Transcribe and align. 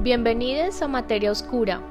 Bienvenidos 0.00 0.80
a 0.80 0.86
Materia 0.86 1.32
Oscura. 1.32 1.82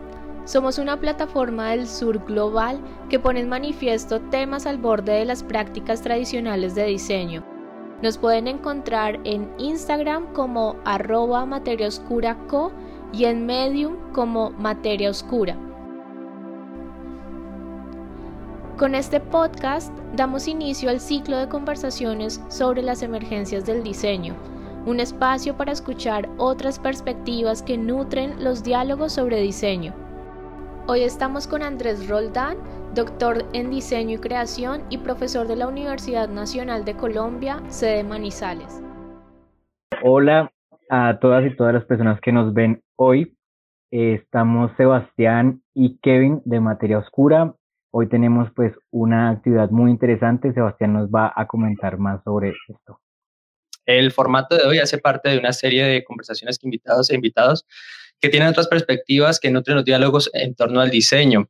Somos 0.45 0.77
una 0.77 0.97
plataforma 0.97 1.71
del 1.71 1.85
sur 1.85 2.23
global 2.23 2.79
que 3.09 3.19
pone 3.19 3.41
en 3.41 3.49
manifiesto 3.49 4.21
temas 4.21 4.65
al 4.65 4.77
borde 4.77 5.11
de 5.11 5.25
las 5.25 5.43
prácticas 5.43 6.01
tradicionales 6.01 6.73
de 6.73 6.85
diseño. 6.85 7.43
Nos 8.01 8.17
pueden 8.17 8.47
encontrar 8.47 9.19
en 9.25 9.51
Instagram 9.57 10.31
como 10.31 10.77
arroba 10.85 11.45
materia 11.45 11.89
oscura 11.89 12.37
co 12.47 12.71
y 13.11 13.25
en 13.25 13.45
Medium 13.45 13.97
como 14.13 14.51
materia 14.51 15.09
oscura. 15.09 15.57
Con 18.77 18.95
este 18.95 19.19
podcast 19.19 19.91
damos 20.15 20.47
inicio 20.47 20.89
al 20.89 21.01
ciclo 21.01 21.35
de 21.35 21.49
conversaciones 21.49 22.41
sobre 22.47 22.83
las 22.83 23.03
emergencias 23.03 23.65
del 23.65 23.83
diseño 23.83 24.33
un 24.87 25.01
espacio 25.01 25.57
para 25.57 25.73
escuchar 25.73 26.29
otras 26.37 26.79
perspectivas 26.79 27.61
que 27.61 27.77
nutren 27.77 28.41
los 28.41 28.63
diálogos 28.63 29.11
sobre 29.11 29.41
diseño. 29.41 29.93
Hoy 30.87 31.01
estamos 31.01 31.45
con 31.45 31.61
Andrés 31.61 32.07
Roldán, 32.07 32.55
doctor 32.95 33.43
en 33.51 33.69
diseño 33.69 34.15
y 34.15 34.19
creación 34.19 34.83
y 34.89 34.99
profesor 34.99 35.45
de 35.45 35.57
la 35.57 35.67
Universidad 35.67 36.29
Nacional 36.29 36.85
de 36.85 36.95
Colombia, 36.95 37.61
sede 37.67 38.05
Manizales. 38.05 38.81
Hola 40.03 40.53
a 40.89 41.19
todas 41.19 41.45
y 41.45 41.53
todas 41.53 41.73
las 41.73 41.83
personas 41.83 42.21
que 42.21 42.31
nos 42.31 42.53
ven 42.53 42.81
hoy. 42.95 43.35
Estamos 43.91 44.71
Sebastián 44.77 45.63
y 45.73 45.97
Kevin 45.99 46.41
de 46.45 46.61
Materia 46.61 46.99
Oscura. 46.99 47.53
Hoy 47.91 48.07
tenemos 48.07 48.49
pues 48.55 48.73
una 48.91 49.31
actividad 49.31 49.69
muy 49.69 49.91
interesante. 49.91 50.53
Sebastián 50.53 50.93
nos 50.93 51.09
va 51.09 51.33
a 51.35 51.45
comentar 51.45 51.97
más 51.97 52.23
sobre 52.23 52.53
esto. 52.69 53.01
El 53.87 54.11
formato 54.11 54.57
de 54.57 54.65
hoy 54.65 54.79
hace 54.79 54.97
parte 54.97 55.29
de 55.29 55.39
una 55.39 55.53
serie 55.53 55.85
de 55.85 56.03
conversaciones 56.03 56.59
que 56.59 56.67
invitados 56.67 57.09
e 57.09 57.15
invitados 57.15 57.65
que 58.19 58.29
tienen 58.29 58.49
otras 58.49 58.67
perspectivas 58.67 59.39
que 59.39 59.49
nutren 59.49 59.77
los 59.77 59.85
diálogos 59.85 60.29
en 60.33 60.55
torno 60.55 60.81
al 60.81 60.91
diseño. 60.91 61.49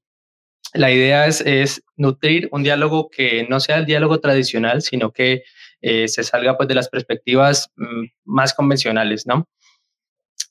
La 0.73 0.91
idea 0.91 1.25
es, 1.25 1.83
nutrir 1.95 2.47
un 2.51 2.61
diálogo 2.61 3.09
que 3.09 3.47
no 3.49 3.59
sea 3.59 3.77
el 3.77 3.85
diálogo 3.85 4.19
tradicional, 4.19 4.83
sino 4.83 5.11
que 5.11 5.43
eh, 5.81 6.07
se 6.07 6.23
salga 6.23 6.55
pues, 6.57 6.69
de 6.69 6.75
las 6.75 6.89
perspectivas 6.89 7.71
mm, 7.75 8.05
más 8.25 8.53
convencionales, 8.53 9.25
¿no? 9.25 9.47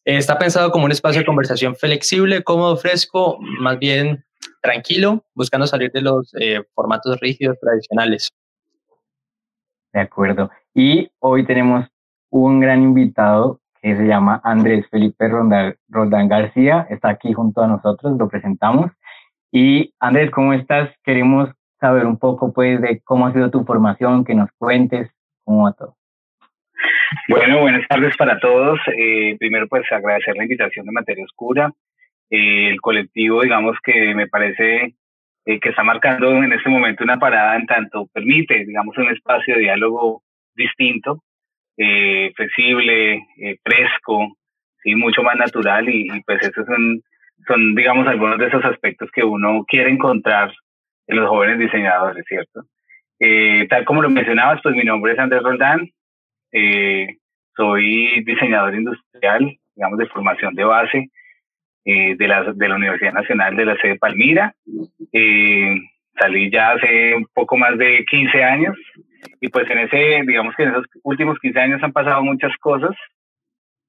Está 0.05 0.39
pensado 0.39 0.71
como 0.73 0.87
un 0.87 0.93
espacio 0.93 1.21
de 1.21 1.27
conversación 1.27 1.77
flexible, 1.77 2.43
cómodo, 2.43 2.77
fresco, 2.77 3.39
más 3.41 3.79
bien 3.79 4.25
tranquilo, 4.63 5.25
buscando 5.35 5.67
salir 5.67 5.93
de 5.93 6.01
los 6.01 6.33
eh, 6.41 6.63
formatos 6.75 7.21
rígidos 7.21 7.59
tradicionales. 7.61 8.33
De 9.93 10.01
acuerdo. 10.01 10.51
Y 10.79 11.11
hoy 11.21 11.47
tenemos 11.47 11.87
un 12.29 12.61
gran 12.61 12.83
invitado 12.83 13.61
que 13.81 13.97
se 13.97 14.07
llama 14.07 14.43
Andrés 14.45 14.87
Felipe 14.91 15.27
Roldán, 15.27 16.29
García. 16.29 16.87
Está 16.91 17.09
aquí 17.09 17.33
junto 17.33 17.63
a 17.63 17.67
nosotros, 17.67 18.19
lo 18.19 18.29
presentamos. 18.29 18.93
Y 19.51 19.95
Andrés, 19.99 20.31
¿cómo 20.31 20.53
estás? 20.53 20.91
Queremos 21.03 21.49
saber 21.81 22.05
un 22.05 22.19
poco 22.19 22.53
pues 22.53 22.79
de 22.83 23.01
cómo 23.05 23.27
ha 23.27 23.33
sido 23.33 23.51
tu 23.51 23.65
formación, 23.65 24.23
que 24.23 24.35
nos 24.35 24.51
cuentes 24.59 25.11
cómo 25.45 25.65
va 25.65 25.73
todo. 25.73 25.97
Bueno, 27.31 27.63
buenas 27.63 27.89
tardes 27.89 28.15
para 28.19 28.39
todos. 28.39 28.79
Eh, 28.99 29.35
primero 29.39 29.67
pues 29.69 29.91
agradecer 29.91 30.37
la 30.37 30.43
invitación 30.43 30.85
de 30.85 30.93
Materia 30.93 31.25
Oscura. 31.25 31.73
Eh, 32.29 32.69
el 32.69 32.83
colectivo, 32.83 33.41
digamos 33.41 33.79
que 33.83 34.15
me 34.15 34.27
parece 34.27 34.95
eh, 35.47 35.59
que 35.59 35.71
está 35.71 35.83
marcando 35.83 36.33
en 36.33 36.53
este 36.53 36.69
momento 36.69 37.03
una 37.03 37.19
parada 37.19 37.57
en 37.57 37.65
tanto 37.65 38.09
permite, 38.13 38.67
digamos, 38.67 38.99
un 38.99 39.09
espacio 39.09 39.55
de 39.55 39.61
diálogo 39.61 40.23
distinto, 40.57 41.23
eh, 41.77 42.33
flexible, 42.35 43.23
eh, 43.39 43.59
fresco, 43.63 44.37
y 44.85 44.95
mucho 44.95 45.23
más 45.23 45.37
natural 45.37 45.89
y, 45.89 46.09
pues 46.25 46.41
esos 46.43 46.65
son, 46.65 47.03
son, 47.47 47.75
digamos, 47.75 48.07
algunos 48.07 48.39
de 48.39 48.47
esos 48.47 48.65
aspectos 48.65 49.11
que 49.11 49.25
uno 49.25 49.65
quiere 49.67 49.91
encontrar 49.91 50.53
en 51.09 51.17
los 51.17 51.29
jóvenes 51.29 51.59
diseñadores, 51.59 52.25
¿cierto? 52.27 52.63
Eh, 53.19 53.67
tal 53.69 53.85
como 53.85 54.03
lo 54.03 54.11
mencionabas, 54.11 54.61
pues 54.63 54.77
mi 54.77 54.85
nombre 54.85 55.13
es 55.13 55.19
Andrés 55.19 55.43
Roldán, 55.43 55.91
soy 57.57 58.23
diseñador 58.25 58.75
industrial, 58.75 59.59
digamos, 59.75 59.99
de 59.99 60.07
formación 60.07 60.55
de 60.55 60.65
base 60.65 61.11
de, 61.85 62.29
la, 62.29 62.53
de 62.53 62.69
la 62.69 62.77
Universidad 62.77 63.13
Nacional 63.13 63.57
de 63.57 63.65
la 63.67 63.77
sede 63.77 63.99
Palmira. 63.99 64.55
salí 66.19 66.51
ya 66.51 66.73
hace 66.73 67.15
un 67.15 67.27
poco 67.35 67.57
más 67.57 67.77
de 67.77 68.05
15 68.09 68.45
años 68.45 68.77
y 69.41 69.49
pues 69.49 69.69
en 69.71 69.79
ese, 69.79 70.23
digamos 70.27 70.55
que 70.57 70.65
en 70.65 70.71
esos 70.71 70.87
últimos 71.03 71.39
15 71.39 71.59
años 71.59 71.83
han 71.83 71.93
pasado 71.93 72.23
muchas 72.23 72.57
cosas. 72.59 72.97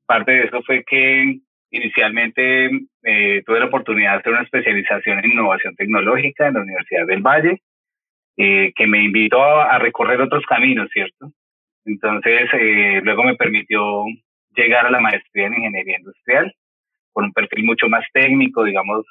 Parte 0.06 0.32
de 0.32 0.44
eso 0.46 0.62
fue 0.64 0.84
que 0.84 1.40
inicialmente 1.72 2.70
eh, 3.04 3.44
tuve 3.46 3.60
la 3.60 3.66
oportunidad 3.66 4.14
de 4.14 4.18
hacer 4.20 4.34
una 4.34 4.44
especialización 4.44 5.20
en 5.20 5.32
innovación 5.32 5.76
tecnológica 5.76 6.48
en 6.48 6.54
la 6.56 6.62
Universidad 6.62 7.06
del 7.06 7.22
Valle, 7.22 7.62
eh, 8.38 8.72
que 8.76 8.88
me 8.88 9.04
invitó 9.04 9.42
a, 9.44 9.78
recorrer 9.80 10.22
otros 10.22 10.46
caminos, 10.46 10.90
¿cierto? 10.92 11.32
Entonces, 11.86 12.50
eh, 12.54 13.02
luego 13.04 13.24
me 13.24 13.36
permitió 13.36 14.06
llegar 14.56 14.86
a 14.86 14.92
la 14.92 15.00
maestría 15.00 15.48
en 15.48 15.56
ingeniería 15.56 15.98
industrial, 15.98 16.54
con 17.12 17.26
un 17.26 17.34
perfil 17.34 17.66
mucho 17.66 17.90
más 17.90 18.06
técnico, 18.14 18.64
digamos, 18.64 19.06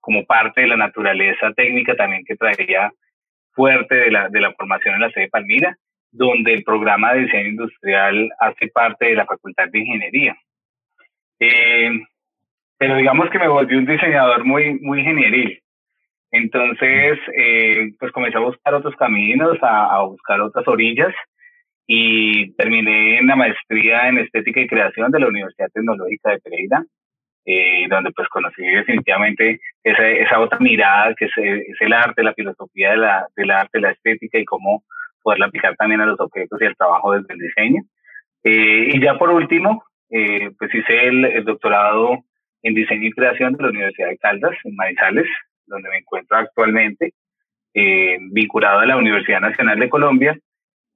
como 0.00 0.24
parte 0.24 0.62
de 0.62 0.68
la 0.68 0.76
naturaleza 0.76 1.52
técnica 1.52 1.94
también 1.94 2.24
que 2.24 2.36
traía 2.36 2.90
fuerte 3.52 3.94
de 3.94 4.10
la, 4.10 4.28
de 4.28 4.40
la 4.40 4.52
formación 4.52 4.94
en 4.94 5.00
la 5.00 5.10
sede 5.10 5.28
Palmira, 5.28 5.76
donde 6.10 6.52
el 6.54 6.62
programa 6.62 7.14
de 7.14 7.22
diseño 7.22 7.48
industrial 7.48 8.30
hace 8.38 8.68
parte 8.68 9.06
de 9.06 9.14
la 9.14 9.26
Facultad 9.26 9.68
de 9.68 9.78
Ingeniería. 9.78 10.36
Eh, 11.40 11.90
pero 12.78 12.96
digamos 12.96 13.30
que 13.30 13.38
me 13.38 13.48
volví 13.48 13.76
un 13.76 13.86
diseñador 13.86 14.44
muy, 14.44 14.78
muy 14.80 15.00
ingenieril. 15.00 15.60
Entonces, 16.30 17.18
eh, 17.36 17.92
pues 17.98 18.10
comencé 18.12 18.38
a 18.38 18.40
buscar 18.40 18.74
otros 18.74 18.96
caminos, 18.96 19.58
a, 19.62 19.96
a, 19.96 20.02
buscar 20.02 20.40
otras 20.40 20.66
orillas 20.66 21.14
y 21.86 22.52
terminé 22.54 23.18
en 23.18 23.26
la 23.26 23.36
maestría 23.36 24.08
en 24.08 24.18
estética 24.18 24.60
y 24.60 24.66
creación 24.66 25.10
de 25.10 25.20
la 25.20 25.28
Universidad 25.28 25.68
Tecnológica 25.72 26.30
de 26.30 26.40
Pereira, 26.40 26.84
eh, 27.44 27.86
donde 27.88 28.12
pues 28.12 28.28
conocí 28.28 28.62
definitivamente 28.62 29.60
esa, 29.82 30.08
esa 30.08 30.40
otra 30.40 30.58
mirada 30.58 31.14
que 31.14 31.26
es, 31.26 31.32
es, 31.36 31.80
el 31.80 31.92
arte, 31.92 32.22
la 32.22 32.34
filosofía 32.34 32.90
de 32.90 32.96
la, 32.98 33.26
del 33.36 33.50
arte, 33.50 33.80
la 33.80 33.90
estética 33.90 34.38
y 34.38 34.44
cómo 34.44 34.84
poderla 35.22 35.46
aplicar 35.46 35.76
también 35.76 36.00
a 36.00 36.06
los 36.06 36.20
objetos 36.20 36.60
y 36.60 36.66
al 36.66 36.76
trabajo 36.76 37.12
desde 37.12 37.34
el 37.34 37.40
diseño. 37.40 37.82
Eh, 38.44 38.90
y 38.92 39.00
ya 39.00 39.18
por 39.18 39.30
último, 39.30 39.84
eh, 40.10 40.50
pues 40.58 40.74
hice 40.74 41.06
el, 41.06 41.24
el, 41.24 41.44
doctorado 41.44 42.24
en 42.62 42.74
diseño 42.74 43.06
y 43.06 43.12
creación 43.12 43.54
de 43.54 43.62
la 43.62 43.70
Universidad 43.70 44.08
de 44.08 44.18
Caldas, 44.18 44.56
en 44.64 44.74
Manizales, 44.76 45.28
donde 45.66 45.88
me 45.88 45.98
encuentro 45.98 46.36
actualmente, 46.36 47.12
eh, 47.74 48.18
vinculado 48.30 48.80
a 48.80 48.86
la 48.86 48.96
Universidad 48.96 49.40
Nacional 49.40 49.78
de 49.78 49.88
Colombia 49.88 50.38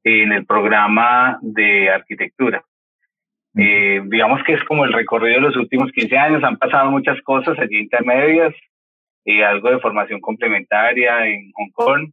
en 0.05 0.33
el 0.33 0.45
programa 0.45 1.39
de 1.41 1.91
arquitectura. 1.91 2.63
Eh, 3.59 4.03
digamos 4.05 4.43
que 4.45 4.53
es 4.53 4.63
como 4.65 4.85
el 4.85 4.93
recorrido 4.93 5.37
de 5.37 5.49
los 5.49 5.57
últimos 5.57 5.91
15 5.93 6.19
años, 6.19 6.45
han 6.45 6.59
pasado 6.59 6.91
muchas 6.91 7.21
cosas 7.23 7.59
allí 7.59 7.79
intermedias, 7.79 8.55
eh, 9.25 9.43
algo 9.43 9.71
de 9.71 9.81
formación 9.81 10.21
complementaria 10.21 11.27
en 11.27 11.51
Hong 11.53 11.71
Kong, 11.73 12.11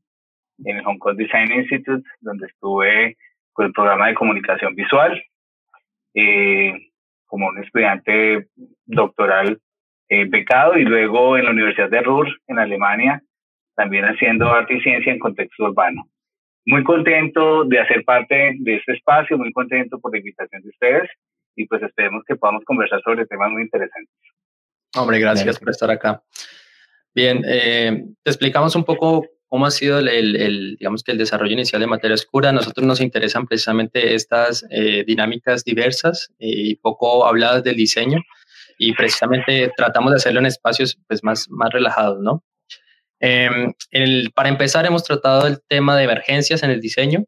en 0.63 0.77
el 0.77 0.83
Hong 0.85 0.97
Kong 0.99 1.17
Design 1.17 1.51
Institute, 1.51 2.07
donde 2.21 2.47
estuve 2.47 3.17
con 3.51 3.65
el 3.65 3.73
programa 3.73 4.07
de 4.07 4.13
comunicación 4.13 4.73
visual, 4.73 5.21
eh, 6.13 6.73
como 7.25 7.49
un 7.49 7.61
estudiante 7.61 8.47
doctoral 8.85 9.59
eh, 10.07 10.25
becado, 10.25 10.77
y 10.77 10.85
luego 10.85 11.37
en 11.37 11.45
la 11.45 11.51
Universidad 11.51 11.89
de 11.89 12.01
Ruhr, 12.01 12.27
en 12.47 12.57
Alemania, 12.57 13.21
también 13.75 14.05
haciendo 14.05 14.49
arte 14.49 14.75
y 14.75 14.81
ciencia 14.81 15.11
en 15.11 15.19
contexto 15.19 15.65
urbano. 15.65 16.07
Muy 16.65 16.83
contento 16.85 17.65
de 17.65 17.79
hacer 17.79 18.05
parte 18.05 18.53
de 18.59 18.75
este 18.75 18.93
espacio, 18.93 19.37
muy 19.37 19.51
contento 19.51 19.99
por 19.99 20.13
la 20.13 20.19
invitación 20.19 20.61
de 20.61 20.69
ustedes 20.69 21.09
y 21.55 21.65
pues 21.67 21.81
esperemos 21.83 22.23
que 22.27 22.35
podamos 22.35 22.63
conversar 22.65 23.01
sobre 23.03 23.25
temas 23.25 23.51
muy 23.51 23.63
interesantes. 23.63 24.13
Hombre, 24.95 25.19
gracias 25.19 25.59
por 25.59 25.69
estar 25.69 25.89
acá. 25.89 26.23
Bien, 27.15 27.43
eh, 27.47 28.05
te 28.23 28.31
explicamos 28.31 28.75
un 28.75 28.83
poco 28.83 29.25
cómo 29.47 29.65
ha 29.67 29.71
sido 29.71 29.99
el, 29.99 30.07
el, 30.07 30.77
digamos 30.77 31.03
que 31.03 31.11
el 31.11 31.17
desarrollo 31.17 31.53
inicial 31.53 31.79
de 31.79 31.87
materia 31.87 32.15
oscura. 32.15 32.49
A 32.49 32.53
nosotros 32.53 32.85
nos 32.87 33.01
interesan 33.01 33.45
precisamente 33.45 34.15
estas 34.15 34.65
eh, 34.71 35.03
dinámicas 35.05 35.63
diversas 35.63 36.31
y 36.39 36.75
poco 36.75 37.25
habladas 37.25 37.63
del 37.63 37.75
diseño 37.75 38.19
y 38.77 38.93
precisamente 38.93 39.71
tratamos 39.77 40.11
de 40.11 40.17
hacerlo 40.17 40.39
en 40.39 40.47
espacios 40.47 40.97
pues, 41.07 41.23
más, 41.23 41.49
más 41.49 41.71
relajados, 41.71 42.19
¿no? 42.19 42.43
Eh, 43.19 43.49
el, 43.91 44.31
para 44.33 44.49
empezar, 44.49 44.85
hemos 44.85 45.03
tratado 45.03 45.47
el 45.47 45.61
tema 45.67 45.95
de 45.95 46.03
emergencias 46.03 46.63
en 46.63 46.71
el 46.71 46.81
diseño, 46.81 47.23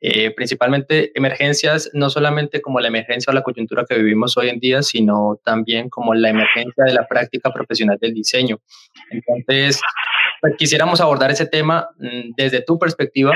eh, 0.00 0.30
principalmente 0.30 1.12
emergencias, 1.14 1.90
no 1.92 2.08
solamente 2.08 2.62
como 2.62 2.80
la 2.80 2.88
emergencia 2.88 3.30
o 3.30 3.34
la 3.34 3.42
coyuntura 3.42 3.84
que 3.88 3.96
vivimos 3.96 4.36
hoy 4.36 4.48
en 4.48 4.58
día, 4.58 4.82
sino 4.82 5.38
también 5.44 5.90
como 5.90 6.14
la 6.14 6.30
emergencia 6.30 6.84
de 6.84 6.94
la 6.94 7.06
práctica 7.06 7.52
profesional 7.52 7.98
del 8.00 8.14
diseño. 8.14 8.60
Entonces, 9.10 9.80
pues, 10.40 10.54
quisiéramos 10.56 11.00
abordar 11.00 11.30
ese 11.30 11.46
tema 11.46 11.88
mm, 11.98 12.32
desde 12.36 12.62
tu 12.62 12.78
perspectiva. 12.78 13.32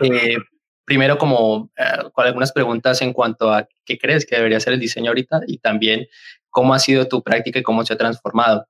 Eh, 0.00 0.36
primero, 0.84 1.18
como 1.18 1.70
eh, 1.76 2.10
con 2.12 2.26
algunas 2.26 2.50
preguntas 2.50 3.00
en 3.02 3.12
cuanto 3.12 3.52
a 3.52 3.68
qué 3.84 3.96
crees 3.96 4.26
que 4.26 4.36
debería 4.36 4.58
ser 4.58 4.72
el 4.72 4.80
diseño 4.80 5.10
ahorita 5.10 5.40
y 5.46 5.58
también 5.58 6.08
cómo 6.50 6.74
ha 6.74 6.80
sido 6.80 7.06
tu 7.06 7.22
práctica 7.22 7.60
y 7.60 7.62
cómo 7.62 7.84
se 7.84 7.94
ha 7.94 7.96
transformado. 7.96 8.66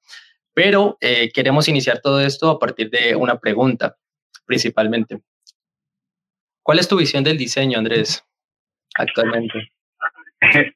Pero 0.52 0.98
eh, 1.00 1.30
queremos 1.32 1.66
iniciar 1.68 2.00
todo 2.00 2.20
esto 2.20 2.50
a 2.50 2.58
partir 2.58 2.90
de 2.90 3.16
una 3.16 3.38
pregunta, 3.38 3.96
principalmente. 4.44 5.22
¿Cuál 6.70 6.78
es 6.78 6.86
tu 6.86 6.96
visión 6.96 7.24
del 7.24 7.36
diseño, 7.36 7.78
Andrés, 7.78 8.24
actualmente? 8.96 9.72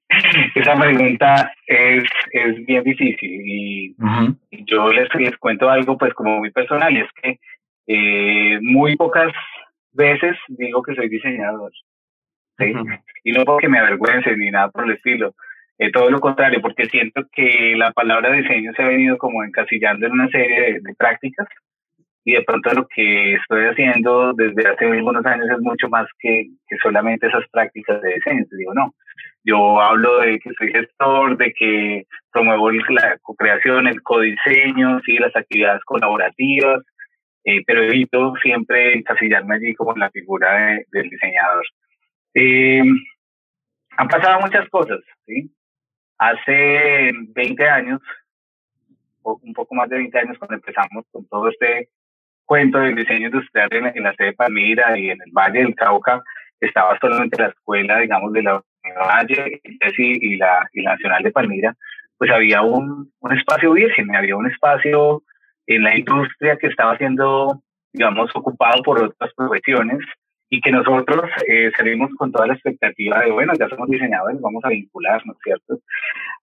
Esa 0.56 0.74
pregunta 0.74 1.52
es, 1.68 2.02
es 2.32 2.66
bien 2.66 2.82
difícil 2.82 3.40
y, 3.46 3.94
yo 4.66 4.88
les, 4.88 5.08
les, 5.14 5.36
cuento 5.36 5.70
algo 5.70 5.96
pues 5.96 6.12
como 6.14 6.38
muy 6.38 6.50
personal 6.50 6.92
y 6.96 7.00
es 7.02 7.08
que 7.22 7.38
eh, 7.86 8.58
muy 8.60 8.96
pocas 8.96 9.32
veces 9.92 10.36
digo 10.48 10.82
que 10.82 10.96
soy 10.96 11.08
diseñador. 11.08 11.70
¿sí? 12.58 12.72
Y 13.22 13.30
no 13.30 13.44
porque 13.44 13.68
me 13.68 13.78
avergüence 13.78 14.36
ni 14.36 14.50
nada 14.50 14.72
por 14.72 14.86
el 14.86 14.96
estilo. 14.96 15.36
Eh, 15.78 15.92
todo 15.92 16.10
lo 16.10 16.18
contrario, 16.18 16.60
porque 16.60 16.86
siento 16.86 17.22
que 17.30 17.76
la 17.76 17.92
palabra 17.92 18.32
diseño 18.32 18.72
se 18.74 18.82
ha 18.82 18.88
venido 18.88 19.16
como 19.16 19.44
encasillando 19.44 20.06
en 20.06 20.12
una 20.12 20.28
serie 20.30 20.80
de, 20.80 20.94
prácticas 20.98 21.46
y 22.24 22.32
de 22.32 22.42
pronto 22.42 22.72
lo 22.72 22.88
que 22.88 23.34
estoy 23.34 23.66
haciendo 23.66 24.32
desde 24.32 24.66
hace 24.68 24.86
algunos 24.86 25.24
años 25.26 25.46
es 25.50 25.60
mucho 25.60 25.88
más 25.88 26.06
que, 26.18 26.46
que 26.66 26.76
solamente 26.82 27.26
esas 27.26 27.46
prácticas 27.50 28.00
de 28.00 28.14
diseño. 28.14 28.46
Te 28.48 28.56
digo, 28.56 28.72
no, 28.72 28.94
yo 29.44 29.80
hablo 29.80 30.20
de 30.20 30.38
que 30.38 30.50
soy 30.56 30.72
gestor, 30.72 31.36
de 31.36 31.52
que 31.52 32.06
promuevo 32.32 32.70
la 32.70 33.18
co-creación, 33.22 33.86
el 33.86 34.02
codiseño, 34.02 35.00
sí, 35.04 35.18
las 35.18 35.36
actividades 35.36 35.84
colaborativas, 35.84 36.82
eh, 37.44 37.62
pero 37.66 37.82
evito 37.82 38.32
siempre 38.42 38.94
encasillarme 38.94 39.56
allí 39.56 39.74
como 39.74 39.94
la 39.94 40.10
figura 40.10 40.80
del 40.90 41.10
diseñador. 41.10 41.64
Eh, 42.32 42.82
han 43.98 44.08
pasado 44.08 44.40
muchas 44.40 44.66
cosas, 44.70 45.00
¿sí? 45.26 45.50
Hace 46.16 47.12
20 47.34 47.68
años, 47.68 48.00
un 49.22 49.52
poco 49.52 49.74
más 49.74 49.90
de 49.90 49.98
20 49.98 50.18
años, 50.18 50.38
cuando 50.38 50.54
empezamos 50.54 51.04
con 51.12 51.26
todo 51.28 51.48
este 51.50 51.90
cuento 52.44 52.78
del 52.78 52.94
diseño 52.94 53.26
industrial 53.26 53.68
en, 53.72 54.02
la 54.02 54.14
sede 54.14 54.28
de 54.28 54.32
Palmira 54.34 54.98
y 54.98 55.10
en 55.10 55.18
el 55.24 55.32
Valle 55.32 55.60
del 55.60 55.74
Cauca, 55.74 56.22
estaba 56.60 56.98
solamente 56.98 57.40
la 57.40 57.48
escuela, 57.48 57.98
digamos, 57.98 58.32
de 58.32 58.42
la 58.42 58.62
Valle 58.84 59.60
y 59.64 60.36
la, 60.36 60.68
y 60.72 60.82
la 60.82 60.92
Nacional 60.92 61.22
de 61.22 61.32
Palmira, 61.32 61.74
pues 62.18 62.30
había 62.30 62.62
un, 62.62 63.12
un 63.20 63.38
espacio 63.38 63.72
virgen, 63.72 64.14
había 64.14 64.36
un 64.36 64.50
espacio 64.50 65.22
en 65.66 65.82
la 65.82 65.96
industria 65.96 66.56
que 66.56 66.68
estaba 66.68 66.96
siendo, 66.96 67.62
digamos, 67.92 68.30
ocupado 68.34 68.82
por 68.82 69.02
otras 69.02 69.32
profesiones 69.34 69.98
y 70.50 70.60
que 70.60 70.70
nosotros 70.70 71.30
eh, 71.48 71.72
salimos 71.76 72.10
con 72.16 72.30
toda 72.30 72.46
la 72.46 72.54
expectativa 72.54 73.20
de, 73.20 73.30
bueno, 73.30 73.54
ya 73.58 73.68
somos 73.68 73.88
diseñadores, 73.88 74.40
vamos 74.40 74.64
a 74.64 74.68
vincularnos, 74.68 75.36
¿cierto? 75.42 75.80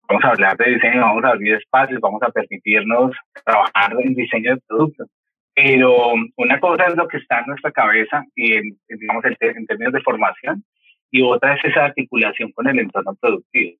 Vamos 0.07 0.25
a 0.25 0.29
hablar 0.29 0.57
de 0.57 0.71
diseño, 0.71 1.01
vamos 1.01 1.23
a 1.23 1.29
abrir 1.29 1.55
espacios, 1.55 2.01
vamos 2.01 2.21
a 2.23 2.31
permitirnos 2.31 3.15
trabajar 3.45 3.95
en 3.99 4.13
diseño 4.13 4.55
de 4.55 4.61
productos. 4.67 5.07
Pero 5.53 6.13
una 6.37 6.59
cosa 6.59 6.85
es 6.85 6.95
lo 6.95 7.07
que 7.07 7.17
está 7.17 7.39
en 7.39 7.47
nuestra 7.47 7.71
cabeza 7.71 8.23
y 8.35 8.53
en, 8.53 8.77
digamos, 8.87 9.23
en, 9.25 9.65
términos 9.65 9.93
de 9.93 10.01
formación 10.01 10.63
y 11.11 11.21
otra 11.21 11.55
es 11.55 11.65
esa 11.65 11.85
articulación 11.85 12.51
con 12.53 12.67
el 12.67 12.79
entorno 12.79 13.15
productivo. 13.19 13.77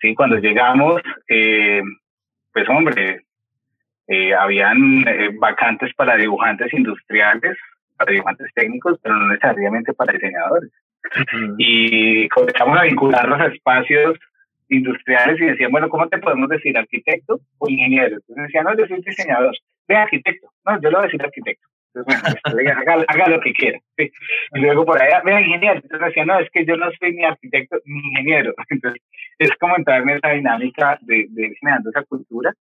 ¿Sí? 0.00 0.14
Cuando 0.14 0.36
llegamos, 0.36 1.02
eh, 1.28 1.82
pues 2.52 2.68
hombre, 2.68 3.24
eh, 4.06 4.34
habían 4.34 5.06
eh, 5.08 5.30
vacantes 5.38 5.92
para 5.94 6.16
dibujantes 6.16 6.72
industriales, 6.72 7.56
para 7.96 8.12
dibujantes 8.12 8.50
técnicos, 8.54 8.98
pero 9.02 9.16
no 9.16 9.28
necesariamente 9.28 9.92
para 9.92 10.12
diseñadores. 10.12 10.70
Y 11.58 12.28
comenzamos 12.28 12.78
a 12.78 12.84
vincularlos 12.84 13.40
a 13.40 13.46
espacios 13.46 14.18
industriales 14.68 15.40
y 15.40 15.46
decían, 15.46 15.70
bueno, 15.70 15.88
¿cómo 15.88 16.08
te 16.08 16.18
podemos 16.18 16.48
decir 16.48 16.76
arquitecto 16.76 17.40
o 17.58 17.68
ingeniero? 17.68 18.16
Entonces 18.16 18.44
decían, 18.44 18.64
no, 18.64 18.76
yo 18.76 18.86
soy 18.86 19.02
diseñador. 19.02 19.54
Ve 19.88 19.96
arquitecto. 19.96 20.48
No, 20.64 20.80
yo 20.80 20.90
lo 20.90 20.98
voy 20.98 21.04
a 21.04 21.08
decir 21.08 21.22
arquitecto. 21.22 21.68
Entonces, 21.94 22.22
bueno, 22.22 22.38
pues, 22.42 23.06
haga, 23.08 23.28
lo 23.28 23.40
que 23.40 23.52
quiera. 23.52 23.78
Y 23.98 24.60
luego 24.60 24.84
por 24.86 25.00
allá, 25.00 25.20
vea 25.24 25.40
ingeniero. 25.40 25.76
Entonces 25.76 26.08
decían, 26.08 26.26
no, 26.26 26.38
es 26.38 26.48
que 26.50 26.64
yo 26.64 26.76
no 26.76 26.90
soy 26.98 27.12
ni 27.12 27.24
arquitecto 27.24 27.76
ni 27.84 27.98
ingeniero. 27.98 28.54
Entonces 28.70 29.02
es 29.38 29.50
como 29.60 29.76
entrar 29.76 30.02
en 30.02 30.10
esa 30.10 30.30
dinámica 30.30 30.98
de, 31.02 31.26
de 31.30 31.54
generando 31.60 31.90
esa 31.90 32.02
cultura 32.04 32.52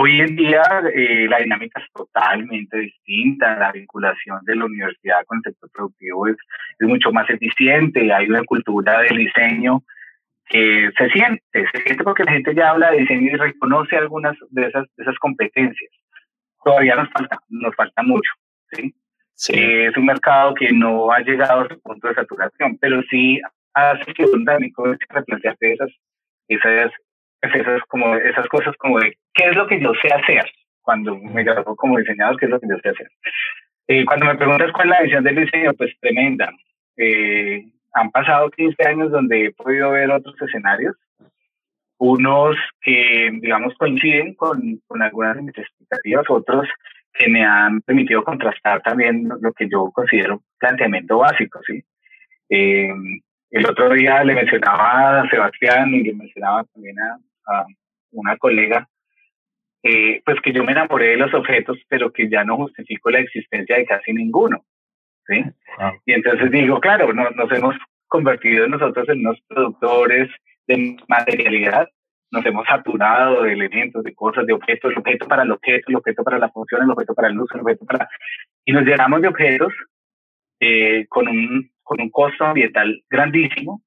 Hoy 0.00 0.20
en 0.20 0.36
día 0.36 0.62
eh, 0.94 1.26
la 1.28 1.38
dinámica 1.38 1.80
es 1.80 1.90
totalmente 1.92 2.78
distinta, 2.78 3.58
la 3.58 3.72
vinculación 3.72 4.44
de 4.44 4.54
la 4.54 4.66
universidad 4.66 5.24
con 5.26 5.38
el 5.38 5.42
sector 5.44 5.70
productivo 5.72 6.28
es, 6.28 6.36
es 6.78 6.86
mucho 6.86 7.10
más 7.10 7.28
eficiente, 7.30 8.12
hay 8.12 8.28
una 8.28 8.44
cultura 8.44 9.00
del 9.00 9.16
diseño 9.18 9.82
que 10.46 10.90
se 10.96 11.08
siente, 11.10 11.42
se 11.52 11.82
siente 11.82 12.04
porque 12.04 12.24
la 12.24 12.32
gente 12.32 12.54
ya 12.54 12.70
habla 12.70 12.90
de 12.90 12.98
diseño 12.98 13.32
y 13.32 13.36
reconoce 13.36 13.96
algunas 13.96 14.36
de 14.50 14.66
esas, 14.66 14.86
de 14.96 15.02
esas 15.02 15.18
competencias. 15.18 15.90
Todavía 16.68 16.96
nos 16.96 17.10
falta, 17.10 17.38
nos 17.48 17.74
falta 17.74 18.02
mucho, 18.02 18.30
¿sí? 18.72 18.94
es 19.48 19.96
un 19.96 20.04
mercado 20.04 20.52
que 20.54 20.70
no 20.72 21.10
ha 21.12 21.20
llegado 21.20 21.60
a 21.60 21.68
su 21.68 21.80
punto 21.80 22.08
de 22.08 22.14
saturación, 22.14 22.76
pero 22.78 23.00
sí 23.08 23.40
hace 23.72 24.12
que 24.12 24.24
un 24.24 24.40
dinámico 24.40 24.84
replantearse 25.08 25.72
esas, 25.72 25.90
esas 26.48 26.92
esas, 27.42 27.82
como, 27.88 28.16
esas 28.16 28.46
cosas 28.48 28.74
como 28.76 28.98
de 28.98 29.16
qué 29.34 29.48
es 29.48 29.56
lo 29.56 29.66
que 29.66 29.80
yo 29.80 29.92
sé 30.02 30.12
hacer 30.12 30.44
cuando 30.82 31.16
me 31.16 31.44
graduó 31.44 31.76
como 31.76 31.98
diseñador, 31.98 32.38
qué 32.38 32.46
es 32.46 32.50
lo 32.50 32.60
que 32.60 32.68
yo 32.68 32.76
sé 32.82 32.88
hacer. 32.90 33.08
Eh, 33.86 34.04
cuando 34.04 34.26
me 34.26 34.36
preguntas 34.36 34.72
cuál 34.72 34.88
es 34.88 34.90
la 34.90 35.02
visión 35.02 35.24
del 35.24 35.36
diseño, 35.36 35.72
pues 35.74 35.94
tremenda. 36.00 36.50
Eh, 36.96 37.64
han 37.92 38.10
pasado 38.10 38.50
15 38.50 38.88
años 38.88 39.10
donde 39.10 39.46
he 39.46 39.52
podido 39.52 39.90
ver 39.90 40.10
otros 40.10 40.34
escenarios, 40.42 40.96
unos 41.98 42.56
que, 42.80 43.30
digamos, 43.40 43.74
coinciden 43.74 44.34
con, 44.34 44.80
con 44.86 45.02
algunas 45.02 45.36
de 45.36 45.42
mis 45.42 45.58
expectativas, 45.58 46.24
otros 46.28 46.68
que 47.12 47.28
me 47.28 47.44
han 47.44 47.80
permitido 47.82 48.22
contrastar 48.22 48.80
también 48.82 49.28
lo 49.40 49.52
que 49.52 49.68
yo 49.68 49.90
considero 49.92 50.42
planteamiento 50.58 51.18
básico, 51.18 51.60
¿sí? 51.66 51.82
Eh, 52.48 52.94
el 53.50 53.66
otro 53.66 53.90
día 53.90 54.22
le 54.24 54.34
mencionaba 54.34 55.22
a 55.22 55.30
Sebastián 55.30 55.94
y 55.94 56.02
le 56.02 56.14
mencionaba 56.14 56.64
también 56.64 56.96
a, 57.00 57.18
una 58.10 58.36
colega, 58.36 58.86
eh, 59.82 60.22
pues 60.24 60.40
que 60.42 60.52
yo 60.52 60.64
me 60.64 60.72
enamoré 60.72 61.08
de 61.08 61.16
los 61.16 61.32
objetos, 61.34 61.78
pero 61.88 62.12
que 62.12 62.28
ya 62.28 62.44
no 62.44 62.56
justifico 62.56 63.10
la 63.10 63.20
existencia 63.20 63.76
de 63.76 63.86
casi 63.86 64.12
ninguno. 64.12 64.64
¿sí? 65.26 65.44
Y 66.06 66.12
entonces 66.12 66.50
digo, 66.50 66.80
claro, 66.80 67.12
nos 67.12 67.52
hemos 67.52 67.74
convertido 68.06 68.66
nosotros 68.66 69.08
en 69.08 69.20
unos 69.20 69.40
productores 69.46 70.30
de 70.68 70.96
materialidad, 71.08 71.88
nos 72.30 72.44
hemos 72.44 72.66
saturado 72.66 73.42
de 73.42 73.52
elementos, 73.54 74.04
de 74.04 74.14
cosas, 74.14 74.46
de 74.46 74.52
objetos, 74.52 74.92
el 74.92 74.98
objeto 74.98 75.26
para 75.26 75.42
el 75.42 75.50
objeto, 75.50 75.86
el 75.88 75.96
objeto 75.96 76.22
para 76.22 76.38
la 76.38 76.50
función, 76.50 76.82
el 76.82 76.90
objeto 76.90 77.14
para 77.14 77.28
el 77.28 77.40
uso, 77.40 77.54
el 77.54 77.62
objeto 77.62 77.86
para... 77.86 78.08
Y 78.64 78.72
nos 78.72 78.84
llenamos 78.84 79.22
de 79.22 79.28
objetos 79.28 79.72
eh, 80.60 81.06
con, 81.08 81.26
un, 81.26 81.70
con 81.82 82.00
un 82.00 82.10
costo 82.10 82.44
ambiental 82.44 83.02
grandísimo, 83.08 83.82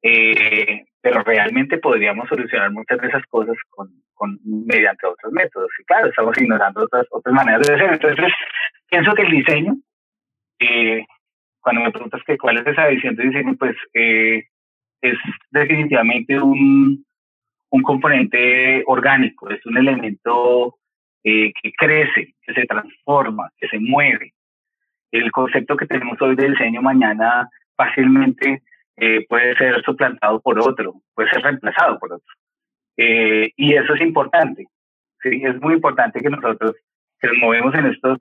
eh, 0.00 0.86
pero 1.02 1.22
realmente 1.22 1.78
podríamos 1.78 2.28
solucionar 2.28 2.70
muchas 2.70 2.98
de 2.98 3.08
esas 3.08 3.24
cosas 3.26 3.56
con, 3.68 3.90
con 4.14 4.38
mediante 4.44 5.06
otros 5.06 5.32
métodos. 5.32 5.70
Y 5.78 5.84
claro, 5.84 6.08
estamos 6.08 6.36
ignorando 6.38 6.82
otras, 6.84 7.06
otras 7.10 7.34
maneras 7.34 7.66
de 7.66 7.74
hacer. 7.74 7.92
Entonces, 7.92 8.32
pienso 8.88 9.14
que 9.14 9.22
el 9.22 9.30
diseño, 9.30 9.76
eh, 10.60 11.04
cuando 11.60 11.82
me 11.82 11.90
preguntas 11.90 12.22
que 12.26 12.38
cuál 12.38 12.58
es 12.58 12.66
esa 12.66 12.86
visión 12.86 13.16
de 13.16 13.24
diseño, 13.24 13.54
pues 13.58 13.76
eh, 13.92 14.44
es 15.02 15.18
definitivamente 15.50 16.40
un, 16.40 17.04
un 17.70 17.82
componente 17.82 18.82
orgánico, 18.86 19.50
es 19.50 19.64
un 19.66 19.76
elemento 19.76 20.76
eh, 21.24 21.52
que 21.60 21.72
crece, 21.72 22.34
que 22.42 22.54
se 22.54 22.66
transforma, 22.66 23.50
que 23.58 23.68
se 23.68 23.78
mueve. 23.78 24.32
El 25.10 25.30
concepto 25.30 25.76
que 25.76 25.86
tenemos 25.86 26.20
hoy 26.22 26.36
de 26.36 26.50
diseño 26.50 26.80
mañana 26.82 27.48
fácilmente 27.76 28.62
eh, 28.96 29.26
puede 29.28 29.54
ser 29.56 29.82
suplantado 29.82 30.40
por 30.40 30.58
otro, 30.58 30.94
puede 31.14 31.30
ser 31.30 31.42
reemplazado 31.42 31.98
por 31.98 32.14
otro. 32.14 32.34
Eh, 32.96 33.50
y 33.56 33.74
eso 33.74 33.94
es 33.94 34.00
importante. 34.00 34.66
¿sí? 35.22 35.42
Es 35.44 35.60
muy 35.60 35.74
importante 35.74 36.20
que 36.20 36.30
nosotros 36.30 36.76
que 37.20 37.28
nos 37.28 37.38
movemos 37.38 37.74
en 37.74 37.86
estos, 37.86 38.18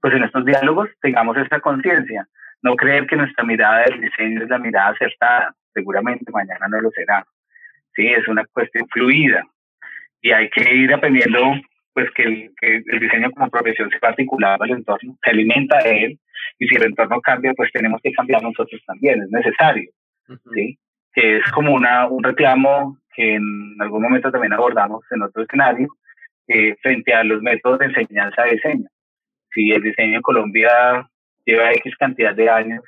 pues 0.00 0.14
en 0.14 0.24
estos 0.24 0.44
diálogos 0.44 0.88
tengamos 1.00 1.36
esta 1.36 1.60
conciencia. 1.60 2.26
No 2.62 2.74
creer 2.74 3.06
que 3.06 3.16
nuestra 3.16 3.44
mirada 3.44 3.84
del 3.84 4.00
diseño 4.00 4.42
es 4.42 4.48
la 4.48 4.58
mirada 4.58 4.90
acertada. 4.90 5.54
Seguramente 5.74 6.30
mañana 6.32 6.66
no 6.68 6.80
lo 6.80 6.90
será. 6.90 7.24
Sí, 7.94 8.06
es 8.06 8.26
una 8.28 8.44
cuestión 8.46 8.86
fluida. 8.88 9.44
Y 10.22 10.32
hay 10.32 10.50
que 10.50 10.74
ir 10.74 10.92
aprendiendo 10.92 11.54
pues 11.92 12.10
que 12.12 12.22
el, 12.22 12.52
que 12.60 12.82
el 12.86 13.00
diseño 13.00 13.30
como 13.32 13.50
profesión 13.50 13.90
se 13.90 13.98
va 13.98 14.10
articulado 14.10 14.62
al 14.62 14.70
entorno, 14.70 15.16
se 15.24 15.30
alimenta 15.30 15.82
de 15.82 16.04
él, 16.04 16.18
y 16.58 16.68
si 16.68 16.76
el 16.76 16.84
entorno 16.84 17.20
cambia, 17.20 17.52
pues 17.54 17.72
tenemos 17.72 18.00
que 18.02 18.12
cambiar 18.12 18.42
nosotros 18.42 18.80
también, 18.86 19.22
es 19.22 19.30
necesario. 19.30 19.90
¿sí? 20.54 20.78
que 21.12 21.38
es 21.38 21.50
como 21.52 21.74
una, 21.74 22.06
un 22.06 22.22
reclamo 22.22 22.98
que 23.14 23.34
en 23.34 23.76
algún 23.80 24.02
momento 24.02 24.30
también 24.30 24.52
abordamos 24.52 25.04
en 25.10 25.22
otro 25.22 25.42
escenario, 25.42 25.88
eh, 26.46 26.76
frente 26.80 27.12
a 27.12 27.24
los 27.24 27.42
métodos 27.42 27.80
de 27.80 27.86
enseñanza 27.86 28.42
de 28.44 28.52
diseño. 28.52 28.88
Si 29.52 29.72
el 29.72 29.82
diseño 29.82 30.16
en 30.16 30.22
Colombia 30.22 31.08
lleva 31.44 31.72
X 31.72 31.96
cantidad 31.96 32.34
de 32.34 32.48
años 32.48 32.82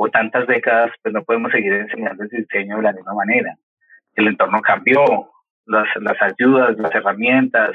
o 0.00 0.08
tantas 0.08 0.46
décadas, 0.46 0.92
pues 1.02 1.12
no 1.12 1.24
podemos 1.24 1.50
seguir 1.50 1.72
enseñando 1.72 2.22
el 2.22 2.28
diseño 2.28 2.76
de 2.76 2.82
la 2.84 2.92
misma 2.92 3.14
manera. 3.14 3.56
el 4.14 4.28
entorno 4.28 4.60
cambió, 4.60 5.30
las, 5.66 5.88
las 6.00 6.16
ayudas, 6.22 6.78
las 6.78 6.94
herramientas, 6.94 7.72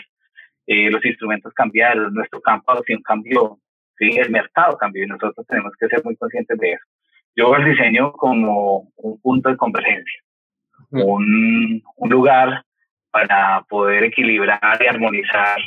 eh, 0.66 0.90
los 0.90 1.04
instrumentos 1.06 1.54
cambiaron, 1.54 2.14
nuestro 2.14 2.42
campo 2.42 2.74
de 2.74 2.80
acción 2.80 3.02
cambió, 3.02 3.60
¿sí? 3.98 4.10
el 4.18 4.30
mercado 4.30 4.78
cambió 4.78 5.04
y 5.04 5.08
nosotros 5.08 5.46
tenemos 5.48 5.74
que 5.78 5.88
ser 5.88 6.02
muy 6.04 6.16
conscientes 6.16 6.58
de 6.58 6.72
eso. 6.72 6.86
Yo 7.36 7.52
veo 7.52 7.60
el 7.60 7.72
diseño 7.72 8.14
como 8.14 8.88
un 8.96 9.22
punto 9.22 9.50
de 9.50 9.58
convergencia, 9.58 10.22
un, 10.92 11.84
un 11.98 12.10
lugar 12.10 12.64
para 13.12 13.64
poder 13.68 14.06
equilibrar 14.06 14.80
y 14.82 14.88
armonizar 14.88 15.58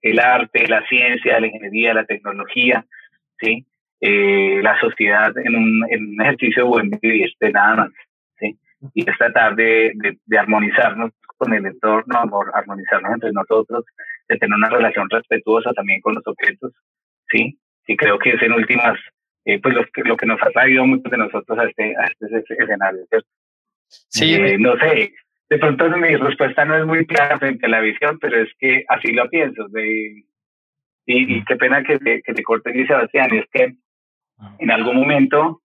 el 0.00 0.18
arte, 0.18 0.66
la 0.66 0.86
ciencia, 0.86 1.40
la 1.40 1.46
ingeniería, 1.48 1.92
la 1.92 2.04
tecnología, 2.06 2.86
¿sí? 3.38 3.66
Eh, 4.00 4.60
la 4.62 4.78
sociedad 4.78 5.36
en 5.38 5.56
un, 5.56 5.86
en 5.90 6.08
un, 6.08 6.20
ejercicio 6.20 6.64
de 6.64 6.68
buen 6.68 6.90
vivir, 7.00 7.30
de 7.40 7.50
nada 7.50 7.76
más. 7.76 7.92
¿sí? 8.38 8.58
Y 8.94 9.08
es 9.08 9.16
tratar 9.16 9.56
de, 9.56 9.92
de, 9.94 10.18
de 10.24 10.38
armonizarnos 10.38 11.12
con 11.36 11.52
el 11.54 11.66
entorno, 11.66 12.28
armonizarnos 12.54 13.12
entre 13.14 13.32
nosotros, 13.32 13.84
de 14.28 14.36
tener 14.36 14.56
una 14.56 14.68
relación 14.68 15.08
respetuosa 15.08 15.72
también 15.72 16.00
con 16.00 16.14
los 16.14 16.26
objetos, 16.26 16.72
¿sí? 17.30 17.58
Y 17.86 17.96
creo 17.96 18.18
que 18.18 18.30
es 18.30 18.42
en 18.42 18.52
últimas, 18.52 18.98
eh, 19.44 19.60
pues 19.60 19.74
lo 19.74 19.84
que, 19.86 20.02
lo 20.02 20.16
que 20.16 20.26
nos 20.26 20.42
ha 20.42 20.50
traído 20.50 20.86
muchos 20.86 21.10
de 21.10 21.18
nosotros 21.18 21.58
a 21.58 21.64
este, 21.64 21.94
a 21.96 22.06
este 22.06 22.54
escenario, 22.58 23.06
¿cierto? 23.08 23.28
Sí. 23.88 24.34
Eh, 24.34 24.58
no 24.58 24.76
sé, 24.78 25.12
de 25.48 25.58
pronto 25.58 25.88
mi 25.90 26.16
respuesta 26.16 26.64
no 26.64 26.76
es 26.76 26.86
muy 26.86 27.06
clara 27.06 27.38
frente 27.38 27.66
a 27.66 27.68
la 27.68 27.80
visión, 27.80 28.18
pero 28.18 28.42
es 28.42 28.50
que 28.58 28.84
así 28.88 29.12
lo 29.12 29.28
pienso. 29.28 29.68
De, 29.68 30.24
y, 31.06 31.36
y 31.36 31.44
qué 31.44 31.56
pena 31.56 31.84
que 31.84 31.98
te, 31.98 32.22
que 32.22 32.34
te 32.34 32.42
corte, 32.42 32.86
Sebastián, 32.86 33.32
es 33.34 33.44
que 33.52 33.76
en 34.58 34.70
algún 34.70 34.96
momento 34.96 35.62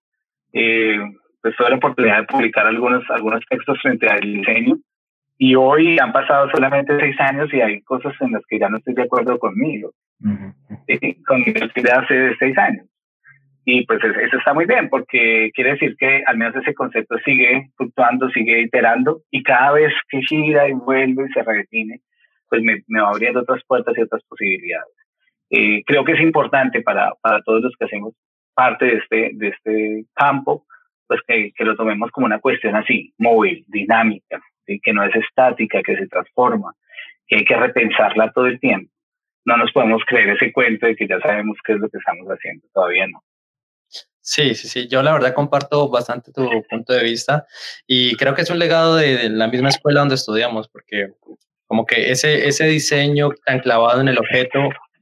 eh, 0.53 0.99
pues 1.41 1.55
tuve 1.55 1.69
la 1.69 1.75
oportunidad 1.77 2.19
de 2.19 2.27
publicar 2.27 2.67
algunos, 2.67 3.03
algunos 3.09 3.41
textos 3.49 3.79
frente 3.81 4.07
al 4.07 4.21
diseño 4.21 4.77
y 5.37 5.55
hoy 5.55 5.97
han 5.99 6.13
pasado 6.13 6.49
solamente 6.51 6.99
seis 6.99 7.19
años 7.19 7.51
y 7.51 7.61
hay 7.61 7.81
cosas 7.81 8.13
en 8.21 8.33
las 8.33 8.43
que 8.47 8.59
ya 8.59 8.69
no 8.69 8.77
estoy 8.77 8.93
de 8.93 9.03
acuerdo 9.03 9.39
conmigo, 9.39 9.91
con 11.25 11.39
mi 11.39 11.51
de 11.51 11.91
hace 11.91 12.35
seis 12.37 12.55
años. 12.59 12.85
Y 13.65 13.85
pues 13.85 13.99
eso 14.03 14.37
está 14.37 14.53
muy 14.53 14.65
bien, 14.65 14.87
porque 14.89 15.49
quiere 15.53 15.71
decir 15.71 15.95
que 15.97 16.23
al 16.27 16.37
menos 16.37 16.55
ese 16.55 16.75
concepto 16.75 17.17
sigue 17.25 17.71
fluctuando, 17.75 18.29
sigue 18.29 18.61
iterando, 18.61 19.21
y 19.31 19.41
cada 19.41 19.71
vez 19.71 19.93
que 20.09 20.21
gira 20.21 20.69
y 20.69 20.73
vuelve 20.73 21.25
y 21.27 21.33
se 21.33 21.41
redefine, 21.43 22.01
pues 22.47 22.61
me, 22.61 22.83
me 22.87 23.01
va 23.01 23.09
abriendo 23.09 23.41
otras 23.41 23.63
puertas 23.65 23.95
y 23.97 24.01
otras 24.01 24.21
posibilidades. 24.27 24.93
Eh, 25.49 25.83
creo 25.85 26.03
que 26.05 26.13
es 26.13 26.21
importante 26.21 26.81
para, 26.81 27.13
para 27.21 27.41
todos 27.41 27.63
los 27.63 27.73
que 27.77 27.85
hacemos 27.85 28.13
parte 28.53 28.85
de 28.85 28.97
este, 28.97 29.31
de 29.33 29.47
este 29.49 30.05
campo, 30.13 30.65
pues 31.07 31.21
que, 31.27 31.51
que 31.53 31.65
lo 31.65 31.75
tomemos 31.75 32.11
como 32.11 32.25
una 32.25 32.39
cuestión 32.39 32.75
así, 32.75 33.13
móvil, 33.17 33.65
dinámica, 33.67 34.41
que 34.65 34.93
no 34.93 35.03
es 35.03 35.15
estática, 35.15 35.81
que 35.83 35.97
se 35.97 36.07
transforma, 36.07 36.73
que 37.27 37.37
hay 37.37 37.45
que 37.45 37.55
repensarla 37.55 38.31
todo 38.31 38.45
el 38.47 38.59
tiempo. 38.59 38.91
No 39.43 39.57
nos 39.57 39.71
podemos 39.71 40.03
creer 40.05 40.29
ese 40.29 40.51
cuento 40.53 40.85
de 40.85 40.95
que 40.95 41.07
ya 41.07 41.19
sabemos 41.19 41.57
qué 41.65 41.73
es 41.73 41.79
lo 41.79 41.89
que 41.89 41.97
estamos 41.97 42.27
haciendo, 42.27 42.65
todavía 42.73 43.07
no. 43.07 43.23
Sí, 44.23 44.53
sí, 44.53 44.67
sí, 44.67 44.87
yo 44.87 45.01
la 45.01 45.13
verdad 45.13 45.33
comparto 45.33 45.89
bastante 45.89 46.31
tu 46.31 46.47
punto 46.69 46.93
de 46.93 47.03
vista 47.03 47.47
y 47.87 48.15
creo 48.17 48.35
que 48.35 48.43
es 48.43 48.49
un 48.51 48.59
legado 48.59 48.95
de, 48.95 49.29
la 49.29 49.47
misma 49.47 49.69
escuela 49.69 50.01
donde 50.01 50.13
estudiamos, 50.15 50.67
porque 50.67 51.07
como 51.65 51.87
que 51.87 52.11
ese, 52.11 52.47
ese 52.47 52.67
diseño 52.67 53.29
tan 53.45 53.59
clavado 53.59 53.99
en 53.99 54.09
el 54.09 54.19
objeto 54.19 54.59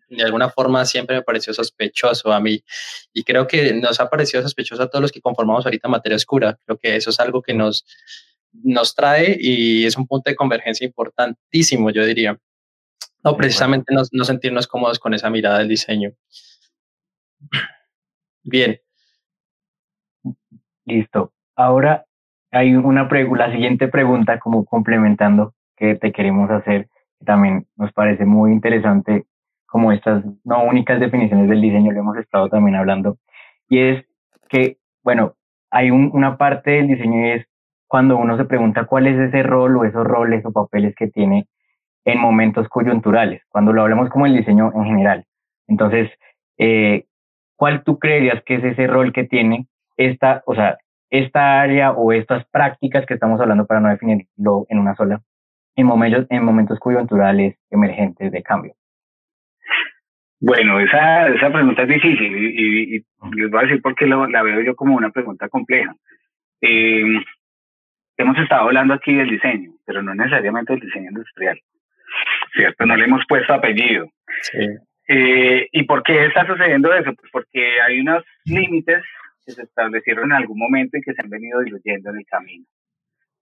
de 0.09 0.23
alguna 0.23 0.49
forma 0.49 0.85
siempre 0.85 1.15
me 1.15 1.21
pareció 1.21 1.53
sospechoso 1.53 2.31
a 2.33 2.39
mí 2.39 2.63
y 3.13 3.23
creo 3.23 3.47
que 3.47 3.73
nos 3.73 3.99
ha 3.99 4.09
parecido 4.09 4.41
sospechoso 4.41 4.83
a 4.83 4.89
todos 4.89 5.01
los 5.01 5.11
que 5.11 5.21
conformamos 5.21 5.65
ahorita 5.65 5.87
materia 5.87 6.15
oscura. 6.15 6.57
Creo 6.65 6.77
que 6.77 6.95
eso 6.95 7.09
es 7.09 7.19
algo 7.19 7.41
que 7.41 7.53
nos, 7.53 7.85
nos 8.51 8.95
trae 8.95 9.37
y 9.39 9.85
es 9.85 9.97
un 9.97 10.07
punto 10.07 10.29
de 10.29 10.35
convergencia 10.35 10.85
importantísimo, 10.85 11.91
yo 11.91 12.05
diría. 12.05 12.37
No, 13.23 13.35
precisamente 13.35 13.93
no, 13.93 14.01
no, 14.11 14.23
sentirnos 14.23 14.67
cómodos 14.67 14.97
con 14.97 15.13
esa 15.13 15.29
mirada 15.29 15.59
del 15.59 15.67
diseño. 15.67 16.11
Bien. 18.43 18.79
Listo. 20.85 21.33
Ahora 21.55 22.05
hay 22.51 22.73
una 22.75 23.07
la 23.07 23.51
siguiente 23.51 23.87
pregunta 23.87 24.39
como 24.39 24.65
complementando 24.65 25.53
que 25.75 25.95
te 25.95 26.11
queremos 26.11 26.49
hacer, 26.49 26.87
que 27.19 27.25
también 27.25 27.67
nos 27.75 27.91
parece 27.93 28.25
muy 28.25 28.51
interesante, 28.51 29.25
como 29.69 29.91
estas 29.91 30.23
no 30.43 30.63
únicas 30.63 30.99
definiciones 30.99 31.49
del 31.49 31.61
diseño, 31.61 31.91
lo 31.91 31.99
hemos 31.99 32.17
estado 32.17 32.49
también 32.49 32.75
hablando, 32.75 33.17
y 33.69 33.79
es 33.79 34.05
que, 34.49 34.77
bueno, 35.03 35.33
hay 35.71 35.91
un, 35.91 36.09
una 36.13 36.37
parte 36.37 36.71
del 36.71 36.87
diseño 36.87 37.27
y 37.27 37.29
es 37.31 37.45
cuando 37.87 38.17
uno 38.17 38.37
se 38.37 38.45
pregunta 38.45 38.85
cuál 38.85 39.07
es 39.07 39.17
ese 39.17 39.43
rol 39.43 39.77
o 39.77 39.85
esos 39.85 40.05
roles 40.05 40.45
o 40.45 40.51
papeles 40.51 40.95
que 40.95 41.07
tiene 41.07 41.47
en 42.05 42.19
momentos 42.19 42.67
coyunturales, 42.69 43.41
cuando 43.49 43.73
lo 43.73 43.81
hablamos 43.81 44.09
como 44.09 44.25
el 44.25 44.35
diseño 44.35 44.71
en 44.73 44.85
general. 44.85 45.25
Entonces, 45.67 46.09
eh, 46.57 47.05
¿cuál 47.55 47.83
tú 47.83 47.99
creerías 47.99 48.43
que 48.43 48.55
es 48.55 48.63
ese 48.63 48.87
rol 48.87 49.13
que 49.13 49.23
tiene 49.23 49.67
esta, 49.97 50.43
o 50.45 50.55
sea, 50.55 50.77
esta 51.09 51.61
área 51.61 51.91
o 51.91 52.11
estas 52.11 52.45
prácticas 52.49 53.05
que 53.05 53.15
estamos 53.15 53.41
hablando 53.41 53.65
para 53.65 53.79
no 53.79 53.89
definirlo 53.89 54.65
en 54.69 54.79
una 54.79 54.95
sola, 54.95 55.21
en 55.75 55.85
momentos, 55.85 56.25
en 56.29 56.43
momentos 56.43 56.79
coyunturales 56.79 57.55
emergentes 57.69 58.31
de 58.31 58.43
cambio? 58.43 58.73
Bueno, 60.41 60.79
esa, 60.79 61.27
esa 61.27 61.51
pregunta 61.51 61.83
es 61.83 61.89
difícil 61.89 62.37
y, 62.37 62.95
y, 62.95 63.05
les 63.35 63.49
voy 63.49 63.59
a 63.59 63.63
decir 63.63 63.81
por 63.81 63.93
qué 63.95 64.05
la 64.05 64.43
veo 64.43 64.61
yo 64.61 64.75
como 64.75 64.95
una 64.95 65.09
pregunta 65.09 65.49
compleja. 65.49 65.93
Eh, 66.61 67.21
hemos 68.17 68.37
estado 68.37 68.63
hablando 68.63 68.93
aquí 68.93 69.13
del 69.13 69.29
diseño, 69.29 69.71
pero 69.85 70.01
no 70.01 70.15
necesariamente 70.15 70.73
del 70.73 70.81
diseño 70.81 71.09
industrial, 71.09 71.59
¿cierto? 72.53 72.85
No 72.85 72.95
le 72.95 73.05
hemos 73.05 73.25
puesto 73.27 73.53
apellido. 73.53 74.07
Sí. 74.41 74.59
Eh, 75.09 75.67
¿Y 75.71 75.83
por 75.83 76.03
qué 76.03 76.25
está 76.25 76.45
sucediendo 76.45 76.93
eso? 76.93 77.13
Pues 77.15 77.31
porque 77.31 77.81
hay 77.81 77.99
unos 77.99 78.23
límites 78.45 79.03
que 79.45 79.51
se 79.51 79.63
establecieron 79.63 80.25
en 80.25 80.37
algún 80.37 80.59
momento 80.59 80.97
y 80.97 81.01
que 81.01 81.13
se 81.13 81.21
han 81.21 81.29
venido 81.29 81.61
diluyendo 81.61 82.11
en 82.11 82.17
el 82.17 82.25
camino, 82.25 82.65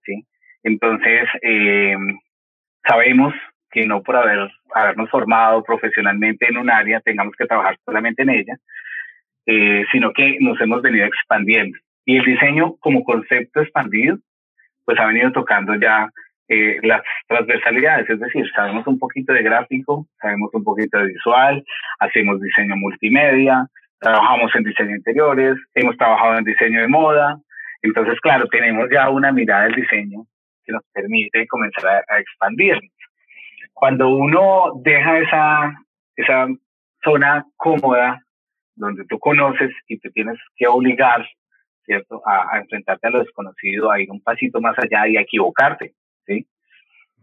¿sí? 0.02 0.26
Entonces, 0.62 1.28
eh, 1.42 1.96
sabemos 2.86 3.34
que 3.70 3.86
no 3.86 4.02
por 4.02 4.16
haber, 4.16 4.50
habernos 4.74 5.10
formado 5.10 5.62
profesionalmente 5.62 6.46
en 6.48 6.58
un 6.58 6.70
área 6.70 7.00
tengamos 7.00 7.34
que 7.36 7.46
trabajar 7.46 7.76
solamente 7.84 8.22
en 8.22 8.30
ella, 8.30 8.56
eh, 9.46 9.84
sino 9.92 10.12
que 10.12 10.38
nos 10.40 10.60
hemos 10.60 10.82
venido 10.82 11.06
expandiendo. 11.06 11.78
Y 12.04 12.16
el 12.16 12.24
diseño 12.24 12.76
como 12.80 13.04
concepto 13.04 13.60
expandido 13.60 14.18
pues 14.84 14.98
ha 14.98 15.06
venido 15.06 15.30
tocando 15.32 15.74
ya 15.74 16.08
eh, 16.48 16.78
las 16.82 17.02
transversalidades, 17.26 18.08
es 18.08 18.18
decir, 18.20 18.50
sabemos 18.56 18.86
un 18.86 18.98
poquito 18.98 19.34
de 19.34 19.42
gráfico, 19.42 20.06
sabemos 20.18 20.48
un 20.54 20.64
poquito 20.64 20.96
de 20.98 21.08
visual, 21.08 21.62
hacemos 21.98 22.40
diseño 22.40 22.74
multimedia, 22.76 23.66
trabajamos 24.00 24.50
en 24.54 24.64
diseño 24.64 24.96
interiores, 24.96 25.56
hemos 25.74 25.94
trabajado 25.98 26.38
en 26.38 26.44
diseño 26.44 26.80
de 26.80 26.88
moda, 26.88 27.36
entonces, 27.82 28.18
claro, 28.20 28.46
tenemos 28.48 28.88
ya 28.90 29.10
una 29.10 29.30
mirada 29.30 29.64
del 29.64 29.74
diseño 29.74 30.24
que 30.64 30.72
nos 30.72 30.82
permite 30.92 31.46
comenzar 31.46 31.86
a, 31.86 32.14
a 32.14 32.18
expandirnos. 32.20 32.90
Cuando 33.78 34.08
uno 34.08 34.72
deja 34.82 35.18
esa, 35.18 35.74
esa 36.16 36.48
zona 37.02 37.46
cómoda 37.56 38.22
donde 38.74 39.04
tú 39.06 39.18
conoces 39.18 39.70
y 39.86 39.98
te 39.98 40.10
tienes 40.10 40.38
que 40.56 40.66
obligar 40.66 41.26
¿cierto? 41.88 42.22
A, 42.26 42.58
enfrentarte 42.58 43.06
a 43.06 43.10
lo 43.10 43.20
desconocido, 43.20 43.90
a 43.90 43.98
ir 43.98 44.10
un 44.10 44.20
pasito 44.20 44.60
más 44.60 44.78
allá 44.78 45.08
y 45.08 45.16
a 45.16 45.22
equivocarte, 45.22 45.94
¿sí? 46.26 46.46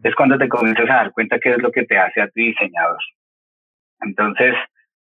Es 0.02 0.14
cuando 0.16 0.36
te 0.36 0.48
comienzas 0.48 0.90
a 0.90 0.96
dar 0.96 1.12
cuenta 1.12 1.38
qué 1.38 1.50
es 1.50 1.58
lo 1.58 1.70
que 1.70 1.84
te 1.84 1.96
hace 1.96 2.20
a 2.20 2.28
ti 2.28 2.48
diseñador. 2.48 2.98
Entonces, 4.00 4.54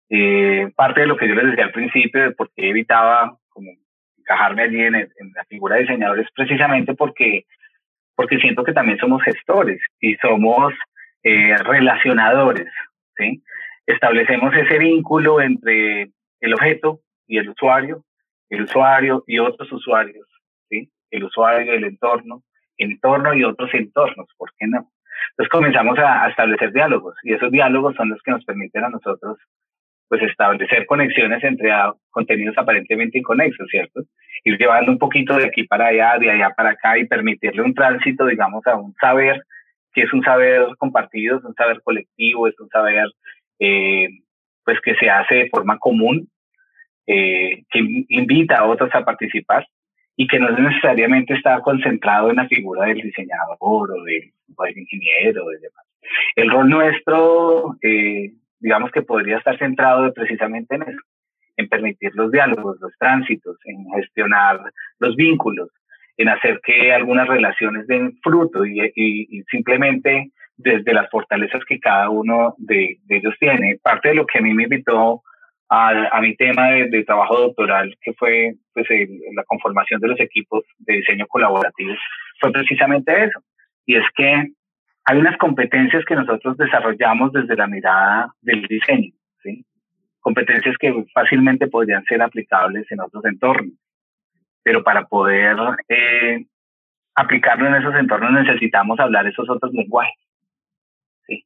eh, 0.09 0.69
parte 0.75 1.01
de 1.01 1.07
lo 1.07 1.15
que 1.15 1.29
yo 1.29 1.33
les 1.33 1.45
decía 1.45 1.63
al 1.63 1.71
principio 1.71 2.21
de 2.21 2.31
por 2.31 2.51
qué 2.53 2.69
evitaba 2.69 3.37
como 3.49 3.71
encajarme 4.17 4.63
allí 4.63 4.81
en, 4.81 4.93
la 5.33 5.45
figura 5.45 5.75
de 5.75 5.83
diseñador 5.83 6.19
es 6.19 6.27
precisamente 6.35 6.93
porque, 6.93 7.45
porque 8.15 8.37
siento 8.39 8.65
que 8.65 8.73
también 8.73 8.97
somos 8.99 9.23
gestores 9.23 9.81
y 10.01 10.15
somos 10.17 10.73
eh, 11.23 11.55
relacionadores, 11.57 12.67
¿sí? 13.17 13.41
Establecemos 13.85 14.53
ese 14.55 14.77
vínculo 14.77 15.41
entre 15.41 16.11
el 16.41 16.53
objeto 16.53 16.99
y 17.27 17.37
el 17.37 17.49
usuario, 17.49 18.03
el 18.49 18.63
usuario 18.63 19.23
y 19.27 19.39
otros 19.39 19.71
usuarios, 19.71 20.27
¿sí? 20.69 20.89
El 21.11 21.23
usuario, 21.23 21.73
el 21.73 21.85
entorno, 21.85 22.43
entorno 22.77 23.33
y 23.33 23.43
otros 23.43 23.73
entornos, 23.73 24.27
¿por 24.37 24.51
qué 24.57 24.67
no? 24.67 24.91
Entonces 25.31 25.49
comenzamos 25.49 25.97
a, 25.99 26.27
establecer 26.29 26.73
diálogos 26.73 27.15
y 27.23 27.33
esos 27.33 27.51
diálogos 27.51 27.95
son 27.95 28.09
los 28.09 28.21
que 28.21 28.31
nos 28.31 28.43
permiten 28.45 28.83
a 28.83 28.89
nosotros 28.89 29.37
pues 30.09 30.21
establecer 30.23 30.85
conexiones 30.85 31.43
entre 31.43 31.71
contenidos 32.11 32.55
aparentemente 32.57 33.17
inconexos, 33.17 33.67
¿cierto? 33.69 34.01
Ir 34.43 34.59
llevando 34.59 34.91
un 34.91 34.99
poquito 34.99 35.35
de 35.35 35.45
aquí 35.45 35.63
para 35.63 35.87
allá, 35.87 36.19
de 36.19 36.29
allá 36.29 36.51
para 36.51 36.71
acá 36.71 36.99
y 36.99 37.07
permitirle 37.07 37.63
un 37.63 37.73
tránsito, 37.73 38.27
digamos, 38.27 38.61
a 38.67 38.75
un 38.75 38.93
saber 39.01 39.41
que 39.93 40.01
es 40.01 40.13
un 40.13 40.23
saber 40.23 40.67
compartido, 40.77 41.37
es 41.37 41.43
un 41.43 41.53
saber 41.55 41.81
colectivo, 41.83 42.47
es 42.47 42.59
un 42.59 42.69
saber 42.69 43.07
eh, 43.59 44.09
pues 44.65 44.79
que 44.81 44.95
se 44.95 45.09
hace 45.09 45.35
de 45.35 45.49
forma 45.49 45.77
común 45.77 46.29
eh, 47.05 47.63
que 47.69 48.05
invita 48.09 48.59
a 48.59 48.65
otros 48.65 48.89
a 48.93 49.03
participar 49.03 49.67
y 50.15 50.27
que 50.27 50.39
no 50.39 50.49
necesariamente 50.51 51.33
está 51.33 51.59
concentrado 51.61 52.29
en 52.29 52.37
la 52.37 52.47
figura 52.47 52.85
del 52.85 53.01
diseñador 53.01 53.91
o 53.91 54.03
del, 54.03 54.31
ingeniero 54.77 55.45
o 55.45 55.49
demás. 55.49 55.85
El 56.35 56.49
rol 56.49 56.69
nuestro, 56.69 57.75
eh, 57.81 58.31
digamos 58.59 58.91
que 58.91 59.01
podría 59.01 59.37
estar 59.37 59.57
centrado 59.57 60.13
precisamente 60.13 60.75
en 60.75 60.83
eso, 60.83 61.01
en 61.57 61.67
permitir 61.67 62.11
los 62.15 62.31
diálogos, 62.31 62.79
los 62.79 62.93
tránsitos, 62.97 63.57
en 63.65 63.85
gestionar 63.95 64.61
los 64.99 65.15
vínculos, 65.15 65.69
en 66.17 66.29
hacer 66.29 66.59
que 66.63 66.93
algunas 66.93 67.27
relaciones 67.27 67.87
den 67.87 68.17
fruto 68.21 68.65
y, 68.65 69.43
simplemente 69.49 70.31
desde 70.55 70.93
las 70.93 71.09
fortalezas 71.09 71.63
que 71.65 71.79
cada 71.79 72.09
uno 72.09 72.53
de, 72.57 72.99
ellos 73.09 73.33
tiene. 73.39 73.79
Parte 73.81 74.09
de 74.09 74.15
lo 74.15 74.25
que 74.25 74.37
a 74.37 74.41
mí 74.41 74.53
me 74.53 74.63
invitó 74.63 75.23
a, 75.69 76.19
mi 76.21 76.35
tema 76.35 76.69
de, 76.69 77.03
trabajo 77.03 77.39
doctoral, 77.39 77.95
que 78.01 78.13
fue 78.13 78.53
pues, 78.73 78.87
la 79.35 79.43
conformación 79.45 79.99
de 79.99 80.09
los 80.09 80.19
equipos 80.19 80.63
de 80.77 80.97
diseño 80.97 81.25
colaborativo, 81.27 81.95
fue 82.39 82.51
precisamente 82.51 83.23
eso. 83.23 83.39
Y 83.85 83.95
es 83.95 84.05
que 84.15 84.51
hay 85.05 85.17
unas 85.17 85.37
competencias 85.37 86.05
que 86.05 86.15
nosotros 86.15 86.55
desarrollamos 86.57 87.33
desde 87.33 87.55
la 87.55 87.67
mirada 87.67 88.31
del 88.41 88.61
diseño, 88.67 89.11
competencias 90.19 90.77
que 90.77 90.93
fácilmente 91.13 91.67
podrían 91.67 92.03
ser 92.05 92.21
aplicables 92.21 92.89
en 92.91 93.01
otros 93.01 93.25
entornos 93.25 93.73
pero 94.63 94.83
para 94.83 95.05
poder 95.05 95.57
eh, 95.89 96.45
aplicarlo 97.15 97.67
en 97.67 97.75
esos 97.75 97.95
entornos 97.95 98.31
necesitamos 98.31 98.99
hablar 98.99 99.27
esos 99.27 99.49
otros 99.49 99.71
lenguajes. 99.73 100.15
¿sí? 101.27 101.45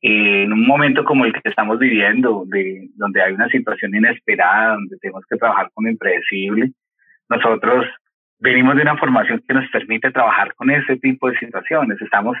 en 0.00 0.52
un 0.52 0.66
momento 0.66 1.04
como 1.04 1.24
el 1.24 1.32
que 1.32 1.48
estamos 1.48 1.78
viviendo, 1.78 2.44
de, 2.46 2.88
donde 2.96 3.22
hay 3.22 3.32
una 3.32 3.48
situación 3.48 3.94
inesperada, 3.94 4.74
donde 4.74 4.96
tenemos 4.98 5.24
que 5.28 5.36
trabajar 5.36 5.70
con 5.74 5.84
lo 5.84 5.90
impredecible, 5.90 6.72
nosotros 7.28 7.86
venimos 8.38 8.76
de 8.76 8.82
una 8.82 8.96
formación 8.96 9.42
que 9.46 9.54
nos 9.54 9.68
permite 9.70 10.10
trabajar 10.10 10.54
con 10.54 10.70
ese 10.70 10.96
tipo 10.96 11.28
de 11.28 11.38
situaciones. 11.38 12.00
Estamos 12.00 12.36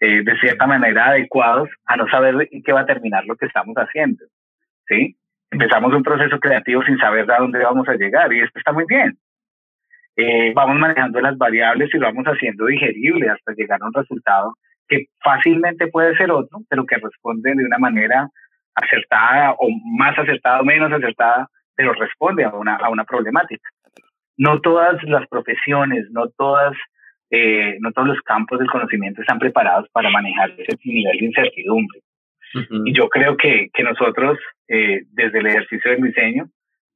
eh, 0.00 0.22
de 0.22 0.38
cierta 0.38 0.66
manera 0.66 1.06
adecuados 1.06 1.68
a 1.86 1.96
no 1.96 2.08
saber 2.08 2.48
en 2.50 2.62
qué 2.62 2.72
va 2.72 2.80
a 2.80 2.86
terminar 2.86 3.24
lo 3.26 3.36
que 3.36 3.46
estamos 3.46 3.74
haciendo. 3.76 4.24
¿sí? 4.86 5.16
Empezamos 5.50 5.94
un 5.94 6.02
proceso 6.02 6.38
creativo 6.38 6.82
sin 6.84 6.98
saber 6.98 7.30
a 7.30 7.38
dónde 7.38 7.64
vamos 7.64 7.88
a 7.88 7.94
llegar 7.94 8.32
y 8.32 8.40
esto 8.40 8.58
está 8.58 8.72
muy 8.72 8.84
bien. 8.86 9.16
Eh, 10.20 10.52
vamos 10.52 10.76
manejando 10.80 11.20
las 11.20 11.38
variables 11.38 11.94
y 11.94 11.96
lo 11.96 12.06
vamos 12.06 12.24
haciendo 12.26 12.66
digerible 12.66 13.30
hasta 13.30 13.52
llegar 13.52 13.78
a 13.80 13.86
un 13.86 13.94
resultado 13.94 14.52
que 14.88 15.06
fácilmente 15.22 15.86
puede 15.86 16.16
ser 16.16 16.32
otro, 16.32 16.58
pero 16.68 16.84
que 16.84 16.96
responde 16.96 17.54
de 17.54 17.64
una 17.64 17.78
manera 17.78 18.28
acertada 18.74 19.52
o 19.52 19.68
más 19.96 20.18
acertada 20.18 20.60
o 20.60 20.64
menos 20.64 20.92
acertada, 20.92 21.46
pero 21.76 21.92
responde 21.92 22.42
a 22.42 22.50
una, 22.50 22.74
a 22.74 22.88
una 22.88 23.04
problemática. 23.04 23.68
No 24.36 24.60
todas 24.60 25.00
las 25.04 25.24
profesiones, 25.28 26.06
no 26.10 26.28
todas, 26.36 26.76
eh, 27.30 27.76
no 27.78 27.92
todos 27.92 28.08
los 28.08 28.20
campos 28.22 28.58
del 28.58 28.70
conocimiento 28.70 29.20
están 29.20 29.38
preparados 29.38 29.88
para 29.92 30.10
manejar 30.10 30.50
ese 30.58 30.76
nivel 30.82 31.16
de 31.16 31.26
incertidumbre. 31.26 32.00
Y 32.86 32.92
yo 32.92 33.08
creo 33.08 33.36
que, 33.36 33.68
que 33.72 33.84
nosotros, 33.84 34.36
eh, 34.66 35.02
desde 35.12 35.38
el 35.38 35.46
ejercicio 35.46 35.92
del 35.92 36.02
diseño, 36.02 36.48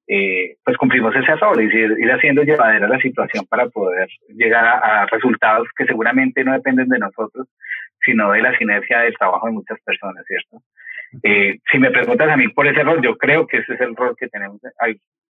eh, 0.09 0.56
pues 0.64 0.76
cumplimos 0.76 1.14
ese 1.14 1.30
error 1.30 1.61
y 1.62 1.66
ir, 1.66 2.12
haciendo 2.12 2.42
llevadera 2.42 2.88
la 2.88 2.99
situación 2.99 3.47
para 3.47 3.68
poder 3.68 4.09
llegar 4.28 4.64
a, 4.64 5.06
resultados 5.06 5.68
que 5.76 5.87
seguramente 5.87 6.44
no 6.44 6.52
dependen 6.52 6.88
de 6.88 6.99
nosotros, 6.99 7.49
sino 8.04 8.32
de 8.32 8.42
la 8.42 8.56
sinergia 8.59 9.00
del 9.00 9.16
trabajo 9.16 9.47
de 9.47 9.52
muchas 9.52 9.78
personas, 9.85 10.25
¿cierto? 10.26 10.62
Eh, 11.23 11.59
si 11.71 11.78
me 11.78 11.90
preguntas 11.90 12.28
a 12.28 12.37
mí 12.37 12.49
por 12.49 12.66
ese 12.66 12.82
rol, 12.82 13.02
yo 13.02 13.16
creo 13.16 13.47
que 13.47 13.59
ese 13.59 13.75
es 13.75 13.80
el 13.80 13.94
rol 13.94 14.16
que 14.18 14.28
tenemos, 14.28 14.61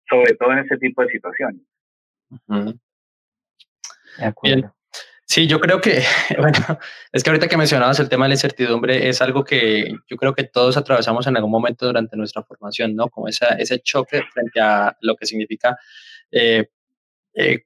sobre 0.08 0.34
todo 0.36 0.52
en 0.54 0.60
este 0.60 0.78
tipo 0.78 1.02
de 1.02 1.10
situaciones. 1.10 1.62
De 4.18 4.26
acuerdo. 4.26 4.74
Sí, 5.32 5.46
yo 5.46 5.60
creo 5.60 5.80
que, 5.80 6.02
bueno, 6.40 6.58
es 7.12 7.24
que 7.24 7.30
ahorita 7.30 7.48
que 7.48 7.56
mencionabas 7.56 8.00
el 8.00 8.10
tema 8.10 8.26
de 8.26 8.30
la 8.30 8.34
incertidumbre 8.36 9.10
es 9.10 9.22
algo 9.22 9.44
que 9.44 9.94
yo 10.08 10.18
creo 10.18 10.34
que 10.34 10.44
todos 10.44 10.76
atravesamos 10.76 11.28
en 11.28 11.38
algún 11.38 11.52
momento 11.52 11.86
durante 11.86 12.18
nuestra 12.18 12.42
formación, 12.42 12.96
¿no? 12.96 13.10
Como 13.10 13.28
esa, 13.28 13.50
ese 13.50 13.80
choque 13.80 14.24
frente 14.34 14.60
a 14.60 14.98
lo 15.02 15.16
que 15.16 15.28
significa 15.28 15.78
eh, 16.32 16.70
eh, 17.36 17.64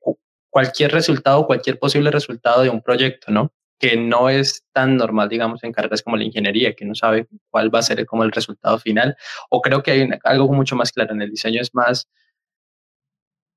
cualquier 0.49 0.91
resultado, 0.91 1.47
cualquier 1.47 1.79
posible 1.79 2.11
resultado 2.11 2.63
de 2.63 2.69
un 2.69 2.81
proyecto, 2.81 3.31
¿no? 3.31 3.53
Que 3.79 3.95
no 3.95 4.29
es 4.29 4.65
tan 4.73 4.97
normal, 4.97 5.29
digamos, 5.29 5.63
en 5.63 5.71
carreras 5.71 6.03
como 6.03 6.17
la 6.17 6.25
ingeniería, 6.25 6.73
que 6.75 6.85
no 6.85 6.95
sabe 6.95 7.27
cuál 7.49 7.73
va 7.73 7.79
a 7.79 7.83
ser 7.83 8.05
como 8.05 8.23
el 8.25 8.33
resultado 8.33 8.77
final. 8.79 9.15
O 9.49 9.61
creo 9.61 9.83
que 9.83 9.91
hay 9.91 10.09
algo 10.25 10.51
mucho 10.51 10.75
más 10.75 10.91
claro 10.91 11.13
en 11.13 11.21
el 11.21 11.31
diseño, 11.31 11.61
es 11.61 11.73
más 11.73 12.09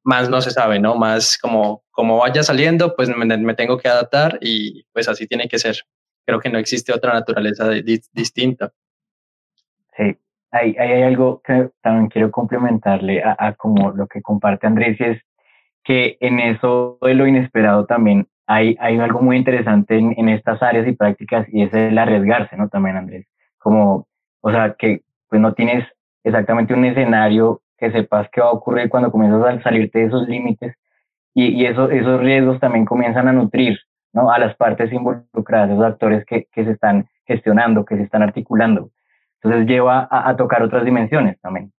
más 0.06 0.30
no 0.30 0.40
se 0.40 0.52
sabe, 0.52 0.78
¿no? 0.78 0.94
Más 0.94 1.36
como, 1.36 1.82
como 1.90 2.18
vaya 2.18 2.44
saliendo, 2.44 2.94
pues 2.94 3.08
me, 3.08 3.54
tengo 3.54 3.76
que 3.76 3.88
adaptar 3.88 4.38
y 4.40 4.84
pues 4.92 5.08
así 5.08 5.26
tiene 5.26 5.48
que 5.48 5.58
ser. 5.58 5.74
Creo 6.24 6.38
que 6.38 6.48
no 6.48 6.58
existe 6.58 6.92
otra 6.92 7.12
naturaleza 7.12 7.68
distinta. 8.12 8.72
Sí, 9.96 10.16
hay, 10.52 10.76
hay, 10.78 11.02
algo 11.02 11.42
que 11.44 11.70
también 11.82 12.08
quiero 12.08 12.30
complementarle 12.30 13.20
a, 13.20 13.52
como 13.54 13.90
lo 13.90 14.06
que 14.06 14.22
comparte 14.22 14.68
Andrés 14.68 14.96
es 15.00 15.20
que 15.82 16.16
en 16.20 16.38
eso 16.38 16.98
de 17.02 17.14
lo 17.14 17.26
inesperado 17.26 17.84
también 17.86 18.28
hay, 18.46 18.76
hay 18.78 18.98
algo 19.00 19.22
muy 19.22 19.36
interesante 19.36 19.98
en, 19.98 20.14
en 20.16 20.28
estas 20.28 20.62
áreas 20.62 20.86
y 20.86 20.92
prácticas 20.92 21.48
y 21.50 21.62
es 21.62 21.74
el 21.74 21.98
arriesgarse, 21.98 22.56
¿no? 22.56 22.68
También 22.68 22.96
Andrés, 22.96 23.26
como, 23.58 24.06
o 24.40 24.50
sea, 24.52 24.76
que 24.78 25.02
pues 25.28 25.40
no 25.40 25.52
tienes 25.54 25.84
exactamente 26.22 26.74
un 26.74 26.84
escenario 26.84 27.60
que 27.78 27.90
sepas 27.90 28.28
qué 28.32 28.40
va 28.40 28.48
a 28.48 28.52
ocurrir 28.52 28.88
cuando 28.88 29.10
comienzas 29.10 29.42
a 29.42 29.62
salirte 29.62 30.00
de 30.00 30.06
esos 30.06 30.28
límites 30.28 30.76
y, 31.34 31.48
y 31.48 31.66
esos, 31.66 31.90
esos 31.90 32.20
riesgos 32.20 32.58
también 32.60 32.84
comienzan 32.84 33.28
a 33.28 33.32
nutrir 33.32 33.78
¿no? 34.12 34.30
a 34.30 34.38
las 34.38 34.56
partes 34.56 34.92
involucradas, 34.92 35.70
esos 35.70 35.84
actores 35.84 36.24
que, 36.24 36.46
que 36.52 36.64
se 36.64 36.72
están 36.72 37.06
gestionando, 37.26 37.84
que 37.84 37.96
se 37.96 38.02
están 38.02 38.22
articulando. 38.22 38.90
Entonces 39.42 39.68
lleva 39.68 40.08
a, 40.10 40.34
tocar 40.36 40.62
otras 40.62 40.84
dimensiones 40.84 41.38
también. 41.40 41.70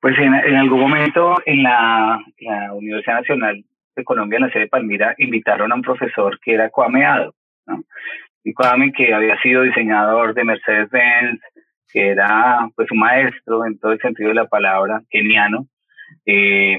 Pues 0.00 0.18
en, 0.18 0.34
en 0.34 0.56
algún 0.56 0.80
momento 0.80 1.36
en 1.44 1.62
la, 1.62 2.18
la, 2.40 2.72
Universidad 2.72 3.16
Nacional 3.16 3.64
de 3.94 4.04
Colombia, 4.04 4.38
en 4.38 4.44
la 4.44 4.50
sede 4.50 4.62
de 4.62 4.68
Palmira, 4.68 5.14
invitaron 5.18 5.70
a 5.70 5.74
un 5.74 5.82
profesor 5.82 6.40
que 6.40 6.54
era 6.54 6.70
Coameado, 6.70 7.34
¿no? 7.66 7.84
Y 8.42 8.52
Coame, 8.52 8.92
que 8.92 9.14
había 9.14 9.40
sido 9.40 9.62
diseñador 9.62 10.34
de 10.34 10.44
Mercedes-Benz, 10.44 11.40
que 11.94 12.08
era 12.08 12.68
pues 12.74 12.90
un 12.90 12.98
maestro 12.98 13.64
en 13.64 13.78
todo 13.78 13.92
el 13.92 14.00
sentido 14.00 14.30
de 14.30 14.34
la 14.34 14.48
palabra, 14.48 15.00
keniano, 15.08 15.68
eh, 16.26 16.76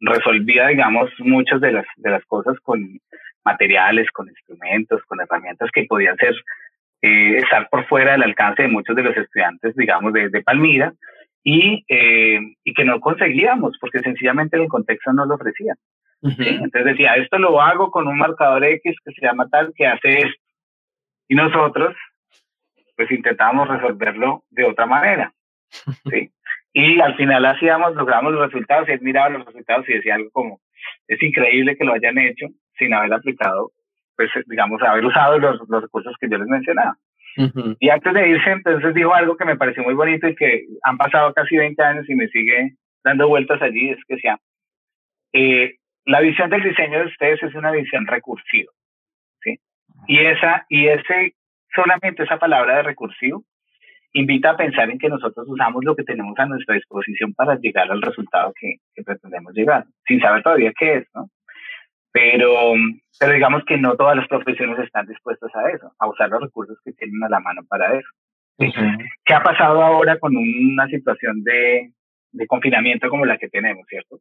resolvía, 0.00 0.66
digamos, 0.66 1.08
muchas 1.20 1.60
de 1.60 1.70
las, 1.70 1.86
de 1.96 2.10
las 2.10 2.24
cosas 2.24 2.58
con 2.64 2.98
materiales, 3.44 4.10
con 4.10 4.28
instrumentos, 4.28 5.00
con 5.04 5.20
herramientas 5.20 5.70
que 5.72 5.84
podían 5.84 6.16
ser, 6.16 6.34
eh, 7.00 7.36
estar 7.36 7.68
por 7.70 7.86
fuera 7.86 8.12
del 8.12 8.24
alcance 8.24 8.62
de 8.62 8.68
muchos 8.68 8.96
de 8.96 9.04
los 9.04 9.16
estudiantes, 9.16 9.76
digamos, 9.76 10.12
de, 10.12 10.30
de 10.30 10.42
Palmira, 10.42 10.92
y, 11.44 11.84
eh, 11.88 12.40
y 12.64 12.74
que 12.74 12.84
no 12.84 12.98
conseguíamos, 12.98 13.78
porque 13.80 14.00
sencillamente 14.00 14.56
el 14.56 14.66
contexto 14.66 15.12
no 15.12 15.26
lo 15.26 15.36
ofrecía. 15.36 15.74
Entonces 16.22 16.84
decía, 16.84 17.14
esto 17.14 17.38
lo 17.38 17.60
hago 17.62 17.92
con 17.92 18.08
un 18.08 18.18
marcador 18.18 18.64
X 18.64 18.96
que 19.04 19.12
se 19.12 19.24
llama 19.24 19.46
tal, 19.48 19.72
que 19.76 19.86
hace 19.86 20.18
esto. 20.18 20.42
Y 21.28 21.36
nosotros, 21.36 21.94
pues 22.96 23.10
intentábamos 23.10 23.68
resolverlo 23.68 24.44
de 24.50 24.64
otra 24.64 24.86
manera. 24.86 25.32
¿sí? 26.10 26.30
Y 26.72 27.00
al 27.00 27.16
final 27.16 27.44
hacíamos, 27.46 27.94
logramos 27.94 28.32
los 28.32 28.46
resultados, 28.46 28.88
y 28.88 28.92
él 28.92 29.00
miraba 29.02 29.30
los 29.30 29.46
resultados 29.46 29.88
y 29.88 29.94
decía 29.94 30.14
algo 30.16 30.30
como, 30.30 30.60
es 31.08 31.22
increíble 31.22 31.76
que 31.76 31.84
lo 31.84 31.94
hayan 31.94 32.18
hecho 32.18 32.46
sin 32.78 32.92
haber 32.92 33.12
aplicado, 33.12 33.70
pues 34.16 34.30
digamos, 34.46 34.82
haber 34.82 35.04
usado 35.04 35.38
los, 35.38 35.68
los 35.68 35.82
recursos 35.82 36.14
que 36.20 36.28
yo 36.28 36.38
les 36.38 36.48
mencionaba. 36.48 36.96
Y 37.80 37.90
antes 37.90 38.14
de 38.14 38.28
irse, 38.30 38.50
entonces 38.50 38.94
dijo 38.94 39.14
algo 39.14 39.36
que 39.36 39.44
me 39.44 39.56
pareció 39.56 39.82
muy 39.82 39.92
bonito 39.92 40.26
y 40.26 40.34
que 40.34 40.64
han 40.82 40.96
pasado 40.96 41.34
casi 41.34 41.56
20 41.56 41.82
años 41.82 42.08
y 42.08 42.14
me 42.14 42.28
sigue 42.28 42.76
dando 43.04 43.28
vueltas 43.28 43.60
allí, 43.60 43.90
es 43.90 43.98
que 44.06 44.14
decía, 44.14 44.38
eh, 45.34 45.76
la 46.06 46.20
visión 46.20 46.48
del 46.48 46.62
diseño 46.62 47.00
de 47.00 47.06
ustedes 47.06 47.42
es 47.42 47.54
una 47.54 47.72
visión 47.72 48.06
recursiva, 48.06 48.72
¿sí? 49.42 49.60
Y 50.06 50.18
esa, 50.18 50.64
y 50.68 50.86
ese 50.86 51.34
solamente 51.76 52.24
esa 52.24 52.38
palabra 52.38 52.76
de 52.76 52.82
recursivo 52.82 53.44
invita 54.12 54.50
a 54.50 54.56
pensar 54.56 54.90
en 54.90 54.98
que 54.98 55.08
nosotros 55.08 55.46
usamos 55.48 55.84
lo 55.84 55.94
que 55.94 56.02
tenemos 56.02 56.36
a 56.38 56.46
nuestra 56.46 56.74
disposición 56.74 57.34
para 57.34 57.56
llegar 57.56 57.90
al 57.90 58.02
resultado 58.02 58.52
que, 58.58 58.78
pretendemos 59.04 59.52
llegar, 59.54 59.84
sin 60.06 60.20
saber 60.20 60.42
todavía 60.42 60.72
qué 60.76 60.96
es, 60.96 61.06
¿no? 61.14 61.28
Pero, 62.12 62.72
pero 63.20 63.32
digamos 63.34 63.62
que 63.66 63.76
no 63.76 63.94
todas 63.94 64.16
las 64.16 64.26
profesiones 64.26 64.78
están 64.78 65.06
dispuestas 65.06 65.54
a 65.54 65.70
eso, 65.70 65.92
a 65.98 66.08
usar 66.08 66.30
los 66.30 66.40
recursos 66.40 66.78
que 66.82 66.92
tienen 66.92 67.22
a 67.22 67.28
la 67.28 67.40
mano 67.40 67.60
para 67.68 67.94
eso. 67.94 68.08
¿Qué 69.22 69.34
ha 69.34 69.42
pasado 69.42 69.82
ahora 69.82 70.18
con 70.18 70.34
una 70.34 70.86
situación 70.86 71.44
de, 71.44 71.90
de 72.32 72.46
confinamiento 72.46 73.10
como 73.10 73.26
la 73.26 73.36
que 73.36 73.50
tenemos, 73.50 73.86
cierto? 73.86 74.18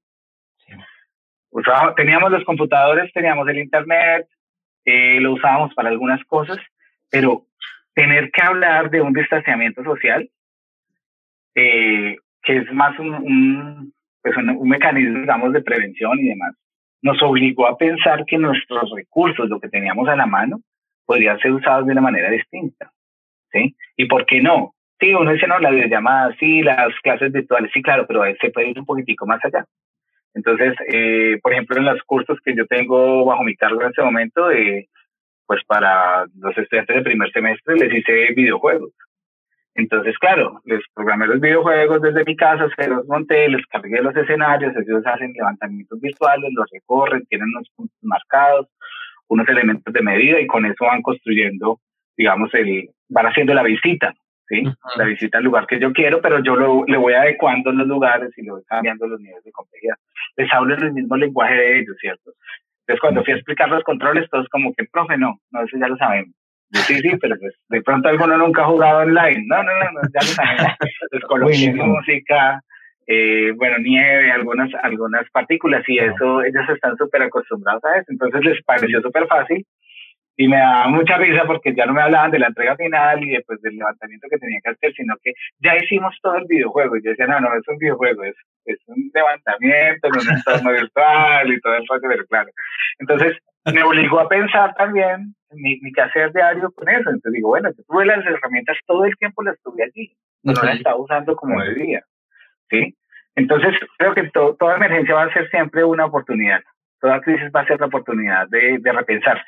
teníamos 1.95 2.31
los 2.31 2.43
computadores, 2.43 3.11
teníamos 3.13 3.47
el 3.47 3.59
Internet, 3.59 4.27
eh, 4.83 5.19
lo 5.21 5.33
usábamos 5.33 5.73
para 5.73 5.89
algunas 5.89 6.23
cosas, 6.25 6.57
pero 7.15 7.45
tener 7.93 8.29
que 8.29 8.41
hablar 8.41 8.89
de 8.89 8.99
un 8.99 9.13
distanciamiento 9.13 9.81
social, 9.85 10.29
eh, 11.55 12.17
que 12.43 12.57
es 12.57 12.73
más 12.73 12.99
un, 12.99 13.13
un, 13.13 13.93
pues 14.21 14.35
un, 14.35 14.67
mecanismo, 14.67 15.19
digamos, 15.19 15.53
de 15.53 15.61
prevención 15.61 16.19
y 16.19 16.27
demás, 16.27 16.55
nos 17.01 17.23
obligó 17.23 17.67
a 17.67 17.77
pensar 17.77 18.25
que 18.25 18.37
nuestros 18.37 18.91
recursos, 18.93 19.47
lo 19.47 19.61
que 19.61 19.69
teníamos 19.69 20.09
a 20.09 20.17
la 20.17 20.25
mano, 20.25 20.59
podrían 21.05 21.39
ser 21.39 21.53
usados 21.53 21.85
de 21.85 21.93
una 21.93 22.01
manera 22.01 22.29
distinta. 22.29 22.91
¿Sí? 23.49 23.73
¿Y 23.95 24.07
por 24.07 24.25
qué 24.25 24.41
no? 24.41 24.73
Sí, 24.99 25.13
uno 25.13 25.31
dice, 25.31 25.47
no, 25.47 25.57
las 25.59 25.71
videollamadas, 25.71 26.35
sí, 26.37 26.63
las 26.63 26.93
clases 27.01 27.31
virtuales, 27.31 27.71
sí, 27.73 27.81
claro, 27.81 28.05
pero 28.07 28.23
se 28.41 28.49
puede 28.49 28.71
ir 28.71 28.79
un 28.79 28.85
poquitico 28.85 29.25
más 29.25 29.39
allá. 29.45 29.65
Entonces, 30.33 30.73
eh, 30.91 31.39
por 31.41 31.53
ejemplo, 31.53 31.77
en 31.77 31.85
los 31.85 32.03
cursos 32.03 32.37
que 32.43 32.53
yo 32.53 32.67
tengo 32.67 33.23
bajo 33.23 33.43
mi 33.43 33.55
cargo 33.55 33.81
en 33.81 33.87
este 33.87 34.03
momento, 34.03 34.51
eh, 34.51 34.89
pues 35.45 35.63
para 35.65 36.25
los 36.39 36.57
estudiantes 36.57 36.95
de 36.95 37.01
primer 37.01 37.31
semestre 37.31 37.75
les 37.75 37.93
hice 37.93 38.33
videojuegos. 38.33 38.91
Entonces, 39.75 40.17
claro, 40.19 40.61
les 40.63 40.81
programé 40.93 41.27
los 41.27 41.41
videojuegos 41.41 42.01
desde 42.01 42.23
mi 42.23 42.35
casa, 42.37 42.67
se 42.77 42.87
los 42.87 43.05
monté, 43.07 43.49
les 43.49 43.65
cargué 43.67 44.01
los 44.01 44.15
escenarios, 44.15 44.73
ellos 44.75 45.05
hacen 45.05 45.33
levantamientos 45.33 45.99
virtuales, 45.99 46.49
los 46.53 46.65
recorren, 46.71 47.25
tienen 47.25 47.49
unos 47.49 47.69
puntos 47.75 47.97
marcados, 48.01 48.67
unos 49.27 49.47
elementos 49.49 49.93
de 49.93 50.01
medida 50.01 50.39
y 50.39 50.47
con 50.47 50.65
eso 50.65 50.85
van 50.85 51.01
construyendo, 51.01 51.81
digamos, 52.15 52.53
el, 52.53 52.89
van 53.09 53.25
haciendo 53.25 53.53
la 53.53 53.63
visita, 53.63 54.13
¿sí? 54.47 54.63
La 54.95 55.03
visita 55.03 55.39
al 55.39 55.43
lugar 55.43 55.67
que 55.67 55.77
yo 55.77 55.91
quiero, 55.91 56.21
pero 56.21 56.41
yo 56.41 56.55
lo, 56.55 56.85
le 56.85 56.97
voy 56.97 57.13
adecuando 57.13 57.73
los 57.73 57.85
lugares 57.85 58.31
y 58.37 58.43
le 58.43 58.51
voy 58.51 58.63
cambiando 58.65 59.07
los 59.07 59.19
niveles 59.19 59.43
de 59.43 59.51
complejidad. 59.51 59.95
Les 60.37 60.51
hablo 60.53 60.75
en 60.75 60.83
el 60.83 60.93
mismo 60.93 61.17
lenguaje 61.17 61.53
de 61.53 61.79
ellos, 61.79 61.97
¿cierto? 61.99 62.31
Entonces, 62.87 63.01
cuando 63.01 63.23
fui 63.23 63.33
a 63.33 63.37
explicar 63.37 63.69
los 63.69 63.83
controles, 63.83 64.29
todos 64.29 64.47
como 64.49 64.73
que, 64.73 64.85
profe, 64.85 65.17
no, 65.17 65.39
no, 65.51 65.63
eso 65.63 65.77
ya 65.79 65.87
lo 65.87 65.97
sabemos 65.97 66.33
sí, 66.83 66.99
sí, 66.99 67.09
pero 67.19 67.37
pues 67.39 67.53
de 67.69 67.81
pronto 67.81 68.09
alguno 68.09 68.37
nunca 68.37 68.63
ha 68.63 68.67
jugado 68.67 68.99
online. 68.99 69.43
No, 69.47 69.63
no, 69.63 69.71
no, 69.71 70.01
ya 70.13 70.21
lo 70.21 70.27
sabemos. 70.27 70.73
Entonces 71.01 71.27
coloqué 71.27 71.73
música, 71.73 72.61
eh, 73.07 73.51
bueno, 73.55 73.77
nieve, 73.79 74.31
algunas, 74.31 74.69
algunas 74.83 75.29
partículas 75.31 75.83
y 75.87 75.99
eso, 75.99 76.43
ellos 76.43 76.63
están 76.73 76.97
súper 76.97 77.23
acostumbrados 77.23 77.83
a 77.85 77.97
eso. 77.97 78.05
Entonces 78.09 78.43
les 78.43 78.63
pareció 78.63 79.01
súper 79.01 79.27
fácil 79.27 79.65
y 80.37 80.47
me 80.47 80.57
da 80.57 80.87
mucha 80.87 81.17
risa 81.17 81.43
porque 81.45 81.73
ya 81.73 81.85
no 81.85 81.93
me 81.93 82.01
hablaban 82.01 82.31
de 82.31 82.39
la 82.39 82.47
entrega 82.47 82.75
final 82.75 83.23
y 83.23 83.31
después 83.31 83.61
del 83.61 83.77
levantamiento 83.77 84.27
que 84.29 84.37
tenía 84.37 84.59
que 84.63 84.71
hacer, 84.71 84.93
sino 84.93 85.15
que 85.23 85.33
ya 85.59 85.75
hicimos 85.77 86.13
todo 86.21 86.35
el 86.37 86.45
videojuego. 86.47 86.97
Y 86.97 87.03
yo 87.03 87.11
decía, 87.11 87.27
no, 87.27 87.39
no, 87.39 87.55
es 87.55 87.67
un 87.67 87.77
videojuego, 87.77 88.23
es, 88.23 88.35
es 88.65 88.77
un 88.87 89.11
levantamiento 89.13 90.07
en 90.07 90.13
un 90.13 90.35
entorno 90.37 90.71
virtual 90.71 91.51
y 91.51 91.61
todo 91.61 91.75
eso, 91.75 91.93
pero 92.01 92.25
claro. 92.25 92.49
Entonces, 92.99 93.37
me 93.73 93.83
obligó 93.83 94.19
a 94.19 94.29
pensar 94.29 94.75
también 94.75 95.33
mi, 95.51 95.79
mi 95.81 95.91
quehacer 95.93 96.33
diario 96.33 96.71
con 96.71 96.89
eso. 96.89 97.09
Entonces 97.09 97.31
digo, 97.31 97.49
bueno, 97.49 97.69
yo 97.69 97.83
tuve 97.87 98.05
las 98.05 98.25
herramientas 98.25 98.77
todo 98.85 99.05
el 99.05 99.15
tiempo, 99.17 99.41
las 99.43 99.59
tuve 99.61 99.83
allí, 99.83 100.15
no 100.43 100.53
las 100.53 100.75
estaba 100.75 100.97
usando 100.97 101.35
como 101.35 101.61
debía. 101.61 102.03
¿sí? 102.69 102.95
Entonces, 103.35 103.73
creo 103.97 104.13
que 104.13 104.29
toda 104.33 104.75
emergencia 104.75 105.15
va 105.15 105.23
a 105.23 105.33
ser 105.33 105.49
siempre 105.49 105.83
una 105.83 106.05
oportunidad. 106.05 106.61
Toda 106.99 107.21
crisis 107.21 107.51
va 107.55 107.61
a 107.61 107.67
ser 107.67 107.79
la 107.79 107.87
oportunidad 107.87 108.47
de, 108.49 108.77
de 108.79 108.91
repensarse. 108.91 109.45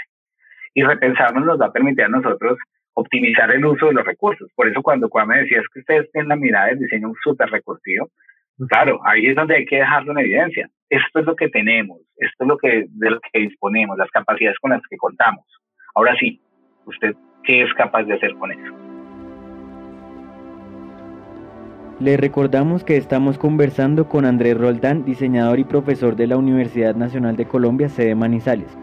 Y 0.78 0.84
repensarnos 0.84 1.44
nos 1.44 1.60
va 1.60 1.66
a 1.66 1.72
permitir 1.72 2.04
a 2.04 2.08
nosotros 2.08 2.60
optimizar 2.94 3.50
el 3.50 3.66
uso 3.66 3.88
de 3.88 3.94
los 3.94 4.06
recursos. 4.06 4.48
Por 4.56 4.68
eso 4.68 4.84
cuando 4.84 5.10
Kwame 5.10 5.40
decía 5.40 5.58
es 5.58 5.66
que 5.74 5.80
ustedes 5.80 6.12
tienen 6.12 6.30
la 6.30 6.36
mirada 6.36 6.68
del 6.68 6.78
diseño 6.78 7.14
súper 7.24 7.50
recursivo, 7.50 8.12
claro, 8.70 9.00
ahí 9.04 9.26
es 9.26 9.36
donde 9.36 9.56
hay 9.56 9.66
que 9.66 9.78
dejarlo 9.78 10.12
en 10.12 10.20
evidencia. 10.20 10.70
Esto 10.88 11.20
es 11.20 11.26
lo 11.26 11.36
que 11.36 11.50
tenemos, 11.50 11.98
esto 12.18 12.44
es 12.44 12.48
lo 12.48 12.58
que, 12.60 12.86
de 12.90 13.10
lo 13.10 13.20
que 13.20 13.40
disponemos, 13.40 13.98
las 13.98 14.12
capacidades 14.12 14.60
con 14.60 14.70
las 14.70 14.84
que 14.88 14.98
contamos. 14.98 15.44
Ahora 15.96 16.16
sí, 16.20 16.40
¿usted 16.86 17.16
qué 17.44 17.64
es 17.64 17.74
capaz 17.74 18.04
de 18.04 18.14
hacer 18.14 18.36
con 18.36 18.52
eso? 18.52 18.74
Le 22.00 22.18
recordamos 22.18 22.84
que 22.84 22.98
estamos 22.98 23.40
conversando 23.40 24.08
con 24.08 24.26
Andrés 24.26 24.56
Roldán, 24.56 25.06
diseñador 25.06 25.58
y 25.58 25.64
profesor 25.64 26.16
de 26.16 26.28
la 26.28 26.38
Universidad 26.38 26.94
Nacional 26.94 27.36
de 27.36 27.48
Colombia, 27.48 27.90
sede 27.90 28.14
Manizales. 28.14 28.78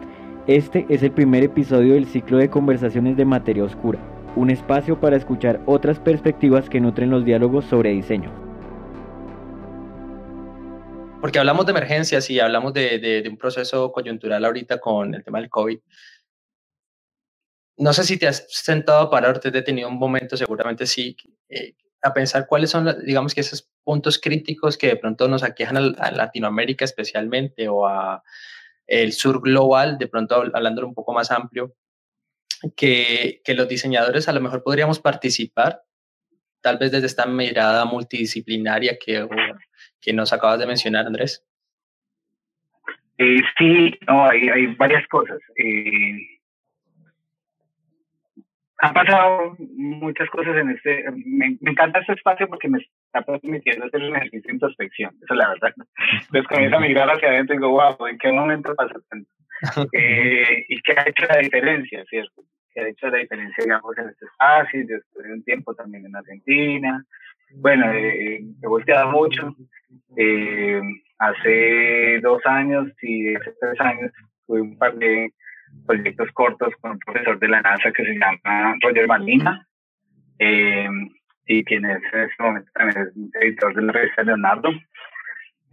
Este 0.46 0.86
es 0.88 1.02
el 1.02 1.12
primer 1.12 1.42
episodio 1.42 1.94
del 1.94 2.06
ciclo 2.06 2.38
de 2.38 2.50
conversaciones 2.50 3.16
de 3.16 3.24
materia 3.24 3.64
oscura, 3.64 3.98
un 4.36 4.50
espacio 4.50 5.00
para 5.00 5.16
escuchar 5.16 5.60
otras 5.66 5.98
perspectivas 5.98 6.68
que 6.68 6.80
nutren 6.80 7.10
los 7.10 7.24
diálogos 7.24 7.64
sobre 7.64 7.90
diseño. 7.90 8.30
Porque 11.20 11.38
hablamos 11.38 11.64
de 11.64 11.72
emergencias 11.72 12.28
y 12.28 12.40
hablamos 12.40 12.74
de, 12.74 12.98
de 12.98 13.28
un 13.28 13.38
proceso 13.38 13.90
coyuntural 13.90 14.44
ahorita 14.44 14.78
con 14.78 15.14
el 15.14 15.24
tema 15.24 15.40
del 15.40 15.48
COVID 15.48 15.78
no 17.76 17.92
sé 17.92 18.04
si 18.04 18.18
te 18.18 18.28
has 18.28 18.46
sentado 18.48 19.00
a 19.00 19.10
parar, 19.10 19.40
te 19.40 19.48
has 19.48 19.54
detenido 19.54 19.88
un 19.88 19.98
momento, 19.98 20.36
seguramente 20.36 20.86
sí, 20.86 21.16
eh, 21.48 21.74
a 22.02 22.12
pensar 22.12 22.46
cuáles 22.46 22.70
son, 22.70 22.94
digamos 23.04 23.34
que 23.34 23.40
esos 23.40 23.68
puntos 23.82 24.18
críticos 24.18 24.76
que 24.76 24.88
de 24.88 24.96
pronto 24.96 25.26
nos 25.26 25.42
aquejan 25.42 25.76
a, 25.76 26.10
Latinoamérica 26.10 26.84
especialmente 26.84 27.68
o 27.68 27.86
a 27.86 28.22
el 28.86 29.12
sur 29.12 29.40
global, 29.40 29.98
de 29.98 30.08
pronto 30.08 30.34
hablándolo 30.52 30.88
un 30.88 30.94
poco 30.94 31.12
más 31.12 31.30
amplio, 31.30 31.74
que, 32.76 33.40
que 33.44 33.54
los 33.54 33.68
diseñadores 33.68 34.28
a 34.28 34.32
lo 34.32 34.40
mejor 34.40 34.62
podríamos 34.62 35.00
participar, 35.00 35.82
tal 36.60 36.78
vez 36.78 36.90
desde 36.92 37.06
esta 37.06 37.26
mirada 37.26 37.84
multidisciplinaria 37.84 38.98
que, 38.98 39.28
que 40.00 40.12
nos 40.12 40.32
acabas 40.32 40.58
de 40.58 40.66
mencionar, 40.66 41.06
Andrés. 41.06 41.44
Eh, 43.18 43.40
sí, 43.58 43.94
no, 44.06 44.26
hay, 44.26 44.48
hay 44.48 44.66
varias 44.74 45.06
cosas. 45.08 45.38
Eh, 45.56 46.33
han 48.84 48.92
pasado 48.92 49.56
muchas 49.76 50.28
cosas 50.30 50.56
en 50.56 50.70
este. 50.70 51.04
Me, 51.24 51.56
encanta 51.62 52.00
este 52.00 52.12
espacio 52.12 52.48
porque 52.48 52.68
me 52.68 52.78
está 52.78 53.22
permitiendo 53.22 53.86
hacer 53.86 54.02
un 54.02 54.16
ejercicio 54.16 54.48
de 54.48 54.52
introspección, 54.52 55.10
eso 55.22 55.34
es 55.34 55.38
la 55.38 55.48
verdad. 55.48 55.74
Entonces 56.12 56.48
comienzo 56.48 56.76
a 56.76 56.80
mirar 56.80 57.08
hacia 57.08 57.28
adentro 57.28 57.54
y 57.54 57.58
digo, 57.58 57.70
wow, 57.70 58.06
¿en 58.06 58.18
qué 58.18 58.32
momento 58.32 58.74
pasó 58.74 59.00
tanto? 59.08 59.30
Eh, 59.92 60.66
y 60.68 60.82
qué 60.82 60.92
ha 60.92 61.08
hecho 61.08 61.24
la 61.26 61.38
diferencia, 61.38 62.04
¿cierto? 62.10 62.42
¿Qué 62.72 62.80
ha 62.80 62.88
hecho 62.88 63.08
la 63.08 63.18
diferencia, 63.18 63.64
digamos, 63.64 63.96
en 63.96 64.08
este 64.10 64.26
espacio? 64.26 64.80
Yo 64.86 64.96
estuve 64.96 65.32
un 65.32 65.44
tiempo 65.44 65.74
también 65.74 66.04
en 66.04 66.16
Argentina. 66.16 67.02
Bueno, 67.54 67.90
eh, 67.92 68.40
he 68.62 68.66
volteado 68.66 69.10
mucho. 69.10 69.56
Eh, 70.18 70.82
hace 71.18 72.20
dos 72.20 72.44
años 72.44 72.88
y 73.00 73.34
hace 73.34 73.52
tres 73.58 73.80
años 73.80 74.12
tuve 74.46 74.60
un 74.60 74.76
par 74.76 74.94
de 74.96 75.32
proyectos 75.86 76.30
cortos 76.32 76.72
con 76.80 76.92
un 76.92 76.98
profesor 76.98 77.38
de 77.38 77.48
la 77.48 77.60
NASA 77.60 77.92
que 77.92 78.04
se 78.04 78.14
llama 78.14 78.74
Roger 78.82 79.06
Malina, 79.06 79.66
eh, 80.38 80.88
y 81.46 81.64
quien 81.64 81.84
es 81.84 82.02
en 82.12 82.20
este 82.20 82.42
momento 82.42 82.70
también 82.74 83.02
es 83.02 83.42
editor 83.42 83.74
de 83.74 83.82
la 83.82 83.92
revista 83.92 84.22
Leonardo, 84.22 84.70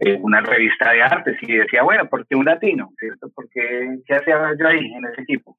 eh, 0.00 0.18
una 0.20 0.40
revista 0.40 0.92
de 0.92 1.02
artes, 1.02 1.36
y 1.42 1.56
decía, 1.56 1.82
bueno, 1.82 2.08
¿por 2.08 2.26
qué 2.26 2.36
un 2.36 2.44
latino? 2.44 2.90
¿Cierto? 2.98 3.30
Porque, 3.34 3.98
¿Qué 4.06 4.14
hacía 4.14 4.54
yo 4.58 4.68
ahí 4.68 4.92
en 4.92 5.06
ese 5.06 5.22
equipo? 5.22 5.56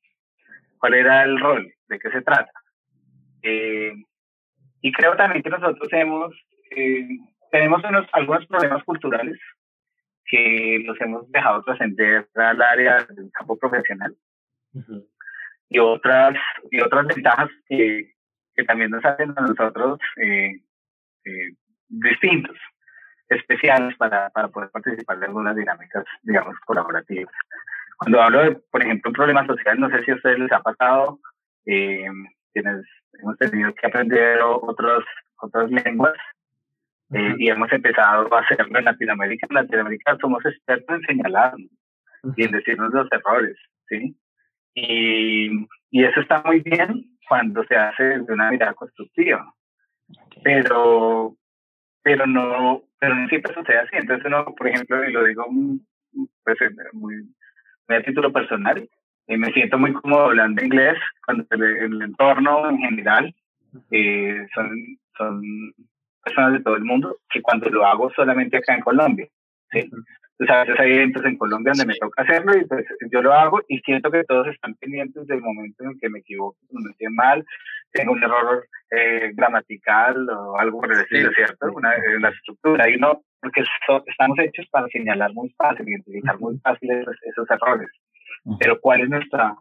¿Cuál 0.78 0.96
era 0.96 1.24
el 1.24 1.40
rol? 1.40 1.74
¿De 1.88 2.00
qué 2.00 2.10
se 2.12 2.22
trata? 2.22 2.52
Eh, 3.42 3.94
y 4.82 4.92
creo 4.92 5.16
también 5.16 5.42
que 5.42 5.50
nosotros 5.50 5.88
hemos, 5.92 6.34
tenemos 7.52 7.84
unos, 7.84 8.08
algunos 8.12 8.46
problemas 8.48 8.84
culturales 8.84 9.40
que 10.26 10.82
los 10.86 11.00
hemos 11.02 11.30
dejado 11.32 11.64
trascender 11.64 12.28
al 12.36 12.62
área 12.62 12.98
del 13.10 13.30
campo 13.32 13.58
profesional 13.58 14.16
y 15.70 15.80
otras 15.80 16.36
y 16.72 16.82
otras 16.82 17.08
ventajas 17.08 17.50
que, 17.68 18.14
que 18.56 18.64
también 18.64 18.92
nos 18.92 19.04
hacen 19.06 19.34
a 19.36 19.42
nosotros 19.42 20.00
eh, 20.18 20.62
eh, 21.26 21.54
distintos, 21.88 22.58
especiales 23.30 23.96
para, 23.98 24.30
para 24.30 24.48
poder 24.50 24.70
participar 24.70 25.20
de 25.20 25.28
algunas 25.28 25.56
dinámicas, 25.56 26.06
digamos, 26.22 26.58
colaborativas. 26.66 27.34
Cuando 27.98 28.22
hablo 28.22 28.44
de, 28.44 28.52
por 28.72 28.82
ejemplo, 28.82 29.10
un 29.10 29.16
problema 29.16 29.46
social, 29.46 29.80
no 29.80 29.90
sé 29.90 30.04
si 30.04 30.12
a 30.12 30.16
ustedes 30.16 30.40
les 30.40 30.52
ha 30.52 30.62
pasado, 30.62 31.20
eh, 31.66 32.06
quienes 32.54 32.86
hemos 33.20 33.38
tenido 33.38 33.74
que 33.74 33.88
aprender 33.88 34.40
otros, 34.42 35.06
otras 35.38 35.72
lenguas 35.72 36.14
eh, 37.14 37.36
y 37.38 37.50
hemos 37.50 37.72
empezado 37.72 38.34
a 38.34 38.40
hacerlo 38.40 38.80
en 38.80 38.86
Latinoamérica. 38.86 39.48
En 39.50 39.56
Latinoamérica 39.56 40.18
somos 40.20 40.46
expertos 40.46 40.96
en 40.96 41.02
señalarnos 41.04 41.72
y 42.36 42.44
en 42.44 42.52
decirnos 42.52 42.94
los 42.94 43.08
errores, 43.12 43.58
¿sí? 43.88 44.16
Y, 44.74 45.50
y 45.92 46.04
eso 46.04 46.22
está 46.22 46.42
muy 46.46 46.62
bien 46.62 47.18
cuando 47.28 47.64
se 47.66 47.76
hace 47.76 48.04
de 48.20 48.34
una 48.34 48.52
mirada 48.52 48.74
constructiva. 48.74 49.54
Pero, 50.44 51.36
pero 52.02 52.28
no, 52.28 52.84
pero 53.00 53.16
no 53.16 53.28
siempre 53.28 53.54
sucede 53.54 53.80
así. 53.80 53.96
Entonces 53.96 54.26
uno, 54.26 54.46
por 54.46 54.68
ejemplo, 54.68 55.04
y 55.08 55.12
lo 55.12 55.24
digo 55.24 55.46
pues, 56.44 56.58
muy, 56.94 57.16
muy 57.88 57.98
a 57.98 58.04
título 58.04 58.32
personal, 58.32 58.88
y 59.28 59.38
me 59.38 59.52
siento 59.54 59.78
muy 59.78 59.94
cómodo 59.94 60.26
hablando 60.26 60.64
inglés 60.64 60.98
cuando 61.26 61.46
el, 61.52 61.64
el 61.64 62.02
entorno 62.02 62.70
en 62.70 62.78
general 62.78 63.34
eh, 63.92 64.46
son, 64.54 64.70
son 65.18 65.42
personas 66.24 66.54
de 66.54 66.60
todo 66.62 66.76
el 66.76 66.84
mundo 66.84 67.18
que 67.30 67.42
cuando 67.42 67.70
lo 67.70 67.86
hago 67.86 68.12
solamente 68.14 68.58
acá 68.58 68.76
en 68.76 68.82
Colombia. 68.82 69.28
¿sí? 69.72 69.90
Entonces 70.44 70.56
a 70.56 70.64
veces 70.66 70.80
hay 70.80 70.94
eventos 70.94 71.26
en 71.26 71.38
Colombia 71.38 71.72
donde 71.74 71.94
me 71.94 72.00
toca 72.00 72.24
hacerlo 72.24 72.58
y 72.58 72.66
pues 72.66 72.86
yo 73.12 73.22
lo 73.22 73.34
hago 73.34 73.62
y 73.68 73.80
siento 73.80 74.12
que 74.12 74.24
todos 74.26 74.48
están 74.48 74.76
pendientes 74.76 75.26
del 75.28 75.42
momento 75.42 75.84
en 75.84 75.92
el 75.92 76.00
que 76.00 76.10
me 76.10 76.20
equivoco, 76.20 76.58
me 76.72 76.92
estoy 76.92 77.08
mal, 77.12 77.46
tenga 77.92 78.12
un 78.12 78.22
error 78.22 78.68
eh, 78.92 79.32
gramatical 79.34 80.30
o 80.30 80.58
algo 80.60 80.82
por 80.82 80.92
estilo, 80.92 81.32
¿cierto? 81.32 81.68
Una, 81.74 81.96
en 81.96 82.22
la 82.22 82.30
estructura. 82.30 82.90
Y 82.90 82.98
no, 82.98 83.22
porque 83.40 83.64
estamos 84.08 84.40
hechos 84.40 84.68
para 84.70 84.88
señalar 84.88 85.32
muy 85.34 85.50
fácil, 85.58 85.88
identificar 85.88 86.38
muy 86.40 86.58
fácil 86.60 86.92
esos, 86.92 87.50
errores. 87.50 87.90
Pero 88.60 88.80
¿cuál 88.82 89.02
es 89.02 89.10
nuestra 89.10 89.56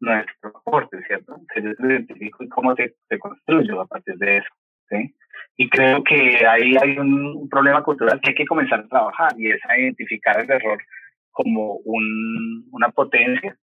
nuestro 0.00 0.48
aporte, 0.48 0.98
¿cierto? 1.06 1.36
Que 1.52 1.62
yo 1.62 1.70
identifico 1.78 2.42
y 2.42 2.48
cómo 2.48 2.74
se, 2.74 2.94
se 3.08 3.18
construyo 3.18 3.82
a 3.82 3.86
partir 3.86 4.16
de 4.16 4.38
eso, 4.38 4.48
¿sí? 4.90 5.14
Y 5.56 5.68
creo 5.68 6.02
que 6.02 6.46
ahí 6.46 6.74
hay 6.80 6.98
un, 6.98 7.48
problema 7.48 7.82
cultural 7.82 8.20
que 8.20 8.30
hay 8.30 8.34
que 8.34 8.46
comenzar 8.46 8.80
a 8.80 8.88
trabajar 8.88 9.32
y 9.36 9.50
es 9.50 9.60
a 9.68 9.78
identificar 9.78 10.40
el 10.40 10.50
error 10.50 10.78
como 11.30 11.74
un, 11.84 12.66
una 12.72 12.88
potencia, 12.90 13.56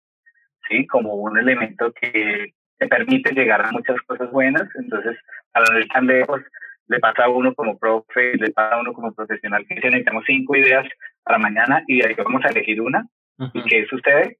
¿sí? 0.68 0.86
Como 0.86 1.14
un 1.14 1.38
elemento 1.38 1.92
que 1.92 2.52
te 2.78 2.88
permite 2.88 3.32
llegar 3.32 3.64
a 3.64 3.72
muchas 3.72 4.00
cosas 4.02 4.30
buenas. 4.30 4.68
Entonces, 4.74 5.16
a 5.54 5.60
no 5.60 5.78
ir 5.78 5.88
tan 5.88 6.06
lejos, 6.06 6.42
le 6.88 6.98
pasa 6.98 7.24
a 7.24 7.30
uno 7.30 7.54
como 7.54 7.78
profe, 7.78 8.36
le 8.36 8.50
pasa 8.50 8.76
a 8.76 8.80
uno 8.80 8.92
como 8.92 9.14
profesional 9.14 9.64
que 9.66 9.76
dice, 9.76 9.88
necesitamos 9.88 10.24
cinco 10.26 10.56
ideas 10.56 10.86
para 11.22 11.38
mañana 11.38 11.82
y 11.86 12.00
de 12.00 12.08
ahí 12.08 12.14
vamos 12.14 12.44
a 12.44 12.48
elegir 12.48 12.80
una. 12.80 13.06
¿Y 13.52 13.62
qué 13.64 13.86
sucede? 13.86 14.38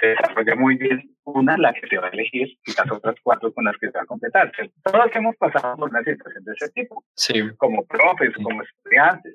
Se 0.00 0.08
desarrolla 0.08 0.54
muy 0.56 0.76
bien 0.76 1.09
una, 1.24 1.56
la 1.56 1.72
que 1.72 1.86
se 1.86 1.98
va 1.98 2.06
a 2.08 2.10
elegir, 2.10 2.48
y 2.48 2.72
las 2.76 2.90
otras 2.90 3.16
cuatro 3.22 3.52
con 3.52 3.64
las 3.64 3.76
que 3.78 3.86
se 3.90 3.96
va 3.96 4.02
a 4.02 4.06
completar. 4.06 4.52
Todos 4.82 5.10
hemos 5.14 5.36
pasado 5.36 5.76
por 5.76 5.90
una 5.90 6.02
situación 6.02 6.44
de 6.44 6.52
ese 6.52 6.70
tipo, 6.70 7.04
sí. 7.14 7.34
como 7.56 7.84
profes, 7.86 8.34
como 8.42 8.62
estudiantes. 8.62 9.34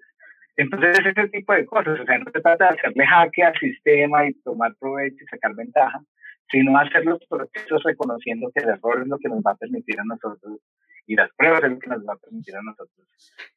Entonces, 0.57 0.99
ese 0.99 1.27
tipo 1.29 1.53
de 1.53 1.65
cosas, 1.65 1.99
o 1.99 2.05
sea, 2.05 2.17
no 2.17 2.31
se 2.31 2.41
trata 2.41 2.69
de 2.69 2.79
hacerle 2.79 3.05
jaque 3.05 3.43
al 3.43 3.57
sistema 3.59 4.25
y 4.25 4.33
tomar 4.41 4.73
provecho 4.79 5.17
y 5.21 5.27
sacar 5.27 5.53
ventaja, 5.55 6.01
sino 6.49 6.77
hacer 6.77 7.05
los 7.05 7.19
procesos 7.27 7.83
reconociendo 7.83 8.51
que 8.53 8.63
el 8.63 8.69
error 8.69 9.01
es 9.01 9.07
lo 9.07 9.17
que 9.17 9.29
nos 9.29 9.39
va 9.39 9.51
a 9.51 9.55
permitir 9.55 9.99
a 9.99 10.03
nosotros 10.05 10.59
y 11.07 11.15
las 11.15 11.29
pruebas 11.35 11.63
es 11.63 11.71
lo 11.71 11.79
que 11.79 11.89
nos 11.89 12.05
va 12.07 12.13
a 12.13 12.17
permitir 12.17 12.55
a 12.55 12.61
nosotros 12.61 13.07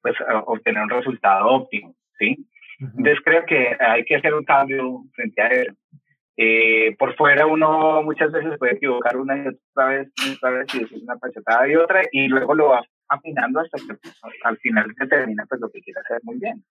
pues 0.03 0.15
obtener 0.47 0.83
un 0.83 0.91
resultado 0.91 1.47
óptimo, 1.47 1.95
¿sí? 2.19 2.37
Entonces 2.81 3.19
creo 3.25 3.45
que 3.45 3.77
hay 3.81 4.05
que 4.05 4.17
hacer 4.17 4.35
un 4.35 4.45
cambio 4.45 5.03
frente 5.15 5.43
a 5.43 5.49
eso. 5.49 5.73
Eh, 6.41 6.95
por 6.97 7.17
fuera 7.17 7.47
uno 7.47 8.01
muchas 8.05 8.31
veces 8.31 8.57
puede 8.59 8.75
equivocar 8.75 9.17
una 9.17 9.37
y 9.37 9.49
otra 9.49 9.87
vez, 9.89 10.09
otra 10.37 10.51
vez 10.51 10.73
y 10.73 10.79
decir 10.79 11.03
una 11.03 11.17
pachotada 11.17 11.69
y 11.69 11.75
otra 11.75 12.03
y 12.13 12.29
luego 12.29 12.55
lo 12.55 12.69
va 12.69 12.83
afinando 13.09 13.59
hasta 13.59 13.77
que 13.79 13.99
al 14.45 14.57
final 14.59 14.95
se 14.97 15.09
termina 15.09 15.45
pues 15.49 15.61
lo 15.61 15.69
que 15.69 15.81
quiere 15.81 15.99
hacer 15.99 16.21
muy 16.23 16.39
bien. 16.39 16.65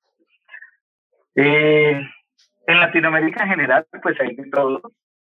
Eh, 1.36 2.02
en 2.68 2.80
Latinoamérica 2.80 3.44
en 3.44 3.50
general 3.50 3.86
pues 4.02 4.18
hay 4.22 4.38
de 4.38 4.50
todo. 4.50 4.82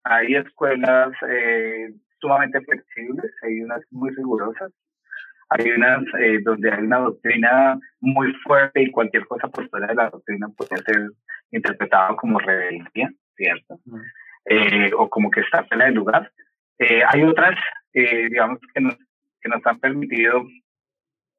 Hay 0.03 0.33
escuelas 0.33 1.11
eh, 1.29 1.93
sumamente 2.19 2.59
flexibles, 2.61 3.31
hay 3.43 3.61
unas 3.61 3.81
muy 3.91 4.09
rigurosas, 4.15 4.71
hay 5.49 5.69
unas 5.69 6.03
eh, 6.19 6.39
donde 6.43 6.71
hay 6.71 6.83
una 6.83 6.97
doctrina 6.97 7.79
muy 8.01 8.33
fuerte 8.43 8.81
y 8.81 8.89
cualquier 8.89 9.27
cosa 9.27 9.47
por 9.47 9.69
fuera 9.69 9.85
de 9.85 9.95
la 9.95 10.09
doctrina 10.09 10.47
puede 10.57 10.81
ser 10.81 11.11
interpretado 11.51 12.15
como 12.15 12.39
rebeldía, 12.39 13.11
¿cierto? 13.35 13.79
Eh, 14.45 14.91
o 14.97 15.09
como 15.09 15.31
que 15.31 15.41
está 15.41 15.63
fuera 15.65 15.85
del 15.85 15.95
lugar. 15.95 16.31
Eh, 16.77 17.01
hay 17.07 17.23
otras, 17.23 17.57
eh, 17.93 18.27
digamos, 18.29 18.59
que 18.73 18.81
nos, 18.81 18.95
que 19.41 19.49
nos 19.49 19.65
han 19.65 19.79
permitido 19.79 20.45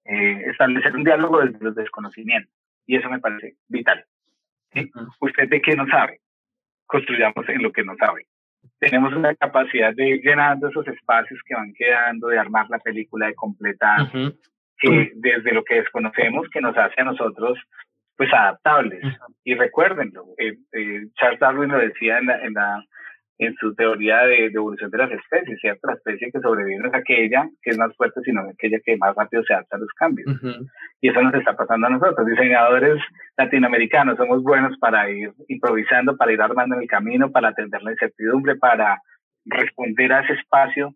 establecer 0.07 0.95
un 0.95 1.03
diálogo 1.03 1.41
desde 1.41 1.65
los 1.65 1.75
desconocimientos 1.75 2.53
y 2.87 2.97
eso 2.97 3.09
me 3.09 3.21
parece 3.21 3.57
vital. 3.69 4.05
¿Usted 5.19 5.49
de 5.49 5.63
qué 5.63 5.75
no 5.77 5.87
sabe? 5.87 6.21
Construyamos 6.85 7.49
en 7.49 7.63
lo 7.63 7.73
que 7.73 7.85
no 7.85 7.97
sabe. 7.97 8.27
Tenemos 8.79 9.15
una 9.15 9.35
capacidad 9.35 9.95
de 9.95 10.09
ir 10.11 10.21
llenando 10.21 10.69
esos 10.69 10.87
espacios 10.89 11.41
que 11.47 11.55
van 11.55 11.73
quedando, 11.73 12.29
de 12.29 12.39
armar 12.39 12.69
la 12.69 12.79
película, 12.81 13.29
de 13.29 13.35
completar, 13.35 14.11
que 14.77 15.13
desde 15.15 15.53
lo 15.55 15.65
que 15.65 15.77
desconocemos, 15.77 16.51
que 16.51 16.61
nos 16.61 16.77
hace 16.77 17.01
a 17.01 17.05
nosotros 17.05 17.59
pues 18.17 18.33
adaptables. 18.33 19.03
Y 19.45 19.55
recuérdenlo, 19.55 20.25
eh, 20.39 20.57
eh, 20.73 21.07
Charles 21.15 21.41
Darwin 21.41 21.71
lo 21.71 21.79
decía 21.79 22.19
en, 22.19 22.27
la, 22.27 22.45
en, 22.45 22.55
la, 22.55 22.85
en 23.39 23.55
su 23.57 23.75
teoría 23.75 24.23
de, 24.23 24.47
evolución 24.47 24.91
de 24.91 24.99
las 24.99 25.11
especies, 25.11 25.59
¿cierto? 25.61 25.89
La 25.89 25.95
especie 25.95 26.31
que 26.31 26.41
sobrevive 26.41 26.79
no 26.79 26.89
es 26.89 26.95
aquella 26.95 27.49
que 27.63 27.71
es 27.71 27.79
más 27.79 27.95
fuerte, 27.97 28.21
sino 28.25 28.43
aquella 28.43 28.79
que 28.85 28.97
más 28.97 29.15
rápido 29.17 29.43
se 29.45 29.55
adapta 29.55 29.77
a 29.77 29.81
los 29.81 29.93
cambios. 29.93 30.31
Y 31.01 31.09
eso 31.09 31.21
nos 31.23 31.35
está 31.35 31.55
pasando 31.57 31.87
a 31.87 31.91
nosotros, 31.91 32.27
diseñadores 32.27 33.01
latinoamericanos, 33.37 34.17
somos 34.17 34.43
buenos 34.43 34.79
para 34.79 35.11
ir 35.11 35.33
improvisando, 35.49 36.17
para 36.17 36.33
ir 36.33 36.41
armando 36.41 36.79
el 36.79 36.87
camino, 36.87 37.31
para 37.31 37.49
atender 37.49 37.83
la 37.83 37.93
incertidumbre, 37.93 38.57
para 38.57 39.01
responder 39.45 40.13
a 40.13 40.21
ese 40.21 40.35
espacio 40.35 40.95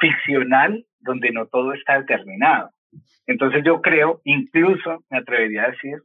ficcional 0.00 0.84
donde 1.00 1.30
no 1.30 1.46
todo 1.46 1.74
está 1.74 1.98
determinado. 1.98 2.70
Entonces 3.26 3.62
yo 3.64 3.80
creo, 3.80 4.20
incluso 4.24 5.04
me 5.10 5.18
atrevería 5.18 5.64
a 5.64 5.70
decir, 5.70 5.98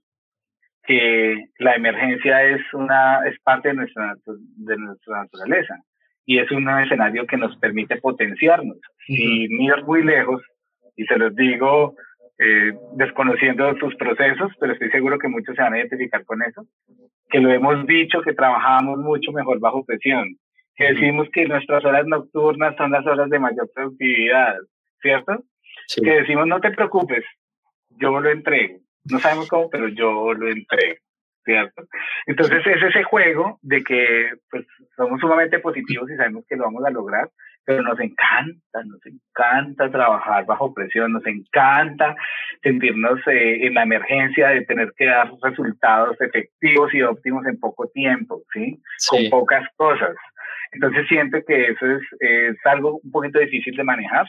que 0.84 1.46
la 1.60 1.76
emergencia 1.76 2.44
es, 2.44 2.62
una, 2.74 3.28
es 3.28 3.40
parte 3.42 3.70
de 3.70 3.76
nuestra, 3.76 4.16
de 4.26 4.78
nuestra 4.78 5.24
naturaleza 5.24 5.76
y 6.26 6.40
es 6.40 6.52
un 6.52 6.70
escenario 6.70 7.26
que 7.26 7.38
nos 7.38 7.58
permite 7.58 7.98
potenciarnos. 7.98 8.78
Si 9.06 9.48
miras 9.50 9.84
muy 9.86 10.04
lejos, 10.04 10.42
y 10.96 11.06
se 11.06 11.18
los 11.18 11.34
digo 11.36 11.96
eh, 12.38 12.74
desconociendo 12.94 13.74
sus 13.80 13.96
procesos, 13.96 14.52
pero 14.60 14.74
estoy 14.74 14.92
seguro 14.92 15.18
que 15.18 15.28
muchos 15.30 15.56
se 15.56 15.62
van 15.62 15.74
a 15.74 15.80
identificar 15.80 16.26
con 16.26 16.42
eso, 16.44 16.66
que 17.30 17.40
lo 17.40 17.52
hemos 17.52 17.88
dicho, 17.88 18.22
que 18.22 18.34
trabajamos 18.34 19.00
mucho 19.00 19.32
mejor 19.32 19.60
bajo 19.60 19.86
presión, 19.86 20.36
que 20.76 20.94
decimos 20.94 21.28
que 21.34 21.48
nuestras 21.48 21.84
horas 21.86 22.06
nocturnas 22.06 22.76
son 22.76 22.92
las 22.92 23.06
horas 23.06 23.30
de 23.30 23.40
mayor 23.40 23.70
productividad, 23.74 24.56
¿cierto? 25.02 25.44
Que 26.04 26.22
decimos, 26.22 26.48
no 26.48 26.60
te 26.60 26.72
preocupes, 26.72 27.24
yo 27.90 28.20
lo 28.20 28.30
entrego. 28.30 28.80
No 29.06 29.20
sabemos 29.20 29.48
cómo, 29.48 29.70
pero 29.70 29.88
yo 29.88 30.34
lo 30.34 30.50
entrego. 30.50 30.96
¿cierto? 31.50 31.84
Entonces 32.28 32.66
es 32.66 32.84
ese 32.84 33.04
juego 33.04 33.60
de 33.62 33.84
que 33.84 34.32
pues 34.52 34.66
somos 34.96 35.20
sumamente 35.20 35.60
positivos 35.60 36.10
y 36.12 36.16
sabemos 36.16 36.46
que 36.48 36.56
lo 36.56 36.66
vamos 36.66 36.86
a 36.86 36.92
lograr, 36.92 37.30
pero 37.66 37.82
nos 37.82 38.00
encanta, 38.00 38.84
nos 38.86 39.04
encanta 39.06 39.92
trabajar 39.92 40.46
bajo 40.46 40.74
presión, 40.74 41.14
nos 41.14 41.26
encanta 41.26 42.16
sentirnos 42.62 43.20
eh, 43.28 43.66
en 43.66 43.74
la 43.74 43.84
emergencia 43.84 44.50
de 44.50 44.66
tener 44.66 44.94
que 44.96 45.06
dar 45.06 45.32
resultados 45.42 46.20
efectivos 46.22 46.94
y 46.94 47.02
óptimos 47.02 47.46
en 47.46 47.60
poco 47.60 47.88
tiempo, 47.90 48.44
¿sí? 48.54 48.82
Con 49.10 49.30
pocas 49.30 49.68
cosas. 49.76 50.16
Entonces 50.72 51.08
siento 51.08 51.40
que 51.46 51.72
eso 51.72 51.86
es, 51.86 52.02
es 52.20 52.58
algo 52.66 53.00
un 53.04 53.12
poquito 53.12 53.40
difícil 53.40 53.76
de 53.76 53.84
manejar. 53.84 54.28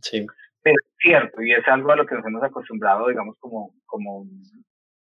Sí 0.00 0.26
es 0.64 0.76
cierto 0.98 1.42
y 1.42 1.52
es 1.52 1.66
algo 1.68 1.92
a 1.92 1.96
lo 1.96 2.06
que 2.06 2.14
nos 2.14 2.26
hemos 2.26 2.42
acostumbrado, 2.42 3.08
digamos, 3.08 3.36
como, 3.40 3.70
como 3.86 4.24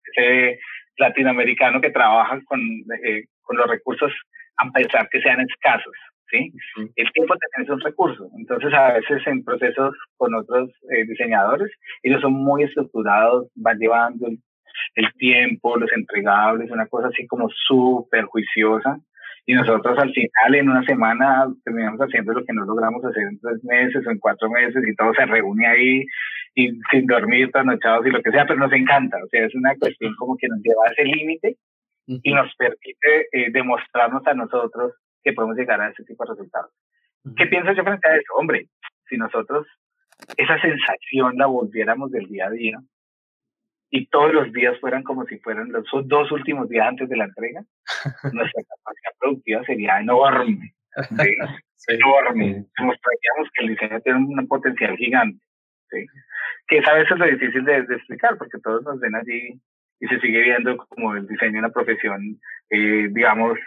ese 0.05 0.59
latinoamericano 0.97 1.81
que 1.81 1.91
trabaja 1.91 2.41
con, 2.47 2.61
eh, 3.05 3.25
con 3.43 3.57
los 3.57 3.69
recursos 3.69 4.13
a 4.57 4.71
pesar 4.73 5.09
que 5.11 5.21
sean 5.21 5.41
escasos. 5.41 5.93
¿sí? 6.31 6.53
El 6.97 7.11
tiempo 7.13 7.35
también 7.37 7.65
es 7.65 7.71
un 7.71 7.81
recurso. 7.81 8.31
Entonces, 8.39 8.73
a 8.75 8.93
veces 8.93 9.27
en 9.27 9.45
procesos 9.45 9.95
con 10.17 10.35
otros 10.35 10.71
eh, 10.91 11.05
diseñadores, 11.07 11.71
ellos 12.03 12.21
son 12.21 12.35
muy 12.35 12.65
estructurados, 12.65 13.49
van 13.55 13.79
llevando 13.79 14.29
el, 14.29 14.39
el 14.95 15.13
tiempo, 15.15 15.77
los 15.77 15.93
entregables, 15.93 16.71
una 16.71 16.87
cosa 16.87 17.09
así 17.09 17.27
como 17.27 17.49
súper 17.51 18.25
juiciosa 18.25 19.01
y 19.47 19.55
nosotros 19.55 19.99
al 19.99 20.13
final 20.13 20.55
en 20.55 20.69
una 20.69 20.83
semana 20.85 21.47
terminamos 21.65 22.01
haciendo 22.01 22.33
lo 22.33 22.45
que 22.45 22.53
no 22.53 22.65
logramos 22.65 23.05
hacer 23.05 23.25
en 23.25 23.41
tres 23.41 23.65
meses 23.65 24.07
o 24.07 24.11
en 24.11 24.19
cuatro 24.19 24.51
meses 24.51 24.83
y 24.87 24.95
todo 24.95 25.13
se 25.15 25.27
reúne 25.27 25.67
ahí 25.67 26.05
y 26.55 26.73
sin 26.91 27.07
dormir, 27.07 27.51
trasnochados 27.51 28.07
y 28.07 28.11
lo 28.11 28.23
que 28.23 28.31
sea, 28.31 28.47
pero 28.47 28.59
nos 28.59 28.73
encanta, 28.73 29.17
o 29.23 29.29
sea, 29.29 29.45
es 29.45 29.55
una 29.55 29.75
cuestión 29.77 30.15
como 30.17 30.37
que 30.37 30.49
nos 30.49 30.61
lleva 30.63 30.83
a 30.87 30.93
ese 30.93 31.05
límite 31.05 31.57
y 32.07 32.33
nos 32.33 32.53
permite 32.57 33.27
eh, 33.33 33.51
demostrarnos 33.53 34.27
a 34.27 34.35
nosotros 34.35 34.95
que 35.23 35.33
podemos 35.33 35.57
llegar 35.57 35.81
a 35.81 35.91
ese 35.91 36.03
tipo 36.05 36.25
de 36.25 36.31
resultados. 36.31 36.73
¿Qué 37.37 37.47
pienso 37.47 37.73
yo 37.73 37.85
frente 37.85 38.09
a 38.09 38.17
eso? 38.17 38.35
Hombre, 38.37 38.67
si 39.09 39.17
nosotros 39.17 39.67
esa 40.37 40.61
sensación 40.61 41.37
la 41.37 41.47
volviéramos 41.47 42.11
del 42.11 42.27
día 42.27 42.47
a 42.47 42.51
día, 42.51 42.79
y 43.91 44.07
todos 44.07 44.33
los 44.33 44.53
días 44.53 44.79
fueran 44.81 45.03
como 45.03 45.27
si 45.27 45.39
fueran 45.39 45.71
los 45.73 45.85
dos 46.05 46.31
últimos 46.31 46.69
días 46.69 46.87
antes 46.87 47.09
de 47.09 47.17
la 47.17 47.25
entrega, 47.25 47.63
nuestra 48.33 48.63
capacidad 48.63 49.13
productiva 49.19 49.65
sería 49.65 50.01
enorme. 50.01 50.75
¿sí? 51.19 51.37
Enorme. 51.89 52.67
Mostraríamos 52.79 53.49
que 53.55 53.65
el 53.65 53.69
diseño 53.71 54.01
tiene 54.03 54.19
un 54.19 54.47
potencial 54.47 54.97
gigante. 54.97 55.41
¿sí? 55.91 56.07
Que 56.69 56.79
es 56.79 56.87
a 56.87 56.95
veces 56.95 57.19
lo 57.19 57.27
difícil 57.27 57.65
de, 57.65 57.79
explicar, 57.79 58.37
porque 58.39 58.59
todos 58.63 58.83
nos 58.85 59.01
ven 59.01 59.15
allí 59.17 59.61
y 59.99 60.07
se 60.07 60.21
sigue 60.21 60.43
viendo 60.43 60.77
como 60.77 61.15
el 61.15 61.27
diseño 61.27 61.59
una 61.59 61.71
profesión, 61.71 62.39
eh, 62.71 63.09
digamos, 63.11 63.59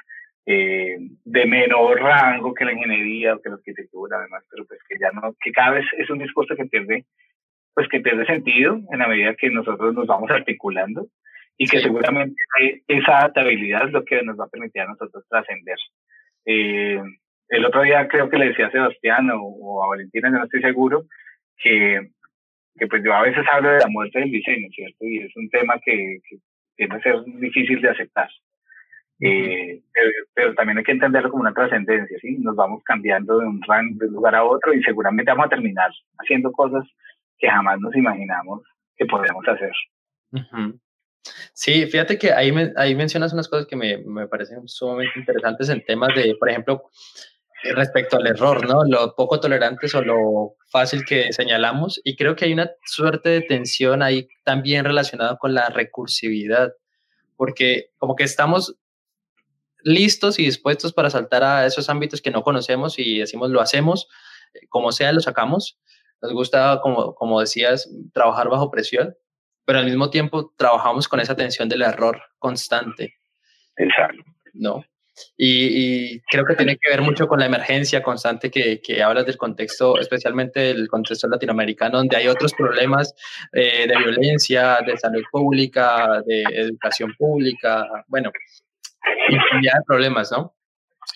eh, 0.46 0.98
de 1.26 1.46
menor 1.46 2.00
rango 2.00 2.54
que 2.54 2.66
la 2.66 2.74
ingeniería 2.74 3.36
o 3.36 3.42
que 3.42 3.50
la 3.50 3.56
arquitectura, 3.56 4.18
además, 4.20 4.44
pero 4.50 4.66
pues 4.66 4.80
que 4.88 4.96
ya 5.00 5.12
no, 5.12 5.36
que 5.42 5.52
cada 5.52 5.72
vez 5.72 5.86
es 5.98 6.10
un 6.10 6.20
discurso 6.20 6.56
que 6.56 6.66
pierde 6.66 7.06
pues 7.74 7.88
que 7.88 8.00
pierde 8.00 8.26
sentido 8.26 8.80
en 8.92 9.00
la 9.00 9.08
medida 9.08 9.36
que 9.36 9.50
nosotros 9.50 9.94
nos 9.94 10.08
vamos 10.08 10.30
articulando 10.32 11.08
y 11.58 11.68
que 11.68 11.80
seguramente 11.80 12.36
esa 12.88 13.20
adaptabilidad 13.20 13.88
es 13.88 13.92
lo 13.92 14.04
que 14.04 14.22
nos 14.24 14.40
va 14.40 14.46
a 14.46 14.50
permitir 14.50 14.82
a 14.82 14.88
nosotros 14.88 15.24
trascender. 15.30 15.78
Eh, 16.46 17.02
el 17.50 17.66
otro 17.66 17.84
día 17.84 18.08
creo 18.08 18.30
que 18.30 18.38
le 18.38 18.50
decía 18.50 18.68
a 18.68 18.72
Sebastián 18.72 19.30
o, 19.34 19.84
a 19.84 19.88
Valentina, 19.88 20.30
no 20.30 20.44
estoy 20.44 20.62
seguro, 20.62 21.06
que, 21.58 22.10
que 22.76 22.88
pues 22.88 23.04
yo 23.04 23.14
a 23.14 23.22
veces 23.22 23.46
hablo 23.52 23.70
de 23.70 23.80
la 23.80 23.88
muerte 23.88 24.20
del 24.20 24.32
diseño, 24.32 24.68
¿cierto? 24.74 25.06
Y 25.06 25.20
es 25.20 25.36
un 25.36 25.50
tema 25.50 25.80
que, 25.80 26.20
que 26.28 26.38
tiende 26.76 26.96
a 26.96 27.02
ser 27.02 27.24
difícil 27.26 27.82
de 27.82 27.90
aceptar. 27.90 28.30
Eh, 29.20 29.82
pero, 30.34 30.54
también 30.56 30.80
hay 30.80 30.84
que 30.84 30.92
entenderlo 30.92 31.30
como 31.30 31.42
una 31.42 31.54
trascendencia, 31.54 32.18
¿sí? 32.20 32.38
Nos 32.40 32.56
vamos 32.56 32.84
cambiando 32.84 33.40
de 33.40 33.46
un 33.48 33.62
rango, 33.62 34.00
de 34.00 34.08
un 34.08 34.16
lugar 34.16 34.36
a 34.36 34.44
otro 34.44 34.74
y 34.74 34.84
seguramente 34.84 35.32
vamos 35.32 35.46
a 35.46 35.50
terminar 35.50 35.92
haciendo 36.18 36.52
cosas 36.52 36.86
que 37.38 37.50
jamás 37.50 37.80
nos 37.80 37.96
imaginamos 37.96 38.62
que 38.96 39.06
podemos 39.06 39.46
hacer. 39.48 39.72
Sí, 41.54 41.86
fíjate 41.86 42.18
que 42.18 42.34
ahí, 42.34 42.54
ahí 42.76 42.96
mencionas 42.96 43.34
unas 43.34 43.48
cosas 43.48 43.66
que 43.68 43.76
me, 43.76 43.98
me, 44.00 44.28
parecen 44.28 44.68
sumamente 44.68 45.20
interesantes 45.20 45.70
en 45.70 45.84
temas 45.84 46.10
de, 46.16 46.36
por 46.36 46.50
ejemplo, 46.50 46.90
respecto 47.72 48.18
al 48.18 48.28
error, 48.28 48.68
¿no? 48.68 48.84
Lo 48.84 49.16
poco 49.16 49.40
tolerantes 49.40 49.96
o 49.96 50.02
lo 50.02 50.56
fácil 50.70 51.06
que 51.06 51.32
señalamos. 51.32 52.02
Y 52.04 52.16
creo 52.16 52.36
que 52.36 52.46
hay 52.46 52.54
una 52.54 52.72
suerte 52.86 53.30
de 53.30 53.42
tensión 53.42 54.02
ahí 54.02 54.28
también 54.44 54.86
relacionada 54.86 55.38
con 55.38 55.54
la 55.54 55.70
recursividad, 55.70 56.74
porque 57.38 57.92
como 57.98 58.16
que 58.16 58.24
estamos 58.24 58.76
listos 59.84 60.40
y 60.40 60.46
dispuestos 60.46 60.94
para 60.94 61.10
saltar 61.10 61.44
a 61.44 61.66
esos 61.66 61.90
ámbitos 61.90 62.22
que 62.22 62.32
no 62.32 62.42
conocemos 62.42 63.00
y 63.00 63.20
decimos 63.20 63.50
lo 63.50 63.62
hacemos, 63.62 64.08
como 64.70 64.92
sea, 64.92 65.12
lo 65.12 65.22
sacamos. 65.22 65.80
Nos 66.24 66.32
gusta, 66.32 66.80
como, 66.82 67.14
como 67.16 67.42
decías, 67.42 67.90
trabajar 68.14 68.48
bajo 68.48 68.72
presión, 68.72 69.14
pero 69.66 69.80
al 69.80 69.86
mismo 69.86 70.10
tiempo 70.10 70.54
trabajamos 70.56 71.10
con 71.10 71.20
esa 71.20 71.36
tensión 71.36 71.68
del 71.68 71.82
error 71.82 72.22
constante. 72.40 73.16
Exacto. 73.76 74.24
¿No? 74.54 74.86
Y, 75.38 76.22
creo 76.22 76.46
que 76.46 76.56
tiene 76.56 76.78
que 76.78 76.90
ver 76.90 77.02
mucho 77.02 77.28
con 77.28 77.40
la 77.40 77.46
emergencia 77.46 78.02
constante 78.02 78.50
que, 78.50 78.80
que 78.82 79.04
hablas 79.04 79.26
del 79.26 79.36
contexto, 79.36 80.00
especialmente 80.00 80.62
del 80.62 80.88
contexto 80.88 81.28
latinoamericano, 81.28 81.98
donde 81.98 82.16
hay 82.16 82.30
otros 82.30 82.54
problemas 82.54 83.14
eh, 83.52 83.86
de 83.86 83.98
violencia, 83.98 84.80
de 84.86 84.98
salud 84.98 85.24
pública, 85.30 86.22
de 86.26 86.44
educación 86.54 87.14
pública, 87.18 87.86
bueno, 88.08 88.32
infinidad 89.28 89.74
de 89.74 89.86
problemas, 89.86 90.32
¿no? 90.32 90.56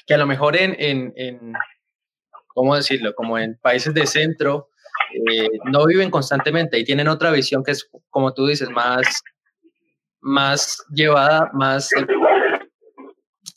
Que 0.05 0.15
a 0.15 0.17
lo 0.17 0.27
mejor 0.27 0.57
en, 0.57 0.75
en, 0.77 1.13
en 1.15 1.53
¿cómo 2.47 2.75
decirlo? 2.75 3.15
Como 3.15 3.39
en 3.39 3.55
países 3.55 3.93
de 3.93 4.05
centro, 4.05 4.69
eh, 5.13 5.49
no 5.65 5.85
viven 5.85 6.09
constantemente 6.09 6.77
y 6.79 6.83
tienen 6.83 7.07
otra 7.07 7.31
visión 7.31 7.63
que 7.63 7.71
es, 7.71 7.89
como 8.09 8.33
tú 8.33 8.47
dices, 8.47 8.69
más, 8.69 9.23
más 10.21 10.83
llevada, 10.93 11.49
más, 11.53 11.89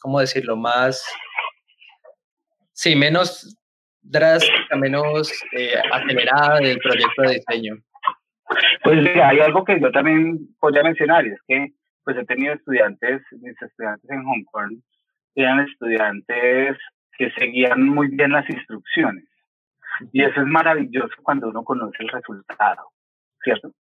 ¿cómo 0.00 0.20
decirlo? 0.20 0.56
Más, 0.56 1.04
sí, 2.72 2.94
menos 2.94 3.56
drástica, 4.02 4.76
menos 4.76 5.32
eh, 5.56 5.74
acelerada 5.92 6.58
del 6.58 6.78
proyecto 6.78 7.22
de 7.22 7.34
diseño. 7.34 7.76
Pues 8.82 9.06
hay 9.06 9.40
algo 9.40 9.64
que 9.64 9.80
yo 9.80 9.90
también 9.92 10.38
podría 10.58 10.82
mencionar, 10.82 11.26
y 11.26 11.30
es 11.30 11.40
que 11.46 11.72
pues 12.04 12.16
he 12.16 12.24
tenido 12.24 12.54
estudiantes, 12.54 13.20
mis 13.40 13.60
estudiantes 13.60 14.10
en 14.10 14.24
Hong 14.24 14.44
Kong, 14.50 14.80
eran 15.34 15.60
estudiantes 15.60 16.76
que 17.16 17.30
seguían 17.38 17.86
muy 17.86 18.08
bien 18.08 18.32
las 18.32 18.48
instrucciones. 18.48 19.29
Y 20.12 20.22
eso 20.22 20.40
es 20.40 20.46
maravilloso 20.46 21.14
cuando 21.22 21.48
uno 21.48 21.64
conoce 21.64 21.96
el 22.00 22.08
resultado, 22.08 22.90
¿cierto? 23.42 23.72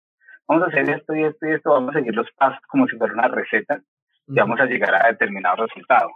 Vamos 0.46 0.64
a 0.64 0.66
hacer 0.68 0.90
esto 0.90 1.14
y 1.14 1.24
esto 1.24 1.46
y 1.46 1.52
esto, 1.52 1.70
vamos 1.70 1.94
a 1.94 1.98
seguir 1.98 2.14
los 2.14 2.30
pasos 2.32 2.60
como 2.66 2.86
si 2.86 2.96
fuera 2.96 3.14
una 3.14 3.28
receta 3.28 3.80
y 4.26 4.34
vamos 4.34 4.60
a 4.60 4.66
llegar 4.66 4.94
a 4.94 5.08
determinado 5.08 5.66
resultado. 5.66 6.10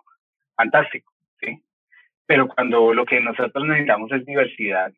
Fantástico, 0.56 1.12
¿sí? 1.40 1.62
Pero 2.26 2.48
cuando 2.48 2.94
lo 2.94 3.04
que 3.04 3.20
nosotros 3.20 3.64
necesitamos 3.66 4.10
es 4.12 4.24
diversidad, 4.24 4.92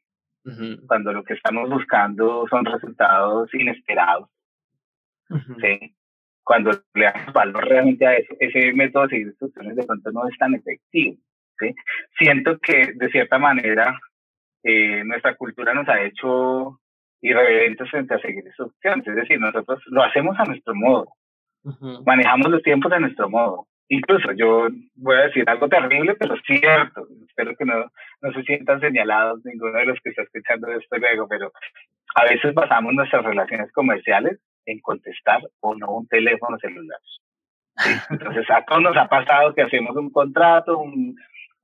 cuando 0.87 1.13
lo 1.13 1.25
que 1.25 1.35
estamos 1.35 1.69
buscando 1.69 2.47
son 2.49 2.65
resultados 2.65 3.53
inesperados, 3.53 4.29
¿sí? 5.61 5.97
cuando 6.45 6.71
le 6.95 7.05
damos 7.05 7.33
valor 7.33 7.65
realmente 7.65 8.07
a 8.07 8.15
eso, 8.15 8.33
ese 8.39 8.73
método 8.73 9.03
de 9.03 9.09
seguir 9.09 9.27
instrucciones 9.27 9.75
de 9.75 9.83
pronto 9.83 10.13
no 10.13 10.29
es 10.29 10.39
tan 10.39 10.55
efectivo. 10.55 11.17
¿sí? 11.59 11.75
Siento 12.17 12.59
que 12.61 12.93
de 12.95 13.09
cierta 13.11 13.39
manera 13.39 13.99
eh, 14.69 15.05
nuestra 15.05 15.37
cultura 15.37 15.73
nos 15.73 15.89
ha 15.89 16.03
hecho 16.03 16.81
irreverentes 17.21 17.89
frente 17.89 18.15
a 18.15 18.19
seguir 18.19 18.45
instrucciones, 18.45 19.07
es 19.07 19.15
decir, 19.15 19.39
nosotros 19.39 19.81
lo 19.87 20.03
hacemos 20.03 20.37
a 20.41 20.45
nuestro 20.45 20.75
modo, 20.75 21.07
manejamos 22.05 22.51
los 22.51 22.63
tiempos 22.63 22.91
a 22.91 22.99
nuestro 22.99 23.31
modo. 23.31 23.69
Incluso 23.89 24.33
yo 24.33 24.67
voy 24.97 25.17
a 25.17 25.27
decir 25.27 25.49
algo 25.49 25.69
terrible, 25.69 26.17
pero 26.17 26.35
cierto, 26.45 27.07
espero 27.29 27.55
que 27.57 27.65
no, 27.65 27.85
no 28.23 28.33
se 28.33 28.43
sientan 28.43 28.81
señalados 28.81 29.45
ninguno 29.45 29.79
de 29.79 29.87
los 29.87 30.01
que 30.03 30.11
está 30.11 30.23
escuchando 30.23 30.69
esto 30.73 30.97
luego, 30.97 31.29
pero 31.29 31.53
a 32.17 32.25
veces 32.25 32.53
basamos 32.53 32.93
nuestras 32.93 33.25
relaciones 33.25 33.71
comerciales 33.71 34.41
en 34.65 34.81
contestar 34.81 35.43
o 35.61 35.77
no 35.77 35.93
un 35.93 36.09
teléfono 36.09 36.59
celular. 36.59 36.99
Entonces, 38.11 38.51
a 38.51 38.65
todos 38.65 38.83
nos 38.83 38.97
ha 38.97 39.07
pasado 39.07 39.55
que 39.55 39.63
hacemos 39.63 39.95
un 39.95 40.11
contrato, 40.11 40.79
un, 40.79 41.15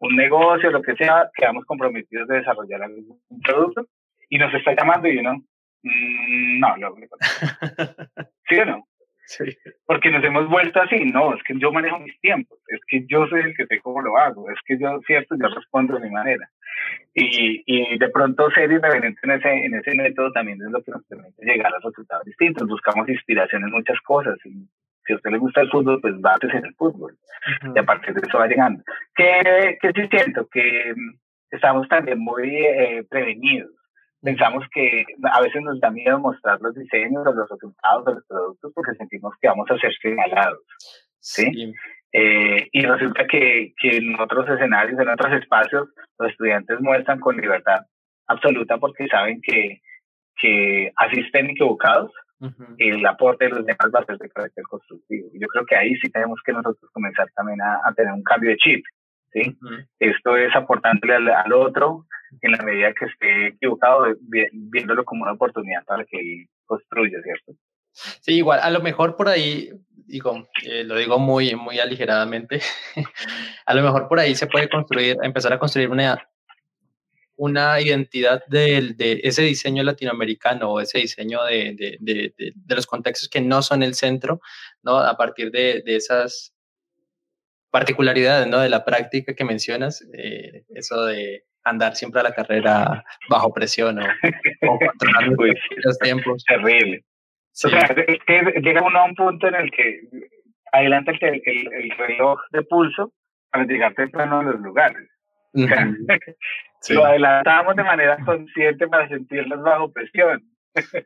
un 0.03 0.17
negocio, 0.17 0.71
lo 0.71 0.83
que 0.83 0.97
sea, 0.97 1.31
quedamos 1.35 1.65
comprometidos 1.65 2.27
de 2.27 2.39
desarrollar 2.39 2.83
algún 2.83 3.21
producto 3.43 3.87
y 4.29 4.37
nos 4.37 4.53
está 4.53 4.75
llamando 4.75 5.09
y 5.09 5.19
uno, 5.19 5.35
mm, 5.83 6.59
no, 6.59 6.77
lo 6.77 6.97
¿Sí 8.49 8.59
o 8.59 8.65
no? 8.65 8.89
Sí. 9.27 9.45
Porque 9.87 10.11
nos 10.11 10.25
hemos 10.25 10.49
vuelto 10.49 10.83
así, 10.83 11.05
no, 11.05 11.35
es 11.35 11.43
que 11.45 11.55
yo 11.57 11.71
manejo 11.71 12.01
mis 12.01 12.21
tiempos, 12.21 12.59
es 12.67 12.81
que 12.89 13.07
yo 13.07 13.27
soy 13.29 13.43
el 13.43 13.57
que 13.57 13.67
sé 13.67 13.81
cómo 13.81 14.03
lo 14.03 14.19
hago, 14.19 14.51
es 14.51 14.59
que 14.67 14.77
yo, 14.77 15.01
cierto, 15.07 15.37
yo 15.41 15.49
respondo 15.55 15.95
de 15.95 16.09
mi 16.09 16.11
manera. 16.11 16.51
Y, 17.15 17.63
y 17.65 17.97
de 17.97 18.09
pronto 18.09 18.51
ser 18.51 18.73
irreverente 18.73 19.21
en 19.23 19.31
ese, 19.31 19.51
en 19.51 19.75
ese 19.75 19.95
método 19.95 20.33
también 20.33 20.61
es 20.61 20.71
lo 20.73 20.83
que 20.83 20.91
nos 20.91 21.05
permite 21.05 21.45
llegar 21.45 21.73
a 21.73 21.79
resultados 21.79 22.25
distintos. 22.25 22.67
Buscamos 22.67 23.09
inspiración 23.09 23.63
en 23.63 23.71
muchas 23.71 24.01
cosas. 24.01 24.37
Y 24.45 24.67
si 25.07 25.13
a 25.13 25.17
usted 25.17 25.31
le 25.31 25.39
gusta 25.39 25.61
el 25.61 25.71
fútbol, 25.71 26.01
pues 26.01 26.15
a 26.25 26.57
en 26.57 26.65
el 26.65 26.75
fútbol. 26.75 27.17
Y 27.75 27.79
a 27.79 27.83
partir 27.83 28.15
de 28.15 28.27
eso 28.27 28.39
va 28.39 28.47
llegando. 28.47 28.83
Que, 29.15 29.79
que 29.81 29.93
sí 29.93 30.09
siento 30.11 30.47
que 30.51 30.95
estamos 31.51 31.89
también 31.89 32.19
muy 32.19 32.49
eh, 32.49 33.05
prevenidos. 33.09 33.71
Pensamos 34.23 34.65
que 34.73 35.05
a 35.33 35.41
veces 35.41 35.63
nos 35.63 35.81
da 35.81 35.91
miedo 35.91 36.19
mostrar 36.19 36.61
los 36.61 36.75
diseños 36.75 37.27
o 37.27 37.33
los 37.33 37.51
resultados 37.51 38.05
de 38.05 38.15
los 38.15 38.27
productos 38.27 38.73
porque 38.75 38.95
sentimos 38.97 39.35
que 39.41 39.49
vamos 39.49 39.69
a 39.71 39.79
ser 39.79 39.93
señalados. 40.01 40.63
¿sí? 41.19 41.45
sí. 41.53 41.75
Eh, 42.13 42.69
y 42.73 42.83
resulta 42.83 43.27
que, 43.27 43.73
que 43.81 43.97
en 43.97 44.21
otros 44.21 44.49
escenarios, 44.49 45.01
en 45.01 45.09
otros 45.09 45.33
espacios, 45.33 45.89
los 46.19 46.31
estudiantes 46.31 46.79
muestran 46.81 47.19
con 47.21 47.37
libertad 47.37 47.81
absoluta 48.27 48.79
porque 48.79 49.09
saben 49.09 49.41
que, 49.43 49.81
que 50.37 50.93
asisten 50.97 51.51
equivocados 51.51 52.13
y 52.79 52.91
el 52.91 53.07
aporte 53.07 53.45
de 53.45 53.51
los 53.51 53.67
demás 53.67 53.91
va 53.95 54.01
a 54.01 54.05
ser 54.05 54.19
de 54.19 54.29
carácter 54.29 54.65
constructivo. 54.65 55.29
Yo 55.35 55.47
creo 55.49 55.65
que 55.67 55.77
ahí 55.77 55.95
sí 55.97 56.11
tenemos 56.11 56.41
que 56.45 56.53
nosotros 56.53 56.91
comenzar 56.93 57.29
también 57.35 57.61
a, 57.61 57.81
a 57.85 57.93
tener 57.95 58.13
un 58.13 58.23
cambio 58.23 58.51
de 58.51 58.57
chip. 58.57 58.85
¿sí? 59.33 59.57
Esto 59.99 60.37
es 60.37 60.55
aportándole 60.55 61.15
al, 61.15 61.29
al, 61.29 61.53
otro 61.53 62.07
en 62.41 62.53
la 62.53 62.63
medida 62.63 62.93
que 62.93 63.07
esté 63.07 63.47
equivocado, 63.49 64.07
viéndolo 64.53 65.05
como 65.05 65.23
una 65.23 65.33
oportunidad 65.33 65.85
para 65.85 66.05
que 66.05 66.19
él 66.19 66.47
construya, 66.65 67.19
¿cierto? 67.23 67.53
Sí, 67.93 68.37
igual, 68.37 68.61
a 68.63 68.71
lo 68.71 68.81
mejor 68.81 69.17
por 69.17 69.29
ahí, 69.29 69.71
digo, 70.07 70.49
eh, 70.65 70.85
lo 70.85 70.97
digo 70.97 71.19
muy, 71.19 71.55
muy 71.55 71.79
aligeradamente, 71.79 72.61
a 73.67 73.75
lo 73.75 73.83
mejor 73.83 74.09
por 74.09 74.19
ahí 74.19 74.35
se 74.35 74.47
puede 74.47 74.69
construir, 74.69 75.19
empezar 75.23 75.53
a 75.53 75.59
construir 75.59 75.91
una, 75.91 76.19
una 77.43 77.81
identidad 77.81 78.41
de, 78.47 78.95
de 78.95 79.21
ese 79.25 79.43
diseño 79.43 79.83
latinoamericano 79.83 80.71
o 80.71 80.81
ese 80.81 80.99
diseño 80.99 81.43
de, 81.43 81.75
de, 81.77 81.97
de, 81.99 82.33
de, 82.55 82.75
los 82.77 82.87
contextos 82.87 83.29
que 83.29 83.41
no 83.41 83.63
son 83.63 83.83
el 83.83 83.95
centro, 83.95 84.41
¿no? 84.85 84.99
A 84.99 85.17
partir 85.17 85.51
de, 85.51 85.83
esas 85.87 86.55
particularidades, 87.73 88.47
¿no? 88.47 88.61
De 88.61 88.69
la 88.69 88.85
práctica 88.85 89.35
que 89.35 89.45
mencionas, 89.45 90.07
eh, 90.17 90.63
eso 90.69 91.05
de 91.07 91.43
andar 91.65 91.97
siempre 91.97 92.21
a 92.21 92.25
la 92.25 92.33
carrera 92.33 93.05
bajo 93.29 93.53
presión 93.53 93.99
o, 93.99 94.05
o 94.05 94.79
controlar 94.79 95.29
los 95.85 95.99
tiempos. 95.99 96.45
Terrible. 96.45 97.01
O 97.01 97.69
sea, 97.69 97.81
es 98.07 98.21
que 98.25 98.61
llega 98.63 98.83
uno 98.83 99.01
a 99.01 99.05
un 99.05 99.17
punto 99.17 99.49
en 99.49 99.57
el 99.57 99.71
que 99.73 100.01
adelanta 100.71 101.11
el, 101.11 101.43
el, 101.45 101.91
reloj 101.99 102.39
de 102.53 102.63
pulso 102.63 103.13
para 103.51 103.65
llegar 103.65 103.95
temprano 103.95 104.39
a 104.39 104.43
los 104.45 104.61
lugares. 104.61 105.09
Lo 106.91 107.05
adelantamos 107.05 107.77
de 107.77 107.85
manera 107.85 108.17
consciente 108.25 108.89
para 108.89 109.09
sentirnos 109.09 109.63
bajo 109.63 109.93
presión. 109.93 110.43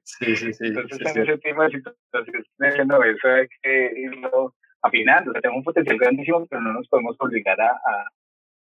Sí, 0.04 0.36
sí, 0.36 0.52
sí. 0.52 0.66
Entonces, 0.66 1.00
en 1.00 1.22
ese 1.22 1.38
tipo 1.38 1.62
de 1.62 1.70
situaciones, 1.70 2.86
no, 2.86 3.02
eso 3.02 3.28
hay 3.28 3.46
que 3.62 3.92
irlo 3.96 4.54
afinando. 4.82 5.30
O 5.30 5.32
sea, 5.32 5.40
tenemos 5.40 5.58
un 5.58 5.64
potencial 5.64 5.98
grandísimo, 5.98 6.46
pero 6.46 6.62
no 6.62 6.72
nos 6.72 6.88
podemos 6.88 7.16
obligar 7.18 7.60
a, 7.60 7.70
a, 7.70 8.04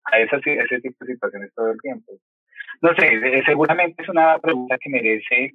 a 0.04 0.18
ese 0.20 0.80
tipo 0.80 1.04
de 1.04 1.12
situaciones 1.12 1.52
todo 1.54 1.70
el 1.70 1.80
tiempo. 1.80 2.12
No 2.80 2.94
sé, 2.94 3.42
seguramente 3.46 4.02
es 4.02 4.08
una 4.08 4.38
pregunta 4.38 4.76
que 4.78 4.90
merece 4.90 5.54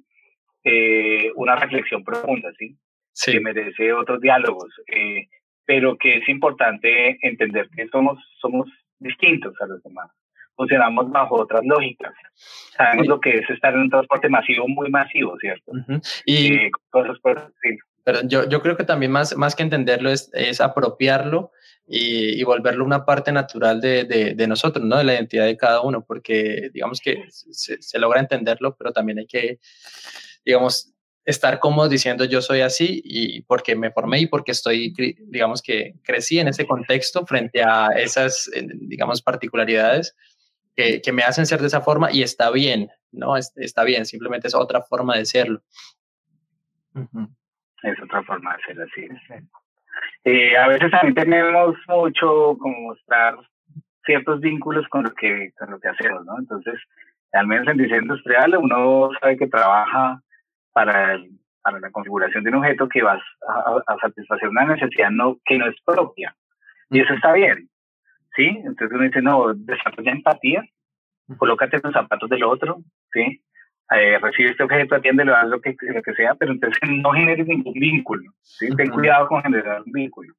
eh, 0.64 1.30
una 1.34 1.56
reflexión 1.56 2.04
profunda, 2.04 2.50
¿sí? 2.58 2.76
¿sí? 3.12 3.32
Que 3.32 3.40
merece 3.40 3.92
otros 3.92 4.20
diálogos, 4.20 4.72
eh, 4.86 5.26
pero 5.64 5.96
que 5.96 6.18
es 6.18 6.28
importante 6.28 7.18
entender 7.22 7.68
que 7.74 7.88
somos, 7.88 8.18
somos 8.40 8.68
distintos 8.98 9.54
a 9.60 9.66
los 9.66 9.82
demás. 9.82 10.10
Funcionamos 10.60 11.10
bajo 11.10 11.36
otras 11.36 11.62
lógicas. 11.64 12.12
Sabemos 12.76 13.06
lo 13.06 13.18
que 13.18 13.38
es 13.38 13.48
estar 13.48 13.72
en 13.72 13.80
un 13.80 13.90
transporte 13.90 14.28
masivo, 14.28 14.68
muy 14.68 14.90
masivo, 14.90 15.34
¿cierto? 15.40 15.72
Y 16.26 16.52
eh, 16.52 16.70
cosas 16.90 17.18
por 17.20 17.54
Pero 18.04 18.20
yo, 18.24 18.46
yo 18.46 18.60
creo 18.60 18.76
que 18.76 18.84
también 18.84 19.10
más, 19.10 19.34
más 19.38 19.56
que 19.56 19.62
entenderlo 19.62 20.10
es, 20.10 20.30
es 20.34 20.60
apropiarlo 20.60 21.50
y, 21.86 22.38
y, 22.38 22.44
volverlo 22.44 22.84
una 22.84 23.06
parte 23.06 23.32
natural 23.32 23.80
de, 23.80 24.04
de, 24.04 24.34
de, 24.34 24.46
nosotros, 24.46 24.84
¿no? 24.84 24.98
De 24.98 25.04
la 25.04 25.14
identidad 25.14 25.46
de 25.46 25.56
cada 25.56 25.80
uno, 25.80 26.04
porque 26.06 26.68
digamos 26.74 27.00
que 27.00 27.24
se, 27.30 27.80
se 27.80 27.98
logra 27.98 28.20
entenderlo, 28.20 28.76
pero 28.76 28.92
también 28.92 29.18
hay 29.18 29.26
que, 29.26 29.60
digamos, 30.44 30.92
estar 31.24 31.58
cómodo 31.58 31.88
diciendo 31.88 32.24
yo 32.24 32.42
soy 32.42 32.60
así 32.60 33.00
y 33.04 33.42
porque 33.42 33.74
me 33.76 33.90
formé 33.90 34.20
y 34.20 34.26
porque 34.26 34.52
estoy, 34.52 34.94
digamos 35.20 35.62
que 35.62 35.94
crecí 36.02 36.38
en 36.38 36.48
ese 36.48 36.66
contexto 36.66 37.24
frente 37.24 37.62
a 37.62 37.88
esas, 37.96 38.50
digamos, 38.72 39.22
particularidades 39.22 40.14
que, 40.80 41.00
que 41.02 41.12
me 41.12 41.22
hacen 41.22 41.46
ser 41.46 41.60
de 41.60 41.66
esa 41.66 41.80
forma 41.80 42.10
y 42.12 42.22
está 42.22 42.50
bien, 42.50 42.88
¿no? 43.12 43.36
Está 43.36 43.84
bien, 43.84 44.04
simplemente 44.06 44.48
es 44.48 44.54
otra 44.54 44.82
forma 44.82 45.16
de 45.16 45.24
serlo. 45.24 45.60
Es 47.82 48.02
otra 48.02 48.22
forma 48.24 48.56
de 48.56 48.62
ser 48.62 48.82
así. 48.82 49.08
Eh, 50.24 50.56
a 50.56 50.68
veces 50.68 50.90
también 50.90 51.14
tenemos 51.14 51.76
mucho 51.88 52.56
como 52.58 52.88
mostrar 52.88 53.38
ciertos 54.04 54.40
vínculos 54.40 54.86
con 54.88 55.04
lo 55.04 55.14
que, 55.14 55.52
con 55.58 55.70
lo 55.70 55.80
que 55.80 55.88
hacemos, 55.88 56.24
¿no? 56.24 56.38
Entonces, 56.38 56.78
al 57.32 57.46
menos 57.46 57.68
en 57.68 57.78
diseño 57.78 58.02
industrial 58.02 58.56
uno 58.56 59.10
sabe 59.20 59.36
que 59.36 59.46
trabaja 59.46 60.20
para, 60.72 61.18
para 61.62 61.80
la 61.80 61.90
configuración 61.90 62.44
de 62.44 62.50
un 62.50 62.56
objeto 62.56 62.88
que 62.88 63.02
va 63.02 63.14
a, 63.14 63.96
satisfacer 64.00 64.48
una 64.48 64.64
necesidad 64.64 65.10
no, 65.10 65.38
que 65.44 65.58
no 65.58 65.66
es 65.66 65.76
propia. 65.84 66.34
Y 66.90 67.00
eso 67.00 67.14
está 67.14 67.32
bien. 67.32 67.68
¿Sí? 68.34 68.46
Entonces 68.46 68.90
uno 68.92 69.04
dice, 69.04 69.22
no, 69.22 69.52
desarrolla 69.54 70.12
empatía, 70.12 70.64
colócate 71.36 71.76
en 71.76 71.82
los 71.84 71.92
zapatos 71.92 72.30
del 72.30 72.44
otro, 72.44 72.78
¿sí? 73.12 73.42
Eh, 73.90 74.18
recibe 74.20 74.50
este 74.50 74.62
objeto, 74.62 74.94
atiéndelo, 74.94 75.34
haz 75.34 75.48
lo 75.48 75.60
que, 75.60 75.74
lo 75.80 76.02
que 76.02 76.14
sea, 76.14 76.34
pero 76.36 76.52
entonces 76.52 76.78
no 76.88 77.10
generes 77.12 77.46
ningún 77.46 77.74
vínculo, 77.74 78.32
¿sí? 78.40 78.68
Ten 78.76 78.90
cuidado 78.90 79.26
con 79.26 79.42
generar 79.42 79.82
un 79.84 79.92
vínculo. 79.92 80.34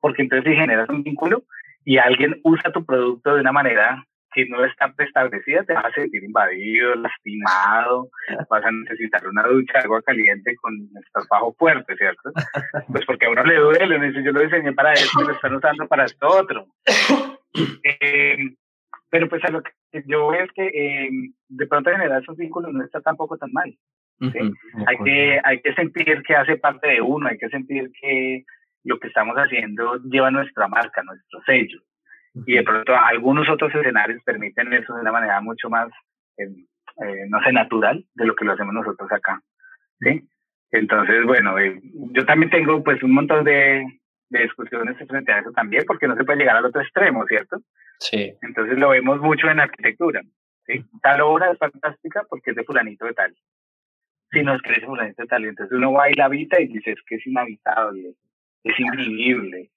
Porque 0.00 0.22
entonces 0.22 0.52
si 0.52 0.58
generas 0.58 0.88
un 0.88 1.02
vínculo 1.02 1.44
y 1.84 1.98
alguien 1.98 2.40
usa 2.42 2.72
tu 2.72 2.84
producto 2.84 3.34
de 3.34 3.40
una 3.40 3.52
manera 3.52 4.04
que 4.32 4.46
no 4.46 4.64
está 4.64 4.92
preestablecida, 4.92 5.64
te 5.64 5.74
vas 5.74 5.86
a 5.86 5.92
sentir 5.92 6.22
invadido, 6.22 6.94
lastimado, 6.96 8.08
vas 8.50 8.64
a 8.64 8.70
necesitar 8.70 9.26
una 9.26 9.42
ducha 9.44 9.78
de 9.78 9.84
agua 9.84 10.02
caliente 10.02 10.54
con 10.56 10.88
bajo 11.28 11.54
fuerte, 11.58 11.96
¿cierto? 11.96 12.30
Pues 12.88 13.04
porque 13.06 13.26
a 13.26 13.30
uno 13.30 13.44
le 13.44 13.56
duele, 13.56 13.96
uno 13.96 14.06
dice, 14.06 14.22
yo 14.22 14.32
lo 14.32 14.40
diseñé 14.40 14.72
para 14.72 14.92
esto 14.92 15.22
y 15.22 15.26
lo 15.26 15.32
están 15.32 15.54
usando 15.54 15.86
para 15.86 16.04
esto 16.04 16.26
otro. 16.28 16.66
Eh, 17.82 18.36
pero 19.08 19.28
pues 19.28 19.42
a 19.44 19.50
lo 19.50 19.62
que 19.62 19.72
yo 20.06 20.28
veo 20.28 20.44
es 20.44 20.52
que 20.52 20.66
eh, 20.66 21.10
de 21.48 21.66
pronto 21.66 21.90
generar 21.90 22.22
esos 22.22 22.36
vínculos 22.36 22.72
no 22.72 22.84
está 22.84 23.00
tampoco 23.00 23.36
tan 23.36 23.50
mal. 23.52 23.74
hay, 24.86 24.96
que, 25.04 25.40
hay 25.42 25.60
que 25.60 25.74
sentir 25.74 26.22
que 26.22 26.36
hace 26.36 26.56
parte 26.58 26.88
de 26.88 27.00
uno, 27.00 27.28
hay 27.28 27.38
que 27.38 27.48
sentir 27.48 27.90
que 28.00 28.44
lo 28.84 28.98
que 29.00 29.08
estamos 29.08 29.34
haciendo 29.36 29.96
lleva 30.04 30.30
nuestra 30.30 30.68
marca, 30.68 31.02
nuestro 31.02 31.40
sello 31.44 31.82
y 32.34 32.54
de 32.54 32.62
pronto 32.62 32.94
algunos 32.96 33.48
otros 33.48 33.74
escenarios 33.74 34.22
permiten 34.24 34.72
eso 34.72 34.94
de 34.94 35.00
una 35.00 35.12
manera 35.12 35.40
mucho 35.40 35.68
más, 35.68 35.88
eh, 36.36 36.48
eh, 37.04 37.26
no 37.28 37.42
sé, 37.42 37.52
natural 37.52 38.04
de 38.14 38.26
lo 38.26 38.34
que 38.34 38.44
lo 38.44 38.52
hacemos 38.52 38.74
nosotros 38.74 39.10
acá, 39.10 39.40
¿sí? 40.00 40.28
Entonces, 40.70 41.24
bueno, 41.24 41.58
eh, 41.58 41.80
yo 42.12 42.24
también 42.24 42.50
tengo 42.50 42.82
pues 42.84 43.02
un 43.02 43.12
montón 43.12 43.44
de, 43.44 43.84
de 44.28 44.42
discusiones 44.42 44.96
frente 45.08 45.32
a 45.32 45.40
eso 45.40 45.50
también, 45.52 45.84
porque 45.86 46.06
no 46.06 46.16
se 46.16 46.24
puede 46.24 46.38
llegar 46.38 46.56
al 46.56 46.64
otro 46.64 46.80
extremo, 46.80 47.26
¿cierto? 47.26 47.60
Sí. 47.98 48.32
Entonces 48.42 48.78
lo 48.78 48.90
vemos 48.90 49.20
mucho 49.20 49.48
en 49.48 49.60
arquitectura, 49.60 50.22
¿sí? 50.66 50.84
Tal 51.02 51.20
obra 51.22 51.50
es 51.50 51.58
fantástica 51.58 52.24
porque 52.28 52.50
es 52.50 52.56
de 52.56 52.64
fulanito 52.64 53.06
de 53.06 53.14
tal. 53.14 53.34
Si 54.30 54.42
no 54.42 54.54
es 54.54 54.62
que 54.62 54.74
es 54.74 54.84
fulanito 54.84 55.22
de 55.22 55.28
tal, 55.28 55.44
entonces 55.44 55.76
uno 55.76 55.92
va 55.92 56.08
y 56.08 56.14
la 56.14 56.26
habita 56.26 56.60
y 56.60 56.68
dice, 56.68 56.92
es 56.92 57.02
que 57.06 57.16
es 57.16 57.26
inhabitable, 57.26 58.14
es 58.64 58.78
invivible, 58.78 59.70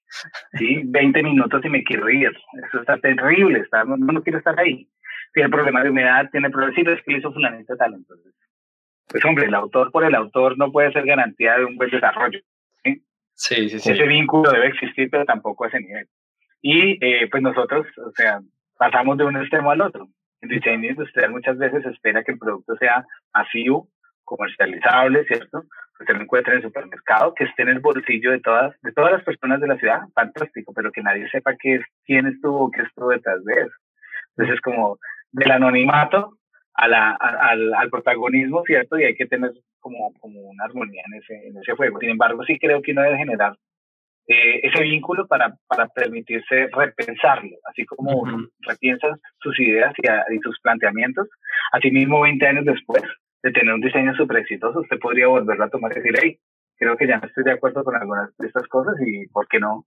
¿sí? 0.54 0.82
20 0.84 1.22
minutos 1.22 1.64
y 1.64 1.68
me 1.68 1.84
quiero 1.84 2.08
ir. 2.10 2.32
Eso 2.68 2.80
está 2.80 2.98
terrible, 2.98 3.60
está, 3.60 3.84
no, 3.84 3.96
no 3.96 4.22
quiero 4.22 4.38
estar 4.38 4.58
ahí. 4.58 4.88
Tiene 5.32 5.48
problemas 5.48 5.84
de 5.84 5.90
humedad, 5.90 6.28
tiene 6.30 6.50
problemas, 6.50 6.76
sí, 6.76 6.82
es 6.86 7.02
que 7.02 7.18
hizo 7.18 7.32
fulanito 7.32 7.76
tal, 7.76 7.94
entonces. 7.94 8.32
Pues 9.08 9.24
hombre, 9.24 9.46
el 9.46 9.54
autor 9.54 9.90
por 9.90 10.04
el 10.04 10.14
autor 10.14 10.56
no 10.58 10.70
puede 10.72 10.92
ser 10.92 11.04
garantía 11.04 11.56
de 11.58 11.64
un 11.64 11.76
buen 11.76 11.90
desarrollo. 11.90 12.40
¿sí? 12.82 13.02
Sí, 13.34 13.68
sí, 13.68 13.90
Ese 13.90 14.06
vínculo 14.06 14.50
debe 14.50 14.68
existir, 14.68 15.08
pero 15.10 15.24
tampoco 15.24 15.64
a 15.64 15.68
ese 15.68 15.80
nivel. 15.80 16.06
Y 16.62 16.98
eh, 17.04 17.28
pues 17.30 17.42
nosotros, 17.42 17.86
o 17.98 18.10
sea, 18.12 18.40
pasamos 18.78 19.18
de 19.18 19.24
un 19.24 19.36
extremo 19.36 19.70
al 19.70 19.80
otro. 19.80 20.08
En 20.40 20.48
diseño 20.48 20.90
industrial 20.90 21.30
muchas 21.30 21.58
veces 21.58 21.84
espera 21.86 22.22
que 22.22 22.32
el 22.32 22.38
producto 22.38 22.76
sea 22.76 23.04
masivo, 23.32 23.88
comercializable, 24.24 25.24
¿cierto? 25.26 25.64
Que 25.98 26.04
se 26.04 26.12
lo 26.12 26.22
encuentre 26.22 26.52
en 26.52 26.58
el 26.58 26.64
supermercado, 26.64 27.34
que 27.34 27.44
esté 27.44 27.62
en 27.62 27.68
el 27.68 27.80
bolsillo 27.80 28.32
de 28.32 28.40
todas, 28.40 28.74
de 28.82 28.92
todas 28.92 29.12
las 29.12 29.22
personas 29.22 29.60
de 29.60 29.68
la 29.68 29.76
ciudad, 29.76 30.02
fantástico, 30.14 30.72
pero 30.74 30.90
que 30.90 31.02
nadie 31.02 31.28
sepa 31.30 31.54
qué 31.56 31.76
es, 31.76 31.82
quién 32.04 32.26
estuvo, 32.26 32.70
qué 32.70 32.82
estuvo 32.82 33.10
detrás 33.10 33.44
de 33.44 33.54
eso. 33.54 33.74
Entonces 34.30 34.56
es 34.56 34.60
como 34.60 34.98
del 35.30 35.50
anonimato 35.50 36.38
a 36.74 36.88
la, 36.88 37.12
al, 37.12 37.72
al, 37.74 37.90
protagonismo, 37.90 38.64
¿cierto? 38.66 38.98
Y 38.98 39.04
hay 39.04 39.14
que 39.14 39.26
tener 39.26 39.52
como, 39.78 40.12
como 40.18 40.40
una 40.40 40.64
armonía 40.64 41.02
en 41.06 41.22
ese, 41.22 41.48
en 41.48 41.56
ese 41.58 41.72
juego. 41.72 42.00
Sin 42.00 42.10
embargo, 42.10 42.42
sí 42.44 42.58
creo 42.58 42.82
que 42.82 42.92
uno 42.92 43.02
debe 43.02 43.18
generar 43.18 43.56
eh, 44.26 44.60
ese 44.62 44.82
vínculo 44.82 45.26
para, 45.28 45.54
para 45.68 45.86
permitirse 45.88 46.68
repensarlo, 46.72 47.56
así 47.70 47.84
como 47.84 48.26
repiensas 48.60 49.20
sus 49.38 49.58
ideas 49.60 49.92
y, 49.98 50.34
y 50.34 50.38
sus 50.40 50.58
planteamientos. 50.60 51.28
Asimismo, 51.72 52.22
20 52.22 52.46
años 52.46 52.64
después, 52.64 53.02
de 53.44 53.52
tener 53.52 53.74
un 53.74 53.80
diseño 53.80 54.14
súper 54.16 54.38
exitoso, 54.38 54.80
usted 54.80 54.98
podría 54.98 55.28
volverlo 55.28 55.64
a 55.64 55.68
tomar 55.68 55.92
y 55.92 55.96
decir, 55.96 56.18
hey, 56.20 56.40
creo 56.76 56.96
que 56.96 57.06
ya 57.06 57.18
no 57.18 57.26
estoy 57.28 57.44
de 57.44 57.52
acuerdo 57.52 57.84
con 57.84 57.94
algunas 57.94 58.34
de 58.38 58.46
estas 58.46 58.66
cosas 58.68 58.94
y 59.06 59.26
¿por 59.28 59.46
qué 59.48 59.60
no 59.60 59.86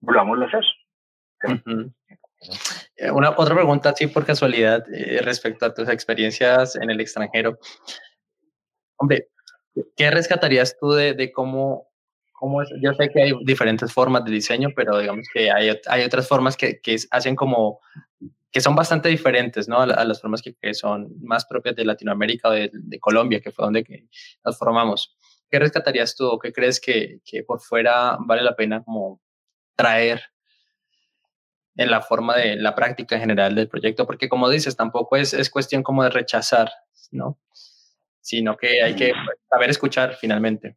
volvamos 0.00 0.38
a 0.40 0.44
hacer? 0.46 0.64
Eh, 2.96 3.10
una 3.10 3.30
otra 3.30 3.56
pregunta, 3.56 3.92
sí, 3.96 4.06
por 4.06 4.24
casualidad, 4.24 4.84
eh, 4.94 5.20
respecto 5.22 5.66
a 5.66 5.74
tus 5.74 5.88
experiencias 5.88 6.76
en 6.76 6.88
el 6.88 7.00
extranjero. 7.00 7.58
Hombre, 8.96 9.26
¿qué 9.96 10.12
rescatarías 10.12 10.76
tú 10.78 10.92
de, 10.92 11.14
de 11.14 11.32
cómo, 11.32 11.88
cómo 12.32 12.62
es? 12.62 12.68
Yo 12.80 12.94
sé 12.94 13.08
que 13.08 13.22
hay 13.22 13.32
diferentes 13.44 13.92
formas 13.92 14.24
de 14.24 14.30
diseño, 14.30 14.68
pero 14.76 14.98
digamos 15.00 15.26
que 15.34 15.50
hay, 15.50 15.76
hay 15.88 16.04
otras 16.04 16.28
formas 16.28 16.56
que, 16.56 16.80
que 16.80 16.94
hacen 17.10 17.34
como 17.34 17.80
que 18.54 18.60
son 18.60 18.76
bastante 18.76 19.08
diferentes 19.08 19.68
¿no? 19.68 19.80
a, 19.80 20.04
las 20.04 20.20
formas 20.20 20.40
que, 20.40 20.74
son 20.74 21.08
más 21.20 21.44
propias 21.44 21.74
de 21.74 21.84
Latinoamérica 21.84 22.50
o 22.50 22.52
de, 22.52 22.70
Colombia, 23.00 23.40
que 23.40 23.50
fue 23.50 23.64
donde 23.64 23.82
que 23.82 24.06
nos 24.44 24.56
formamos. 24.56 25.18
¿Qué 25.50 25.58
rescatarías 25.58 26.14
tú 26.14 26.28
o 26.28 26.38
qué 26.38 26.52
crees 26.52 26.80
que, 26.80 27.18
que, 27.24 27.42
por 27.42 27.60
fuera 27.60 28.16
vale 28.20 28.42
la 28.42 28.54
pena 28.54 28.84
como 28.84 29.20
traer 29.74 30.22
en 31.74 31.90
la 31.90 32.00
forma 32.00 32.36
de 32.36 32.54
la 32.54 32.76
práctica 32.76 33.18
general 33.18 33.56
del 33.56 33.68
proyecto? 33.68 34.06
Porque 34.06 34.28
como 34.28 34.48
dices, 34.48 34.76
tampoco 34.76 35.16
es, 35.16 35.34
es 35.34 35.50
cuestión 35.50 35.82
como 35.82 36.04
de 36.04 36.10
rechazar, 36.10 36.70
¿no? 37.10 37.40
Sino 38.20 38.56
que 38.56 38.80
hay 38.82 38.94
que 38.94 39.14
saber 39.50 39.70
escuchar 39.70 40.14
finalmente. 40.14 40.76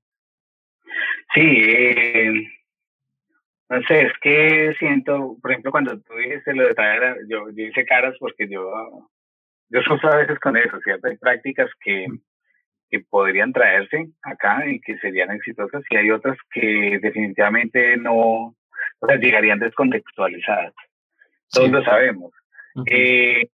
Sí, 1.31 1.41
eh, 1.43 2.43
no 3.69 3.81
sé, 3.83 4.03
es 4.03 4.13
que 4.21 4.73
siento, 4.79 5.37
por 5.41 5.51
ejemplo, 5.51 5.71
cuando 5.71 5.99
tú 5.99 6.13
dijiste 6.13 6.53
lo 6.53 6.67
de 6.67 6.73
traer, 6.73 7.17
yo, 7.29 7.49
yo 7.49 7.65
hice 7.65 7.85
caras 7.85 8.15
porque 8.19 8.47
yo, 8.47 9.09
yo 9.69 9.81
sufro 9.81 10.13
a 10.13 10.17
veces 10.17 10.39
con 10.39 10.55
eso, 10.55 10.79
¿cierto? 10.83 11.07
Hay 11.07 11.17
prácticas 11.17 11.69
que, 11.81 12.07
que 12.89 13.01
podrían 13.01 13.51
traerse 13.51 14.07
acá 14.23 14.65
y 14.65 14.79
que 14.79 14.97
serían 14.99 15.31
exitosas 15.31 15.83
y 15.89 15.97
hay 15.97 16.11
otras 16.11 16.37
que 16.49 16.99
definitivamente 17.01 17.97
no, 17.97 18.15
o 18.99 19.07
sea, 19.07 19.17
llegarían 19.17 19.59
descontextualizadas. 19.59 20.73
Todos 21.51 21.69
lo 21.69 21.83
sabemos. 21.83 22.31
eh, 22.85 23.49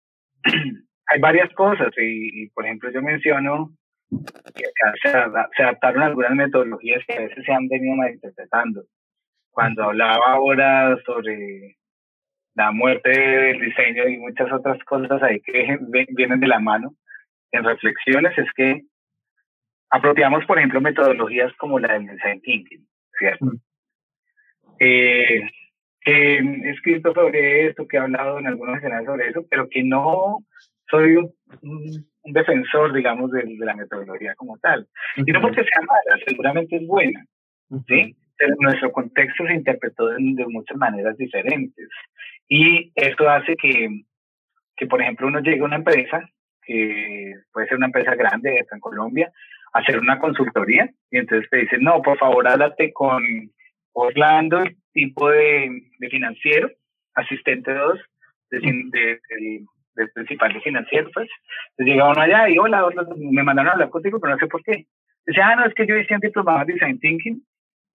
hay 1.07 1.21
varias 1.21 1.53
cosas 1.53 1.93
y, 1.99 2.45
y, 2.45 2.49
por 2.51 2.65
ejemplo, 2.65 2.91
yo 2.91 3.03
menciono 3.03 3.73
que 4.09 4.65
acá 4.65 4.95
se, 5.03 5.11
se 5.55 5.63
adaptaron 5.63 6.03
algunas 6.03 6.35
metodologías 6.35 7.05
que 7.07 7.13
a 7.13 7.21
veces 7.21 7.45
se 7.45 7.53
han 7.53 7.69
venido 7.69 7.95
malinterpretando 7.95 8.85
cuando 9.59 9.83
hablaba 9.83 10.25
ahora 10.35 10.97
sobre 11.05 11.77
la 12.55 12.71
muerte 12.71 13.11
del 13.11 13.61
diseño 13.61 14.07
y 14.07 14.17
muchas 14.17 14.53
otras 14.53 14.79
cosas 14.85 15.21
ahí 15.21 15.41
que 15.41 15.77
vienen 16.11 16.39
de 16.39 16.47
la 16.47 16.61
mano 16.61 16.95
en 17.51 17.65
reflexiones, 17.65 18.39
es 18.39 18.47
que 18.55 18.83
apropiamos, 19.91 20.45
por 20.45 20.59
ejemplo, 20.59 20.81
metodologías 20.81 21.53
como 21.55 21.81
la 21.81 21.95
del 21.95 22.07
design 22.07 22.41
thinking, 22.41 22.87
¿cierto? 23.19 23.47
Mm. 23.47 23.61
Eh, 24.79 25.51
que 26.03 26.37
he 26.37 26.71
escrito 26.71 27.13
sobre 27.13 27.67
esto, 27.67 27.89
que 27.89 27.97
he 27.97 28.01
hablado 28.01 28.39
en 28.39 28.47
algunos 28.47 28.77
escenarios 28.77 29.07
sobre 29.07 29.29
eso, 29.29 29.45
pero 29.51 29.69
que 29.69 29.83
no 29.83 30.39
soy 30.89 31.17
un, 31.17 31.35
un 31.63 32.33
defensor, 32.33 32.93
digamos, 32.93 33.33
de, 33.33 33.43
de, 33.43 33.67
la 33.67 33.75
metodología 33.75 34.37
como 34.37 34.57
tal. 34.59 34.87
Y 35.17 35.33
no 35.33 35.41
porque 35.41 35.65
sea 35.65 35.81
mala, 35.81 36.23
seguramente 36.25 36.77
es 36.77 36.87
buena, 36.87 37.25
¿sí? 37.89 38.15
Nuestro 38.59 38.93
contexto 38.93 39.47
se 39.47 39.55
interpretó 39.55 40.07
de, 40.09 40.19
muchas 40.49 40.77
maneras 40.77 41.17
diferentes. 41.17 41.89
Y 42.49 42.93
esto 42.95 43.29
hace 43.29 43.57
que, 43.57 44.03
que, 44.77 44.87
por 44.87 45.03
ejemplo, 45.03 45.27
uno 45.27 45.41
llega 45.41 45.63
a 45.63 45.67
una 45.67 45.77
empresa, 45.77 46.29
que 46.63 47.33
puede 47.53 47.67
ser 47.69 47.77
una 47.77 47.87
empresa 47.87 48.15
grande 48.15 48.61
acá 48.61 48.77
en 48.77 48.81
Colombia, 48.81 49.33
a 49.73 49.81
hacer 49.81 49.99
una 49.99 50.19
consultoría 50.19 50.91
y 51.11 51.19
entonces 51.19 51.49
te 51.51 51.59
dicen, 51.59 51.83
no, 51.83 52.01
por 52.03 52.19
favor, 52.19 52.47
háblate 52.49 52.93
con 52.93 53.23
Orlando, 53.93 54.65
tipo 54.93 55.29
de, 55.31 55.83
de 55.99 56.09
financiero, 56.09 56.71
asistente 57.15 57.73
2 57.73 57.99
de, 58.51 58.59
de, 58.61 59.21
del 59.95 60.11
principal 60.13 60.53
de 60.53 60.61
financiero, 60.61 61.11
pues. 61.13 61.29
Entonces 61.71 61.95
llega 61.95 62.11
uno 62.11 62.21
allá 62.21 62.49
y, 62.49 62.59
hola, 62.59 62.87
me 63.17 63.43
mandaron 63.43 63.71
a 63.71 63.73
hablar 63.73 63.91
contigo, 63.91 64.21
pero 64.21 64.35
no 64.35 64.39
sé 64.39 64.47
por 64.47 64.63
qué. 64.63 64.87
Dice, 65.27 65.43
ah, 65.43 65.57
no, 65.57 65.67
es 65.67 65.75
que 65.75 65.87
yo 65.87 65.97
hice 65.97 66.15
un 66.15 66.21
diplomado 66.21 66.63
en 66.63 66.67
Design 66.69 66.99
Thinking, 67.01 67.43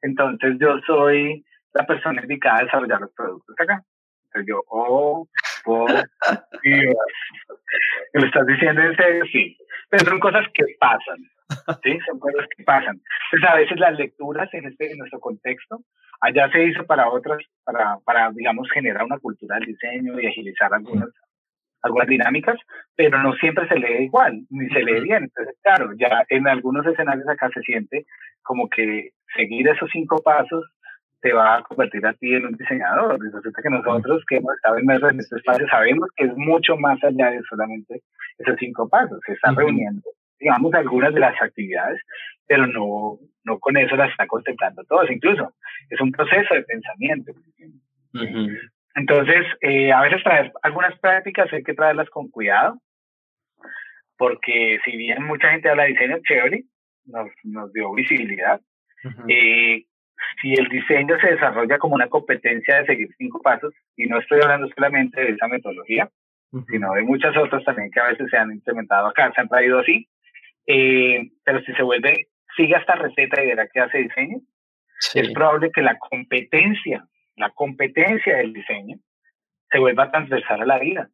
entonces 0.04 0.58
yo 0.60 0.78
soy 0.86 1.44
la 1.74 1.86
persona 1.86 2.22
indicada 2.22 2.60
a 2.60 2.64
desarrollar 2.66 3.02
los 3.02 3.14
productos 3.14 3.56
acá. 3.60 3.82
Entonces 4.26 4.48
yo, 4.48 4.62
oh, 4.70 5.28
por 5.64 5.90
Dios. 6.64 6.96
¿Me 8.14 8.26
estás 8.26 8.46
diciendo 8.46 8.82
en 8.82 8.96
serio? 8.96 9.24
Sí. 9.32 9.58
Pero 9.90 10.06
son 10.06 10.20
cosas 10.20 10.46
que 10.54 10.64
pasan. 10.80 11.18
¿sí? 11.84 12.00
Son 12.06 12.20
cosas 12.20 12.46
que 12.56 12.64
pasan. 12.64 13.00
Entonces 13.32 13.50
a 13.50 13.56
veces 13.56 13.80
las 13.80 13.98
lecturas 13.98 14.54
en, 14.54 14.66
este, 14.66 14.92
en 14.92 14.98
nuestro 14.98 15.20
contexto, 15.20 15.82
allá 16.22 16.50
se 16.52 16.64
hizo 16.66 16.86
para 16.86 17.10
otras, 17.10 17.40
para, 17.64 17.98
para, 18.06 18.32
digamos, 18.32 18.70
generar 18.72 19.04
una 19.04 19.20
cultura 19.20 19.58
del 19.58 19.68
diseño 19.68 20.20
y 20.20 20.28
agilizar 20.28 20.74
algunas, 20.74 21.10
algunas 21.82 22.08
dinámicas, 22.08 22.58
pero 22.96 23.22
no 23.22 23.34
siempre 23.36 23.68
se 23.68 23.76
lee 23.76 24.06
igual, 24.06 24.42
ni 24.50 24.68
se 24.70 24.84
lee 24.84 25.02
bien. 25.02 25.24
Entonces, 25.24 25.56
claro, 25.62 25.92
ya 25.98 26.24
en 26.30 26.48
algunos 26.48 26.86
escenarios 26.86 27.28
acá 27.28 27.50
se 27.54 27.62
siente 27.62 28.06
como 28.42 28.70
que 28.70 29.12
seguir 29.36 29.68
esos 29.68 29.90
cinco 29.92 30.22
pasos 30.22 30.66
te 31.24 31.32
va 31.32 31.56
a 31.56 31.64
convertir 31.64 32.06
a 32.06 32.14
ti 32.14 32.34
en 32.34 32.46
un 32.46 32.56
diseñador. 32.56 33.18
Y 33.26 33.32
resulta 33.34 33.62
que 33.62 33.70
nosotros 33.70 34.24
que 34.28 34.38
hemos 34.38 34.54
estado 34.56 34.78
inmersos 34.78 35.12
en 35.12 35.20
este 35.22 35.38
espacio 35.38 35.68
sabemos 35.70 36.10
que 36.16 36.26
es 36.26 36.36
mucho 36.36 36.76
más 36.76 37.02
allá 37.04 37.32
de 37.32 37.42
solamente 37.50 38.02
esos 38.38 38.56
cinco 38.60 38.90
pasos. 38.90 39.20
Se 39.26 39.34
están 39.34 39.56
reuniendo, 39.56 40.10
digamos, 40.40 40.74
algunas 40.74 41.14
de 41.14 41.22
las 41.22 41.42
actividades, 41.42 42.02
pero 42.46 42.68
no, 42.68 43.20
no 43.46 43.60
con 43.60 43.78
eso 43.78 43.96
las 43.96 44.12
está 44.12 44.28
contemplando 44.28 44.84
todas. 44.84 45.10
Incluso 45.10 45.54
es 45.90 46.02
un 46.02 46.12
proceso 46.12 46.54
de 46.54 46.64
pensamiento. 46.64 47.32
Entonces, 48.96 49.46
eh, 49.62 49.94
a 49.94 50.02
veces 50.02 50.22
traer 50.24 50.52
algunas 50.62 51.00
prácticas 51.00 51.52
hay 51.54 51.64
que 51.64 51.74
traerlas 51.74 52.10
con 52.10 52.30
cuidado, 52.30 52.80
porque 54.18 54.78
si 54.84 54.98
bien 54.98 55.24
mucha 55.24 55.50
gente 55.50 55.70
habla 55.70 55.84
de 55.84 55.90
diseño 55.90 56.18
chévere, 56.28 56.64
nos, 57.06 57.30
nos 57.44 57.72
dio 57.74 57.94
visibilidad, 57.94 58.62
eh, 59.28 59.86
si 60.42 60.54
el 60.54 60.68
diseño 60.68 61.20
se 61.20 61.32
desarrolla 61.32 61.78
como 61.78 61.96
una 61.96 62.08
competencia 62.08 62.80
de 62.80 62.86
seguir 62.86 63.10
cinco 63.18 63.42
pasos, 63.42 63.74
y 63.96 64.06
no 64.06 64.20
estoy 64.20 64.42
hablando 64.42 64.68
solamente 64.76 65.22
de 65.22 65.32
esa 65.32 65.48
metodología, 65.48 66.10
sino 66.70 66.94
de 66.94 67.02
muchas 67.02 67.36
otras 67.36 67.64
también 67.64 67.90
que 67.92 68.00
a 68.00 68.10
veces 68.10 68.30
se 68.30 68.38
han 68.38 68.52
implementado 68.52 69.08
acá, 69.08 69.32
se 69.34 69.42
han 69.42 69.50
traído 69.50 69.80
así, 69.80 70.08
eh, 70.68 71.32
pero 71.44 71.62
si 71.62 71.74
se 71.74 71.84
vuelve, 71.84 72.28
sigue 72.56 72.76
esta 72.76 72.96
receta 72.96 73.44
y 73.44 73.48
verá 73.48 73.68
que 73.68 73.80
hace 73.80 73.98
diseño, 74.00 74.38
es 75.16 75.32
probable 75.34 75.72
que 75.72 75.82
la 75.82 75.98
competencia, 75.98 77.06
la 77.36 77.50
competencia 77.50 78.38
del 78.38 78.54
diseño, 78.54 78.98
se 79.70 79.80
vuelva 79.80 80.12
transversal 80.12 80.62
a 80.62 80.66
la 80.66 80.80
vida, 80.80 81.10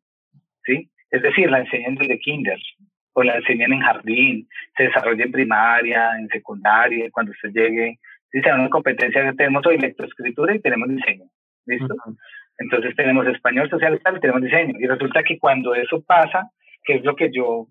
¿sí? 0.63 0.91
Es 1.09 1.21
decir, 1.21 1.49
la 1.49 1.59
enseñan 1.59 1.95
desde 1.95 2.19
kinder, 2.19 2.59
o 3.13 3.23
la 3.23 3.37
enseñan 3.37 3.73
en 3.73 3.81
jardín, 3.81 4.47
se 4.77 4.83
desarrolla 4.83 5.23
en 5.23 5.31
primaria, 5.31 6.11
en 6.17 6.27
secundaria, 6.29 7.09
cuando 7.11 7.31
usted 7.31 7.49
llegue 7.51 7.99
si 8.31 8.41
se 8.41 8.53
una 8.53 8.69
competencia, 8.69 9.33
tenemos 9.35 9.65
hoy 9.65 9.77
lectoescritura 9.77 10.55
y 10.55 10.61
tenemos 10.61 10.89
diseño. 10.89 11.25
¿Listo? 11.65 11.95
Entonces 12.57 12.95
tenemos 12.95 13.25
español, 13.27 13.69
social 13.69 13.99
y 13.99 14.19
tenemos 14.19 14.43
diseño. 14.43 14.75
Y 14.79 14.85
resulta 14.85 15.23
que 15.23 15.39
cuando 15.39 15.73
eso 15.73 16.03
pasa, 16.05 16.49
que 16.83 16.95
es 16.95 17.03
lo 17.03 17.15
que 17.15 17.31
yo 17.31 17.67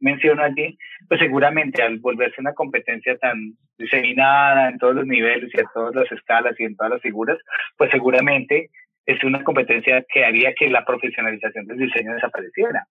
menciono 0.00 0.42
allí, 0.42 0.76
pues 1.08 1.20
seguramente 1.20 1.82
al 1.82 1.98
volverse 1.98 2.40
una 2.40 2.52
competencia 2.52 3.16
tan 3.16 3.54
diseminada 3.78 4.68
en 4.68 4.78
todos 4.78 4.94
los 4.94 5.06
niveles 5.06 5.50
y 5.54 5.60
a 5.60 5.64
todas 5.72 5.94
las 5.94 6.10
escalas 6.12 6.58
y 6.58 6.64
en 6.64 6.76
todas 6.76 6.92
las 6.92 7.02
figuras, 7.02 7.38
pues 7.78 7.90
seguramente 7.90 8.70
es 9.06 9.22
una 9.24 9.42
competencia 9.42 10.04
que 10.12 10.24
haría 10.24 10.54
que 10.54 10.68
la 10.68 10.84
profesionalización 10.84 11.66
del 11.66 11.78
diseño 11.78 12.14
desapareciera. 12.14 12.86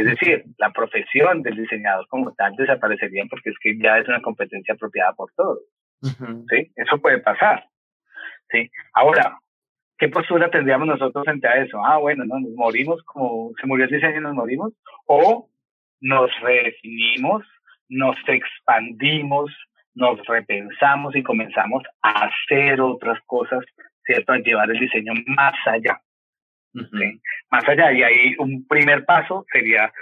Es 0.00 0.06
decir, 0.06 0.44
la 0.56 0.70
profesión 0.70 1.42
del 1.42 1.56
diseñador 1.56 2.06
como 2.08 2.32
tal 2.32 2.56
desaparecería 2.56 3.24
porque 3.28 3.50
es 3.50 3.56
que 3.60 3.76
ya 3.78 3.98
es 3.98 4.08
una 4.08 4.22
competencia 4.22 4.72
apropiada 4.72 5.12
por 5.12 5.30
todos. 5.36 5.60
¿sí? 6.00 6.72
Eso 6.74 6.98
puede 7.02 7.18
pasar, 7.18 7.66
¿sí? 8.50 8.70
Ahora, 8.94 9.38
¿qué 9.98 10.08
postura 10.08 10.50
tendríamos 10.50 10.88
nosotros 10.88 11.22
frente 11.22 11.46
a 11.46 11.62
eso? 11.62 11.84
Ah, 11.84 11.98
bueno, 11.98 12.24
¿no? 12.24 12.40
nos 12.40 12.52
morimos 12.52 13.02
como 13.02 13.52
se 13.60 13.66
murió 13.66 13.84
el 13.84 13.90
diseño 13.90 14.20
y 14.20 14.22
nos 14.22 14.32
morimos, 14.32 14.72
o 15.04 15.50
nos 16.00 16.30
redefinimos, 16.40 17.44
nos 17.90 18.16
expandimos, 18.26 19.54
nos 19.94 20.18
repensamos 20.26 21.14
y 21.14 21.22
comenzamos 21.22 21.82
a 22.00 22.30
hacer 22.30 22.80
otras 22.80 23.18
cosas, 23.26 23.62
¿cierto? 24.06 24.32
A 24.32 24.38
llevar 24.38 24.70
el 24.70 24.80
diseño 24.80 25.12
más 25.26 25.54
allá. 25.66 26.00
¿Sí? 26.72 27.20
Más 27.50 27.68
allá. 27.68 27.92
Y 27.92 28.02
ahí 28.02 28.34
un 28.38 28.66
primer 28.66 29.04
paso 29.04 29.44
sería 29.52 29.92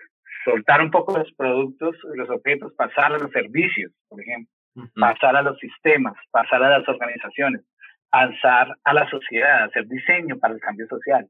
soltar 0.44 0.80
un 0.80 0.90
poco 0.90 1.18
los 1.18 1.32
productos, 1.34 1.96
los 2.14 2.30
objetos, 2.30 2.72
pasar 2.74 3.12
a 3.12 3.18
los 3.18 3.30
servicios, 3.32 3.92
por 4.08 4.20
ejemplo 4.20 4.52
pasar 4.94 5.36
a 5.36 5.42
los 5.42 5.58
sistemas, 5.58 6.14
pasar 6.30 6.62
a 6.62 6.78
las 6.78 6.88
organizaciones, 6.88 7.62
pasar 8.10 8.76
a 8.84 8.94
la 8.94 9.08
sociedad, 9.08 9.64
hacer 9.64 9.86
diseño 9.86 10.38
para 10.38 10.54
el 10.54 10.60
cambio 10.60 10.86
social. 10.88 11.26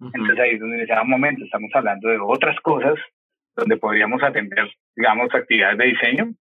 Entonces 0.00 0.38
ahí 0.38 0.50
es 0.52 0.60
donde 0.60 0.76
en 0.76 0.82
ese 0.82 1.04
momento 1.04 1.44
estamos 1.44 1.70
hablando 1.74 2.08
de 2.08 2.18
otras 2.18 2.58
cosas 2.60 2.94
donde 3.56 3.76
podríamos 3.76 4.22
atender, 4.22 4.68
digamos, 4.96 5.32
actividades 5.32 5.78
de 5.78 5.84
diseño 5.84 6.34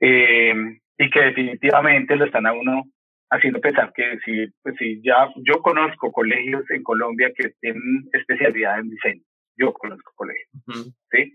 eh, 0.00 0.78
y 0.96 1.10
que 1.10 1.20
definitivamente 1.20 2.16
lo 2.16 2.24
están 2.24 2.46
a 2.46 2.52
uno 2.52 2.84
haciendo 3.30 3.60
pensar 3.60 3.92
que 3.94 4.18
si, 4.24 4.46
pues 4.62 4.76
si 4.78 5.00
ya 5.02 5.28
yo 5.36 5.60
conozco 5.62 6.12
colegios 6.12 6.68
en 6.70 6.82
Colombia 6.82 7.30
que 7.36 7.50
tienen 7.60 8.08
especialidad 8.12 8.80
en 8.80 8.90
diseño, 8.90 9.22
yo 9.56 9.72
conozco 9.72 10.12
colegios, 10.14 10.94
¿sí? 11.10 11.34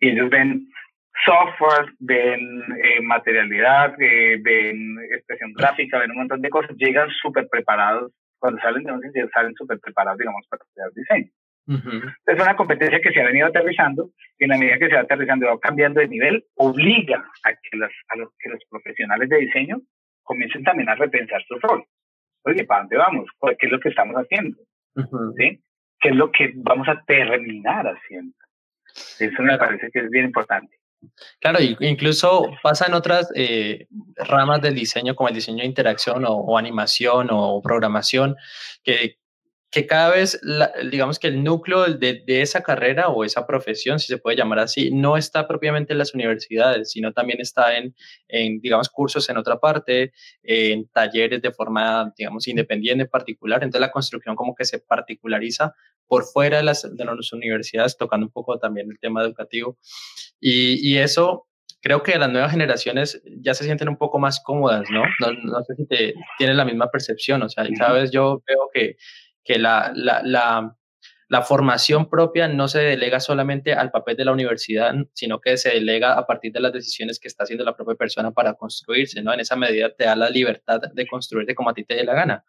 Y 0.00 0.10
ellos 0.10 0.30
ven 0.30 0.66
software, 1.24 1.92
ven 1.98 2.62
eh, 2.82 3.00
materialidad, 3.02 3.94
eh, 4.00 4.38
ven 4.42 4.96
expresión 5.12 5.52
gráfica, 5.52 5.98
ven 5.98 6.10
un 6.10 6.18
montón 6.18 6.42
de 6.42 6.50
cosas, 6.50 6.76
llegan 6.76 7.08
súper 7.10 7.48
preparados, 7.48 8.12
cuando 8.38 8.60
salen 8.60 8.84
de 8.84 8.92
un 8.92 9.00
salen 9.32 9.54
súper 9.54 9.78
preparados, 9.80 10.18
digamos, 10.18 10.46
para 10.48 10.62
estudiar 10.62 10.90
diseño. 10.92 11.30
Es 12.26 12.42
una 12.42 12.56
competencia 12.56 13.00
que 13.00 13.10
se 13.10 13.20
ha 13.22 13.26
venido 13.26 13.46
aterrizando 13.46 14.10
y 14.38 14.44
en 14.44 14.50
la 14.50 14.58
medida 14.58 14.78
que 14.78 14.88
se 14.88 14.96
va 14.96 15.00
aterrizando 15.00 15.46
y 15.46 15.48
va 15.48 15.58
cambiando 15.58 16.00
de 16.00 16.08
nivel, 16.08 16.44
obliga 16.56 17.24
a 17.42 17.52
que, 17.52 17.76
los, 17.78 17.90
a 18.08 18.16
los, 18.16 18.28
que 18.38 18.50
los 18.50 18.60
profesionales 18.68 19.30
de 19.30 19.38
diseño 19.38 19.80
comiencen 20.24 20.64
también 20.64 20.88
a 20.88 20.96
repensar 20.96 21.42
su 21.46 21.58
rol. 21.60 21.84
Oye, 22.44 22.64
¿para 22.64 22.80
dónde 22.80 22.96
vamos? 22.96 23.26
¿Qué 23.58 23.66
es 23.66 23.72
lo 23.72 23.80
que 23.80 23.88
estamos 23.90 24.16
haciendo? 24.16 24.58
¿Sí? 25.36 25.62
¿Qué 26.00 26.08
es 26.08 26.16
lo 26.16 26.30
que 26.30 26.52
vamos 26.56 26.88
a 26.88 27.02
terminar 27.04 27.86
haciendo? 27.86 28.34
Eso 29.18 29.42
me 29.42 29.56
parece 29.56 29.90
que 29.90 30.00
es 30.00 30.10
bien 30.10 30.26
importante. 30.26 30.76
Claro, 31.40 31.58
incluso 31.80 32.50
pasa 32.62 32.86
en 32.86 32.94
otras 32.94 33.30
eh, 33.34 33.86
ramas 34.16 34.62
del 34.62 34.74
diseño, 34.74 35.14
como 35.14 35.28
el 35.28 35.34
diseño 35.34 35.58
de 35.58 35.66
interacción 35.66 36.24
o, 36.26 36.56
animación 36.56 37.28
o 37.30 37.60
programación, 37.62 38.36
que, 38.82 39.18
que 39.74 39.88
cada 39.88 40.10
vez, 40.10 40.40
digamos 40.88 41.18
que 41.18 41.26
el 41.26 41.42
núcleo 41.42 41.86
de, 41.86 42.22
de, 42.24 42.42
esa 42.42 42.62
carrera 42.62 43.08
o 43.08 43.24
esa 43.24 43.44
profesión, 43.44 43.98
si 43.98 44.06
se 44.06 44.18
puede 44.18 44.36
llamar 44.36 44.60
así, 44.60 44.92
no 44.92 45.16
está 45.16 45.48
propiamente 45.48 45.92
en 45.92 45.98
las 45.98 46.14
universidades, 46.14 46.92
sino 46.92 47.12
también 47.12 47.40
está 47.40 47.76
en, 47.76 47.92
en 48.28 48.60
digamos, 48.60 48.88
cursos 48.88 49.28
en 49.30 49.36
otra 49.36 49.58
parte, 49.58 50.12
en 50.44 50.86
talleres 50.90 51.42
de 51.42 51.50
forma, 51.50 52.14
digamos, 52.16 52.46
independiente, 52.46 53.06
particular. 53.06 53.64
Entonces 53.64 53.80
la 53.80 53.90
construcción 53.90 54.36
como 54.36 54.54
que 54.54 54.64
se 54.64 54.78
particulariza 54.78 55.74
por 56.06 56.22
fuera 56.22 56.58
de 56.58 56.62
las, 56.62 56.88
de 56.88 57.04
las 57.04 57.32
universidades, 57.32 57.96
tocando 57.96 58.26
un 58.26 58.32
poco 58.32 58.60
también 58.60 58.88
el 58.88 59.00
tema 59.00 59.24
educativo. 59.24 59.76
Y, 60.38 60.88
y 60.88 60.98
eso 60.98 61.48
creo 61.84 62.02
que 62.02 62.16
las 62.16 62.30
nuevas 62.30 62.52
generaciones 62.52 63.20
ya 63.42 63.54
se 63.54 63.64
sienten 63.64 63.88
un 63.88 63.98
poco 63.98 64.20
más 64.20 64.40
cómodas, 64.40 64.88
¿no? 64.88 65.02
No, 65.20 65.32
no 65.32 65.62
sé 65.64 65.74
si 65.74 65.86
te, 65.86 66.14
tienen 66.38 66.56
la 66.56 66.64
misma 66.64 66.90
percepción, 66.90 67.42
o 67.42 67.48
sea, 67.48 67.66
cada 67.76 67.92
vez 67.92 68.10
yo 68.10 68.40
veo 68.46 68.70
que, 68.72 68.96
que 69.44 69.58
la, 69.58 69.92
la, 69.94 70.22
la, 70.24 70.76
la, 71.28 71.42
formación 71.42 72.08
propia 72.08 72.48
no 72.48 72.68
se 72.68 72.80
delega 72.80 73.20
solamente 73.20 73.74
al 73.74 73.90
papel 73.90 74.16
de 74.16 74.24
la 74.24 74.32
universidad, 74.32 74.94
sino 75.12 75.40
que 75.40 75.56
se 75.56 75.70
delega 75.70 76.14
a 76.14 76.26
partir 76.26 76.52
de 76.52 76.60
las 76.60 76.72
decisiones 76.72 77.20
que 77.20 77.28
está 77.28 77.44
haciendo 77.44 77.64
la 77.64 77.76
propia 77.76 77.94
persona 77.94 78.30
para 78.30 78.54
construirse, 78.54 79.22
¿no? 79.22 79.32
En 79.32 79.40
esa 79.40 79.56
medida 79.56 79.94
te 79.94 80.04
da 80.04 80.16
la 80.16 80.30
libertad 80.30 80.80
de 80.92 81.06
construirte 81.06 81.54
como 81.54 81.70
a 81.70 81.74
ti 81.74 81.84
te 81.84 81.94
dé 81.94 82.04
la 82.04 82.14
gana 82.14 82.44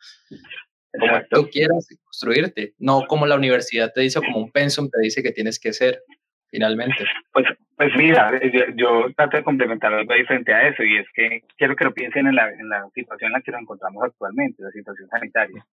como 1.00 1.22
tú 1.30 1.50
quieras 1.52 1.88
construirte, 2.04 2.74
no 2.78 3.06
como 3.08 3.26
la 3.26 3.36
universidad 3.36 3.92
te 3.94 4.02
dice 4.02 4.20
o 4.20 4.22
como 4.22 4.40
un 4.40 4.52
pensum 4.52 4.90
te 4.90 5.02
dice 5.02 5.24
que 5.24 5.32
tienes 5.32 5.60
que 5.60 5.74
ser 5.74 6.04
finalmente. 6.50 7.04
Pues, 7.32 7.46
pues 7.76 7.92
mira, 7.96 8.32
yo, 8.76 9.08
trato 9.16 9.38
de 9.38 9.44
complementar 9.44 9.94
algo 9.94 10.14
diferente 10.14 10.54
a 10.54 10.68
eso 10.70 10.84
y 10.84 10.98
es 10.98 11.08
que 11.14 11.44
quiero 11.58 11.76
que 11.76 11.84
lo 11.84 11.94
piensen 11.94 12.28
en 12.28 12.36
la, 12.36 12.50
en 12.50 12.70
la 12.70 12.88
situación 12.94 13.30
en 13.30 13.34
la 13.34 13.42
que 13.42 13.52
nos 13.52 13.62
encontramos 13.62 14.04
actualmente, 14.04 14.64
la 14.64 14.72
situación 14.72 15.10
sanitaria. 15.10 15.66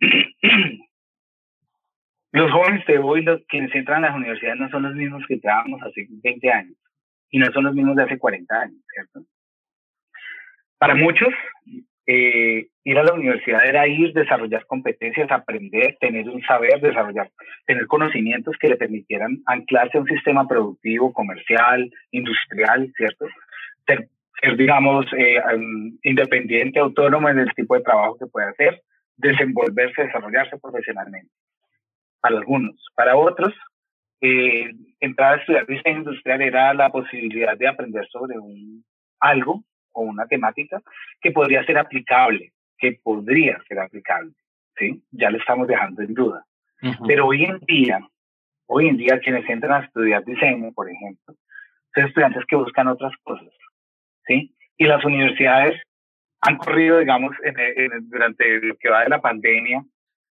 los 2.32 2.50
jóvenes 2.50 2.84
de 2.86 2.98
hoy, 2.98 3.22
los 3.22 3.42
quienes 3.46 3.74
entran 3.74 4.04
a 4.04 4.08
las 4.08 4.16
universidades, 4.16 4.58
no 4.58 4.68
son 4.70 4.82
los 4.82 4.94
mismos 4.94 5.24
que 5.26 5.34
entrábamos 5.34 5.82
hace 5.82 6.06
20 6.08 6.50
años 6.50 6.76
y 7.30 7.38
no 7.38 7.46
son 7.52 7.64
los 7.64 7.74
mismos 7.74 7.96
de 7.96 8.02
hace 8.02 8.18
40 8.18 8.60
años, 8.60 8.80
¿cierto? 8.92 9.24
Para 10.78 10.94
muchos, 10.94 11.32
eh, 12.06 12.66
ir 12.84 12.98
a 12.98 13.02
la 13.02 13.14
universidad 13.14 13.66
era 13.66 13.88
ir, 13.88 14.12
desarrollar 14.12 14.66
competencias, 14.66 15.30
aprender, 15.30 15.96
tener 15.98 16.28
un 16.28 16.42
saber, 16.42 16.80
desarrollar, 16.80 17.30
tener 17.66 17.86
conocimientos 17.86 18.56
que 18.58 18.68
le 18.68 18.76
permitieran 18.76 19.38
anclarse 19.46 19.96
a 19.96 20.02
un 20.02 20.06
sistema 20.06 20.46
productivo, 20.46 21.12
comercial, 21.12 21.90
industrial, 22.10 22.92
¿cierto? 22.96 23.26
Ser, 23.86 24.08
digamos, 24.56 25.06
eh, 25.16 25.40
independiente, 26.02 26.78
autónomo 26.78 27.30
en 27.30 27.38
el 27.38 27.54
tipo 27.54 27.74
de 27.74 27.82
trabajo 27.82 28.18
que 28.18 28.26
puede 28.26 28.48
hacer, 28.48 28.82
desenvolverse, 29.16 30.04
desarrollarse 30.04 30.58
profesionalmente. 30.58 31.30
Para 32.20 32.36
algunos. 32.36 32.74
Para 32.94 33.16
otros, 33.16 33.54
eh, 34.20 34.70
entrar 35.00 35.34
a 35.34 35.36
estudiar 35.36 35.66
diseño 35.66 35.98
industrial 35.98 36.40
era 36.42 36.72
la 36.74 36.90
posibilidad 36.90 37.56
de 37.56 37.68
aprender 37.68 38.06
sobre 38.08 38.38
un, 38.38 38.84
algo 39.20 39.64
o 39.92 40.02
una 40.02 40.26
temática 40.26 40.80
que 41.20 41.30
podría 41.30 41.64
ser 41.64 41.78
aplicable, 41.78 42.52
que 42.78 42.98
podría 43.02 43.62
ser 43.68 43.80
aplicable, 43.80 44.32
¿sí? 44.76 45.02
Ya 45.10 45.30
lo 45.30 45.38
estamos 45.38 45.68
dejando 45.68 46.02
en 46.02 46.14
duda. 46.14 46.44
Pero 47.06 47.26
hoy 47.26 47.44
en 47.44 47.58
día, 47.60 48.00
hoy 48.66 48.88
en 48.88 48.98
día 48.98 49.18
quienes 49.20 49.48
entran 49.48 49.82
a 49.82 49.86
estudiar 49.86 50.24
diseño, 50.24 50.72
por 50.72 50.90
ejemplo, 50.90 51.34
son 51.94 52.04
estudiantes 52.06 52.44
que 52.46 52.56
buscan 52.56 52.88
otras 52.88 53.12
cosas, 53.22 53.52
¿sí? 54.26 54.54
Y 54.76 54.84
las 54.84 55.04
universidades 55.04 55.80
han 56.46 56.56
corrido, 56.58 56.98
digamos, 56.98 57.34
durante 58.02 58.60
lo 58.60 58.76
que 58.76 58.90
va 58.90 59.02
de 59.02 59.08
la 59.08 59.20
pandemia 59.20 59.82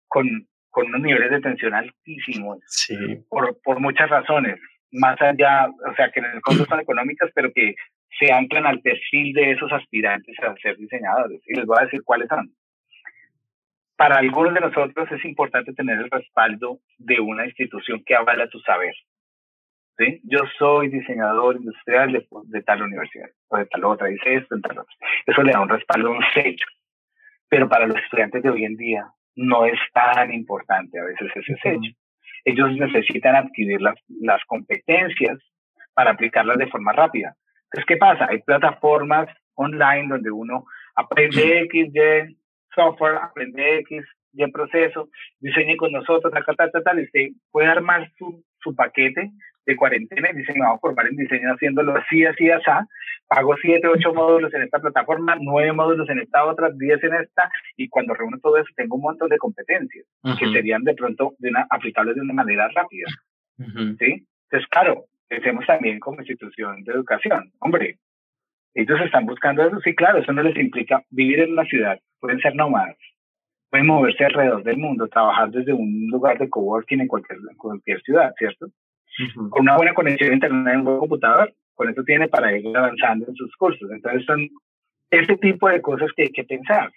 con, 0.07 0.47
con 0.69 0.87
unos 0.87 1.01
niveles 1.01 1.31
de 1.31 1.41
tensión 1.41 1.73
altísimos, 1.73 2.59
sí. 2.67 2.95
por, 3.29 3.59
por 3.63 3.79
muchas 3.79 4.09
razones, 4.09 4.59
más 4.91 5.19
allá, 5.21 5.67
o 5.67 5.95
sea, 5.95 6.11
que 6.11 6.19
en 6.19 6.25
el 6.25 6.41
fondo 6.45 6.65
son 6.65 6.79
económicas, 6.79 7.31
pero 7.33 7.51
que 7.51 7.75
se 8.19 8.31
anclan 8.31 8.67
al 8.67 8.79
perfil 8.81 9.33
de 9.33 9.51
esos 9.51 9.71
aspirantes 9.71 10.37
a 10.39 10.53
ser 10.61 10.77
diseñadores. 10.77 11.41
Y 11.47 11.55
les 11.55 11.65
voy 11.65 11.77
a 11.79 11.85
decir 11.85 12.03
cuáles 12.03 12.27
son. 12.27 12.51
Para 13.95 14.17
algunos 14.17 14.53
de 14.53 14.59
nosotros 14.59 15.11
es 15.11 15.25
importante 15.25 15.73
tener 15.73 15.97
el 15.97 16.11
respaldo 16.11 16.79
de 16.97 17.19
una 17.19 17.45
institución 17.45 18.03
que 18.05 18.15
avala 18.15 18.47
tu 18.49 18.59
saber. 18.59 18.93
¿Sí? 19.97 20.21
Yo 20.23 20.39
soy 20.57 20.89
diseñador 20.89 21.55
industrial 21.55 22.11
de, 22.45 22.61
tal 22.63 22.81
universidad, 22.81 23.29
o 23.49 23.57
de 23.57 23.65
tal 23.67 23.85
otra, 23.85 24.07
dice 24.07 24.35
esto, 24.35 24.55
en 24.55 24.61
tal 24.61 24.79
otra. 24.79 24.95
Eso 25.25 25.43
le 25.43 25.51
da 25.51 25.61
un 25.61 25.69
respaldo, 25.69 26.09
un 26.09 26.23
sello. 26.33 26.65
Pero 27.47 27.69
para 27.69 27.85
los 27.85 27.97
estudiantes 27.97 28.41
de 28.41 28.49
hoy 28.49 28.65
en 28.65 28.75
día 28.75 29.05
no 29.35 29.65
es 29.65 29.79
tan 29.93 30.33
importante 30.33 30.99
a 30.99 31.03
veces 31.03 31.31
ese 31.35 31.55
sello. 31.61 31.91
Ellos 32.43 32.75
necesitan 32.75 33.35
adquirir 33.35 33.81
las, 33.81 33.95
las 34.07 34.43
competencias 34.45 35.37
para 35.93 36.11
aplicarlas 36.11 36.57
de 36.57 36.67
forma 36.67 36.91
rápida. 36.91 37.35
Entonces, 37.65 37.85
¿qué 37.87 37.97
pasa? 37.97 38.27
Hay 38.29 38.41
plataformas 38.41 39.27
online 39.55 40.07
donde 40.09 40.31
uno 40.31 40.65
aprende 40.95 41.61
X, 41.61 41.91
Y 41.93 42.37
software, 42.73 43.17
aprende 43.17 43.79
X, 43.79 44.03
Y 44.33 44.51
proceso, 44.51 45.09
diseñe 45.39 45.77
con 45.77 45.91
nosotros, 45.91 46.33
tal, 46.33 46.43
tal, 46.55 46.71
tal, 46.71 46.83
tal, 46.83 46.99
y 46.99 47.03
usted 47.03 47.27
puede 47.51 47.67
armar 47.67 48.11
su, 48.17 48.43
su 48.59 48.75
paquete 48.75 49.31
de 49.65 49.75
cuarentena 49.75 50.29
y 50.31 50.37
dice, 50.37 50.53
me 50.53 50.65
voy 50.65 50.75
a 50.75 50.79
formar 50.79 51.07
en 51.07 51.15
diseño 51.15 51.53
haciéndolo 51.53 51.95
así, 51.95 52.25
así, 52.25 52.49
así, 52.49 52.65
pago 53.27 53.55
siete, 53.61 53.87
ocho 53.87 54.13
módulos 54.13 54.53
en 54.53 54.63
esta 54.63 54.79
plataforma, 54.79 55.37
nueve 55.39 55.71
módulos 55.73 56.09
en 56.09 56.19
esta 56.19 56.45
otra, 56.45 56.69
diez 56.75 57.03
en 57.03 57.13
esta, 57.15 57.49
y 57.77 57.87
cuando 57.89 58.13
reúno 58.13 58.37
todo 58.39 58.57
eso 58.57 58.69
tengo 58.75 58.95
un 58.95 59.03
montón 59.03 59.29
de 59.29 59.37
competencias 59.37 60.05
que 60.39 60.51
serían 60.51 60.83
de 60.83 60.93
pronto 60.93 61.33
de 61.39 61.49
una, 61.49 61.65
aplicables 61.69 62.15
de 62.15 62.21
una 62.21 62.33
manera 62.33 62.67
rápida. 62.75 63.07
¿Sí? 63.99 64.25
Entonces, 64.49 64.69
claro, 64.69 65.05
pensemos 65.27 65.65
también 65.65 65.99
como 65.99 66.19
institución 66.19 66.83
de 66.83 66.93
educación. 66.93 67.51
Hombre, 67.59 67.97
ellos 68.75 68.99
están 69.01 69.25
buscando 69.25 69.65
eso. 69.65 69.79
Sí, 69.81 69.95
claro, 69.95 70.19
eso 70.19 70.33
no 70.33 70.43
les 70.43 70.57
implica 70.57 71.03
vivir 71.09 71.39
en 71.39 71.53
una 71.53 71.63
ciudad. 71.65 71.99
Pueden 72.19 72.39
ser 72.39 72.55
nómadas, 72.55 72.97
pueden 73.69 73.87
moverse 73.87 74.25
alrededor 74.25 74.63
del 74.63 74.77
mundo, 74.77 75.07
trabajar 75.07 75.49
desde 75.51 75.73
un 75.73 76.07
lugar 76.09 76.37
de 76.37 76.49
coworking 76.49 77.01
en 77.01 77.07
cualquier, 77.07 77.39
cualquier 77.57 78.01
ciudad, 78.01 78.33
¿cierto? 78.37 78.67
Con 79.49 79.61
una 79.61 79.77
buena 79.77 79.93
conexión 79.93 80.31
a 80.31 80.33
internet 80.33 80.73
en 80.73 80.79
un 80.79 80.85
buen 80.85 80.99
computador, 80.99 81.53
con 81.75 81.89
eso 81.89 82.03
tiene 82.03 82.27
para 82.27 82.55
ir 82.57 82.75
avanzando 82.75 83.27
en 83.27 83.35
sus 83.35 83.55
cursos. 83.55 83.89
Entonces 83.91 84.25
son 84.25 84.49
ese 85.09 85.37
tipo 85.37 85.69
de 85.69 85.81
cosas 85.81 86.11
que 86.15 86.23
hay 86.23 86.31
que 86.31 86.43
pensar. 86.43 86.91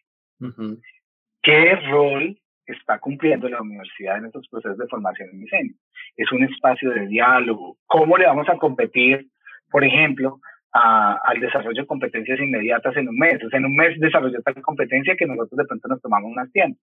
¿Qué 1.42 1.76
rol 1.90 2.38
está 2.66 2.98
cumpliendo 2.98 3.48
la 3.48 3.62
universidad 3.62 4.18
en 4.18 4.26
estos 4.26 4.48
procesos 4.48 4.78
de 4.78 4.88
formación 4.88 5.28
en 5.30 5.40
diseño. 5.40 5.72
Es 6.16 6.30
un 6.32 6.44
espacio 6.44 6.90
de 6.90 7.06
diálogo. 7.06 7.76
¿Cómo 7.86 8.16
le 8.16 8.26
vamos 8.26 8.48
a 8.48 8.56
competir, 8.56 9.28
por 9.70 9.84
ejemplo, 9.84 10.40
al 10.72 11.40
desarrollo 11.40 11.82
de 11.82 11.86
competencias 11.86 12.40
inmediatas 12.40 12.96
en 12.96 13.08
un 13.08 13.16
mes? 13.16 13.42
O 13.44 13.48
sea, 13.48 13.58
en 13.58 13.66
un 13.66 13.76
mes 13.76 13.98
desarrolló 13.98 14.42
tal 14.42 14.60
competencia 14.62 15.16
que 15.16 15.26
nosotros 15.26 15.56
de 15.56 15.64
pronto 15.64 15.88
nos 15.88 16.02
tomamos 16.02 16.32
más 16.32 16.50
tiempo. 16.52 16.80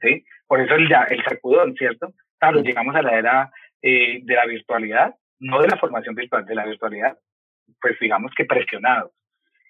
¿sí? 0.00 0.24
Por 0.46 0.60
eso 0.60 0.74
el, 0.74 0.88
el 1.10 1.24
sacudón, 1.24 1.74
¿cierto? 1.74 2.12
Claro, 2.38 2.60
llegamos 2.60 2.94
a 2.94 3.02
la 3.02 3.18
era 3.18 3.50
eh, 3.82 4.20
de 4.22 4.34
la 4.34 4.46
virtualidad, 4.46 5.14
no 5.40 5.60
de 5.60 5.68
la 5.68 5.78
formación 5.78 6.14
virtual, 6.14 6.44
de 6.44 6.54
la 6.54 6.66
virtualidad, 6.66 7.18
pues 7.80 7.98
digamos 8.00 8.32
que 8.36 8.44
presionados 8.44 9.12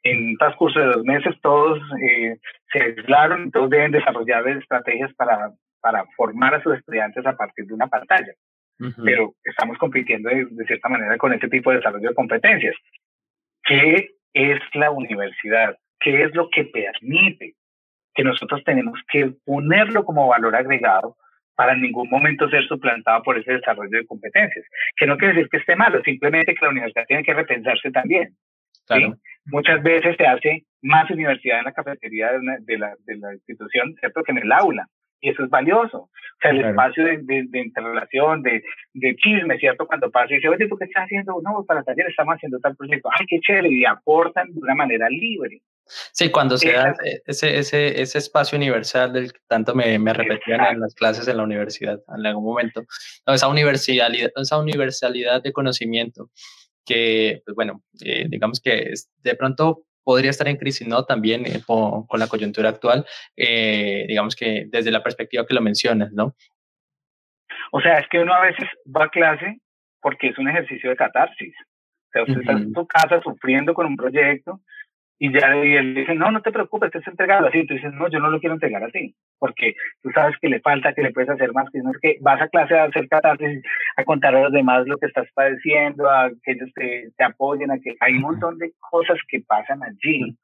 en 0.02 0.30
un 0.30 0.36
transcurso 0.36 0.78
de 0.78 0.86
dos 0.86 1.04
meses 1.04 1.34
todos 1.42 1.80
eh, 2.02 2.38
se 2.72 2.82
aislaron 2.82 3.50
todos 3.50 3.70
deben 3.70 3.90
desarrollar 3.90 4.46
estrategias 4.48 5.12
para, 5.14 5.52
para 5.80 6.04
formar 6.16 6.54
a 6.54 6.62
sus 6.62 6.76
estudiantes 6.76 7.24
a 7.26 7.36
partir 7.36 7.66
de 7.66 7.74
una 7.74 7.86
pantalla. 7.86 8.32
Pero 9.04 9.34
estamos 9.42 9.76
compitiendo 9.76 10.30
de, 10.30 10.64
cierta 10.64 10.88
manera 10.88 11.18
con 11.18 11.32
este 11.32 11.48
tipo 11.48 11.70
de 11.70 11.78
desarrollo 11.78 12.10
de 12.10 12.14
competencias. 12.14 12.76
¿Qué 13.64 14.10
es 14.32 14.60
la 14.72 14.92
universidad? 14.92 15.76
¿Qué 15.98 16.22
es 16.22 16.32
lo 16.36 16.48
que 16.48 16.64
permite 16.64 17.56
que 18.14 18.22
nosotros 18.22 18.62
tenemos 18.62 19.00
que 19.08 19.32
ponerlo 19.44 20.04
como 20.04 20.28
valor 20.28 20.54
agregado 20.54 21.16
para 21.58 21.72
en 21.72 21.80
ningún 21.80 22.08
momento 22.08 22.48
ser 22.48 22.64
suplantado 22.68 23.20
por 23.24 23.36
ese 23.36 23.54
desarrollo 23.54 23.98
de 23.98 24.06
competencias? 24.06 24.64
Que 24.96 25.08
no 25.08 25.16
quiere 25.16 25.34
decir 25.34 25.48
que 25.50 25.56
esté 25.56 25.74
malo, 25.74 26.00
simplemente 26.04 26.54
que 26.54 26.64
la 26.64 26.70
universidad 26.70 27.04
tiene 27.08 27.24
que 27.24 27.34
repensarse 27.34 27.90
también. 27.90 28.28
Muchas 29.46 29.82
veces 29.82 30.14
se 30.16 30.24
hace 30.24 30.62
más 30.82 31.10
universidad 31.10 31.58
en 31.58 31.64
la 31.64 31.72
cafetería 31.72 32.30
de, 32.60 32.78
la, 32.78 32.94
de 33.04 33.16
la 33.16 33.34
institución, 33.34 33.92
¿cierto?, 33.98 34.22
que 34.22 34.30
en 34.30 34.38
el 34.38 34.52
aula. 34.52 34.86
Y 35.20 35.30
eso 35.30 35.42
es 35.42 35.50
valioso. 35.50 36.02
O 36.02 36.10
sea, 36.40 36.52
el 36.52 36.60
espacio 36.60 37.04
de, 37.04 37.18
de, 37.24 37.58
interrelación, 37.58 38.40
de, 38.44 38.62
de 38.94 39.16
chisme, 39.16 39.58
¿cierto? 39.58 39.84
Cuando 39.88 40.12
pasa 40.12 40.32
y 40.32 40.36
dice, 40.36 40.48
oye, 40.48 40.68
¿tú 40.68 40.76
qué 40.76 40.84
estás 40.84 41.06
haciendo? 41.06 41.40
No, 41.42 41.64
para 41.66 41.80
el 41.80 41.86
taller 41.86 42.06
estamos 42.08 42.36
haciendo 42.36 42.60
tal 42.60 42.76
proyecto. 42.76 43.08
¡Ay, 43.18 43.26
qué 43.26 43.40
chévere! 43.40 43.68
Y 43.68 43.84
aportan 43.84 44.46
de 44.52 44.60
una 44.60 44.76
manera 44.76 45.08
libre. 45.08 45.58
Sí, 46.12 46.30
cuando 46.30 46.56
se 46.56 46.72
da 46.72 46.94
ese, 47.26 47.58
ese, 47.58 48.00
ese 48.00 48.18
espacio 48.18 48.56
universal 48.56 49.12
del 49.12 49.32
que 49.32 49.40
tanto 49.46 49.74
me, 49.74 49.98
me 49.98 50.12
repetían 50.12 50.64
en 50.66 50.80
las 50.80 50.94
clases 50.94 51.28
en 51.28 51.36
la 51.36 51.42
universidad 51.42 52.00
en 52.16 52.26
algún 52.26 52.44
momento. 52.44 52.84
esa, 53.26 53.48
universalidad, 53.48 54.10
esa 54.36 54.58
universalidad 54.58 55.42
de 55.42 55.52
conocimiento 55.52 56.30
que, 56.84 57.42
pues 57.44 57.54
bueno, 57.54 57.82
eh, 58.04 58.26
digamos 58.28 58.60
que 58.60 58.92
de 59.22 59.34
pronto 59.34 59.84
podría 60.02 60.30
estar 60.30 60.48
en 60.48 60.56
crisis, 60.56 60.88
¿no? 60.88 61.04
También 61.04 61.44
eh, 61.44 61.60
con, 61.66 62.06
la 62.18 62.28
coyuntura 62.28 62.70
actual, 62.70 63.04
eh, 63.36 64.06
digamos 64.08 64.34
que 64.34 64.64
desde 64.68 64.90
la 64.90 65.02
perspectiva 65.02 65.44
que 65.44 65.54
lo 65.54 65.60
mencionas, 65.60 66.12
¿no? 66.12 66.34
O 67.72 67.80
sea, 67.82 67.98
es 67.98 68.08
que 68.08 68.18
uno 68.18 68.32
a 68.32 68.40
veces 68.40 68.66
va 68.86 69.04
a 69.04 69.10
clase 69.10 69.60
porque 70.00 70.28
es 70.28 70.38
un 70.38 70.48
ejercicio 70.48 70.88
de 70.88 70.96
catarsis. 70.96 71.54
O 71.60 72.10
sea, 72.10 72.22
usted 72.22 72.40
está 72.40 72.52
en 72.52 72.72
su 72.72 72.86
casa 72.86 73.20
sufriendo 73.20 73.74
con 73.74 73.84
un 73.84 73.96
proyecto 73.96 74.62
y 75.20 75.32
ya 75.32 75.56
y 75.64 75.74
él 75.74 75.94
dice, 75.94 76.14
no, 76.14 76.30
no 76.30 76.40
te 76.42 76.52
preocupes, 76.52 76.92
te 76.92 76.98
es 76.98 77.06
entregado 77.08 77.48
así. 77.48 77.66
Tú 77.66 77.74
dices, 77.74 77.92
no, 77.94 78.08
yo 78.08 78.20
no 78.20 78.30
lo 78.30 78.38
quiero 78.38 78.54
entregar 78.54 78.84
así, 78.84 79.14
porque 79.38 79.74
tú 80.02 80.10
sabes 80.10 80.36
que 80.40 80.48
le 80.48 80.60
falta, 80.60 80.92
que 80.92 81.02
le 81.02 81.10
puedes 81.10 81.30
hacer 81.30 81.52
más, 81.52 81.68
que 81.70 81.80
no 81.80 81.90
es 81.90 81.98
que 82.00 82.18
vas 82.20 82.40
a 82.40 82.48
clase 82.48 82.78
a 82.78 82.84
hacer 82.84 83.08
catarsis, 83.08 83.62
a 83.96 84.04
contar 84.04 84.36
a 84.36 84.42
los 84.42 84.52
demás 84.52 84.86
lo 84.86 84.96
que 84.96 85.06
estás 85.06 85.26
padeciendo, 85.34 86.08
a 86.08 86.30
que 86.44 86.52
ellos 86.52 86.70
te, 86.74 87.08
te 87.16 87.24
apoyen, 87.24 87.70
a 87.72 87.80
que 87.80 87.96
hay 88.00 88.14
un 88.14 88.22
montón 88.22 88.58
de 88.58 88.72
cosas 88.78 89.18
que 89.28 89.40
pasan 89.40 89.82
allí 89.82 90.36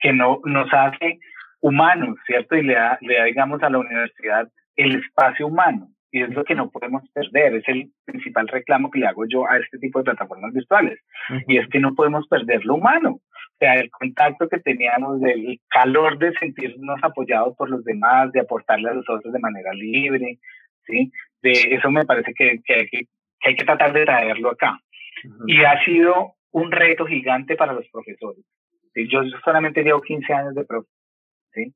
que 0.00 0.12
no 0.12 0.40
nos 0.44 0.72
hace 0.72 1.18
humanos, 1.60 2.16
¿cierto? 2.26 2.56
Y 2.56 2.62
le 2.62 2.74
da, 2.74 2.98
le 3.00 3.18
da, 3.18 3.24
digamos, 3.24 3.62
a 3.62 3.70
la 3.70 3.78
universidad 3.78 4.48
el 4.76 4.96
espacio 4.96 5.46
humano. 5.46 5.88
Y 6.10 6.22
es 6.22 6.30
lo 6.30 6.42
que 6.42 6.54
no 6.54 6.70
podemos 6.70 7.02
perder, 7.12 7.56
es 7.56 7.68
el 7.68 7.90
principal 8.06 8.48
reclamo 8.48 8.90
que 8.90 8.98
le 8.98 9.06
hago 9.06 9.26
yo 9.28 9.46
a 9.46 9.58
este 9.58 9.78
tipo 9.78 9.98
de 9.98 10.06
plataformas 10.06 10.54
virtuales. 10.54 10.98
Y 11.46 11.58
es 11.58 11.68
que 11.68 11.80
no 11.80 11.94
podemos 11.94 12.26
perder 12.28 12.64
lo 12.64 12.76
humano 12.76 13.20
sea, 13.58 13.74
el 13.74 13.90
contacto 13.90 14.48
que 14.48 14.58
teníamos, 14.60 15.20
del 15.20 15.60
calor 15.68 16.18
de 16.18 16.32
sentirnos 16.38 16.98
apoyados 17.02 17.56
por 17.56 17.70
los 17.70 17.84
demás, 17.84 18.32
de 18.32 18.40
aportarle 18.40 18.90
a 18.90 18.94
los 18.94 19.08
otros 19.08 19.32
de 19.32 19.38
manera 19.38 19.72
libre, 19.72 20.38
¿sí? 20.86 21.12
De 21.42 21.52
eso 21.52 21.90
me 21.90 22.04
parece 22.04 22.32
que, 22.34 22.60
que, 22.64 22.74
hay, 22.74 22.88
que, 22.88 23.06
hay 23.44 23.56
que 23.56 23.64
tratar 23.64 23.92
de 23.92 24.04
traerlo 24.04 24.50
acá. 24.50 24.78
Y 25.46 25.62
ha 25.64 25.84
sido 25.84 26.34
un 26.52 26.70
reto 26.70 27.06
gigante 27.06 27.56
para 27.56 27.72
los 27.72 27.88
profesores. 27.88 28.44
¿sí? 28.94 29.08
Yo 29.08 29.22
solamente 29.44 29.82
llevo 29.82 30.00
15 30.00 30.32
años 30.32 30.54
de 30.54 30.64
profe, 30.64 30.88
¿sí? 31.52 31.74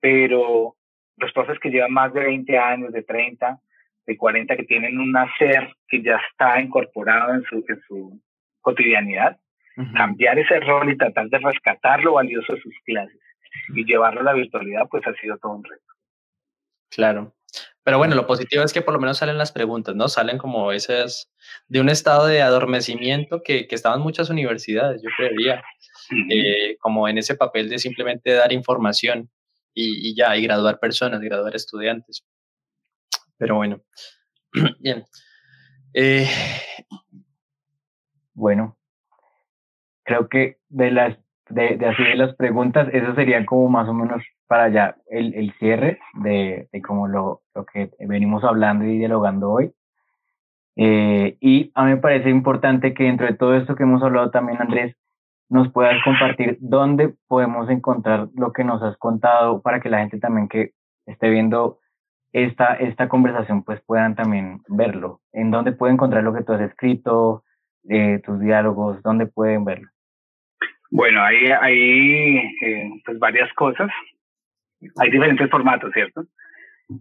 Pero 0.00 0.74
los 1.16 1.32
profes 1.32 1.58
que 1.58 1.70
llevan 1.70 1.92
más 1.92 2.12
de 2.12 2.20
20 2.20 2.58
años, 2.58 2.92
de 2.92 3.02
30, 3.02 3.58
de 4.06 4.16
40 4.16 4.56
que 4.56 4.64
tienen 4.64 4.98
un 4.98 5.16
hacer 5.16 5.74
que 5.88 6.02
ya 6.02 6.20
está 6.30 6.60
incorporado 6.60 7.34
en 7.34 7.42
su, 7.42 7.64
en 7.68 7.80
su 7.86 8.20
cotidianidad, 8.60 9.38
cambiar 9.94 10.38
ese 10.38 10.60
rol 10.60 10.90
y 10.90 10.96
tratar 10.96 11.28
de 11.28 11.38
rescatar 11.38 12.02
lo 12.02 12.14
valioso 12.14 12.52
de 12.52 12.60
sus 12.60 12.74
clases 12.84 13.20
y 13.74 13.84
llevarlo 13.84 14.20
a 14.20 14.24
la 14.24 14.32
virtualidad, 14.32 14.88
pues 14.90 15.06
ha 15.06 15.14
sido 15.14 15.36
todo 15.38 15.52
un 15.52 15.64
reto. 15.64 15.84
Claro. 16.90 17.34
Pero 17.82 17.98
bueno, 17.98 18.14
lo 18.14 18.26
positivo 18.26 18.62
es 18.62 18.72
que 18.72 18.82
por 18.82 18.92
lo 18.92 19.00
menos 19.00 19.18
salen 19.18 19.38
las 19.38 19.52
preguntas, 19.52 19.94
¿no? 19.94 20.08
Salen 20.08 20.36
como 20.36 20.72
esas 20.72 21.32
de 21.68 21.80
un 21.80 21.88
estado 21.88 22.26
de 22.26 22.42
adormecimiento 22.42 23.42
que, 23.42 23.66
que 23.66 23.74
estaban 23.74 24.00
muchas 24.00 24.28
universidades, 24.28 25.00
yo 25.02 25.08
creería, 25.16 25.62
eh, 26.30 26.76
como 26.80 27.08
en 27.08 27.18
ese 27.18 27.34
papel 27.34 27.70
de 27.70 27.78
simplemente 27.78 28.32
dar 28.32 28.52
información 28.52 29.30
y, 29.72 30.10
y, 30.10 30.14
ya, 30.14 30.36
y 30.36 30.42
graduar 30.42 30.78
personas, 30.78 31.20
graduar 31.20 31.56
estudiantes. 31.56 32.26
Pero 33.38 33.56
bueno, 33.56 33.80
bien. 34.80 35.04
Eh, 35.94 36.28
bueno, 38.34 38.77
creo 40.08 40.28
que 40.28 40.56
de 40.70 40.90
las 40.90 41.18
de, 41.50 41.78
así 41.86 42.02
de 42.02 42.16
las 42.16 42.34
preguntas, 42.34 42.88
eso 42.92 43.14
sería 43.14 43.44
como 43.46 43.68
más 43.68 43.88
o 43.88 43.94
menos 43.94 44.22
para 44.46 44.68
ya 44.68 44.96
el, 45.08 45.34
el 45.34 45.52
cierre 45.58 45.98
de, 46.22 46.68
de 46.72 46.82
como 46.82 47.08
lo, 47.08 47.42
lo, 47.54 47.64
que 47.64 47.90
venimos 48.00 48.44
hablando 48.44 48.84
y 48.84 48.98
dialogando 48.98 49.50
hoy. 49.50 49.72
Eh, 50.76 51.36
y 51.40 51.72
a 51.74 51.84
mí 51.84 51.90
me 51.92 51.96
parece 51.96 52.30
importante 52.30 52.94
que 52.94 53.04
dentro 53.04 53.26
de 53.26 53.34
todo 53.34 53.56
esto 53.56 53.74
que 53.74 53.82
hemos 53.82 54.02
hablado 54.02 54.30
también, 54.30 54.60
Andrés, 54.60 54.94
nos 55.48 55.72
puedas 55.72 55.96
compartir 56.04 56.58
dónde 56.60 57.14
podemos 57.26 57.70
encontrar 57.70 58.28
lo 58.34 58.52
que 58.52 58.64
nos 58.64 58.82
has 58.82 58.96
contado 58.98 59.62
para 59.62 59.80
que 59.80 59.88
la 59.88 60.00
gente 60.00 60.18
también 60.18 60.48
que 60.48 60.72
esté 61.06 61.30
viendo 61.30 61.78
esta, 62.32 62.74
esta 62.74 63.08
conversación 63.08 63.62
pues 63.62 63.80
puedan 63.86 64.14
también 64.14 64.60
verlo. 64.68 65.20
En 65.32 65.50
dónde 65.50 65.72
pueden 65.72 65.94
encontrar 65.94 66.22
lo 66.22 66.34
que 66.34 66.44
tú 66.44 66.52
has 66.52 66.60
escrito, 66.60 67.44
eh, 67.88 68.20
tus 68.24 68.38
diálogos, 68.40 69.02
dónde 69.02 69.26
pueden 69.26 69.64
verlo. 69.64 69.88
Bueno, 70.90 71.22
hay, 71.22 71.46
hay 71.46 72.38
eh, 72.62 72.90
pues 73.04 73.18
varias 73.18 73.52
cosas. 73.54 73.90
Hay 74.96 75.10
diferentes 75.10 75.50
formatos, 75.50 75.92
¿cierto? 75.92 76.24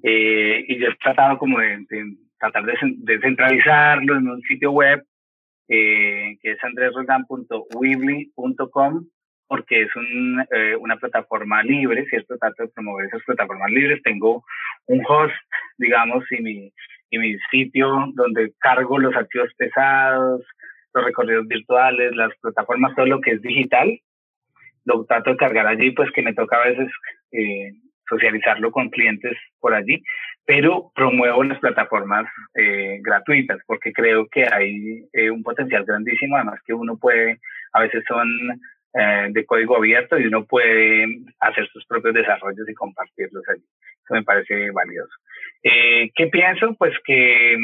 Eh, 0.04 0.66
y 0.68 0.78
yo 0.80 0.90
he 0.90 0.96
tratado 0.96 1.38
como 1.38 1.60
de, 1.60 1.86
tratar 2.40 2.66
de, 2.66 2.74
de, 2.98 3.20
centralizarlo 3.20 4.18
en 4.18 4.28
un 4.28 4.42
sitio 4.42 4.72
web 4.72 5.06
eh, 5.70 6.38
que 6.42 6.52
es 6.52 6.64
andresroldan.weebly.com 6.64 9.06
porque 9.48 9.84
es 9.84 9.96
un, 9.96 10.46
eh, 10.52 10.76
una 10.76 10.98
plataforma 10.98 11.64
libre, 11.64 12.06
¿cierto? 12.10 12.38
Trato 12.38 12.64
de 12.64 12.70
promover 12.70 13.06
esas 13.06 13.24
plataformas 13.24 13.72
libres. 13.72 14.04
Tengo 14.04 14.44
un 14.88 15.02
host, 15.08 15.34
digamos, 15.78 16.26
y 16.32 16.42
mi, 16.42 16.74
y 17.10 17.18
mi 17.18 17.38
sitio 17.50 18.12
donde 18.14 18.52
cargo 18.60 19.00
los 19.00 19.16
archivos 19.16 19.54
pesados, 19.58 20.42
los 20.98 21.06
recorridos 21.06 21.48
virtuales, 21.48 22.16
las 22.16 22.32
plataformas, 22.42 22.96
todo 22.96 23.06
lo 23.06 23.22
que 23.22 23.32
es 23.32 23.42
digital, 23.42 24.00
lo 24.86 25.06
trato 25.06 25.32
de 25.32 25.38
cargar 25.38 25.68
allí, 25.68 25.92
pues 25.92 26.12
que 26.12 26.22
me 26.22 26.34
toca 26.34 26.58
a 26.58 26.68
veces 26.68 26.90
eh, 27.32 27.72
socializarlo 28.10 28.72
con 28.72 28.90
clientes 28.90 29.38
por 29.60 29.74
allí, 29.74 30.02
pero 30.46 30.92
promuevo 30.96 31.44
las 31.44 31.60
plataformas 31.60 32.26
eh, 32.56 33.00
gratuitas 33.02 33.60
porque 33.68 33.92
creo 33.92 34.28
que 34.28 34.46
hay 34.50 35.04
eh, 35.14 35.30
un 35.30 35.44
potencial 35.44 35.84
grandísimo, 35.84 36.38
además 36.38 36.60
que 36.66 36.74
uno 36.74 36.98
puede, 36.98 37.40
a 37.74 37.82
veces 37.82 38.04
son 38.08 38.28
eh, 38.94 39.28
de 39.30 39.46
código 39.46 39.76
abierto 39.76 40.18
y 40.18 40.26
uno 40.26 40.46
puede 40.46 41.06
hacer 41.42 41.68
sus 41.68 41.86
propios 41.86 42.14
desarrollos 42.14 42.68
y 42.68 42.74
compartirlos 42.74 43.44
allí. 43.50 43.64
Eso 44.04 44.14
me 44.14 44.24
parece 44.24 44.72
valioso. 44.72 45.14
Eh, 45.62 46.10
¿Qué 46.16 46.28
pienso? 46.28 46.74
Pues 46.76 46.94
que 47.06 47.58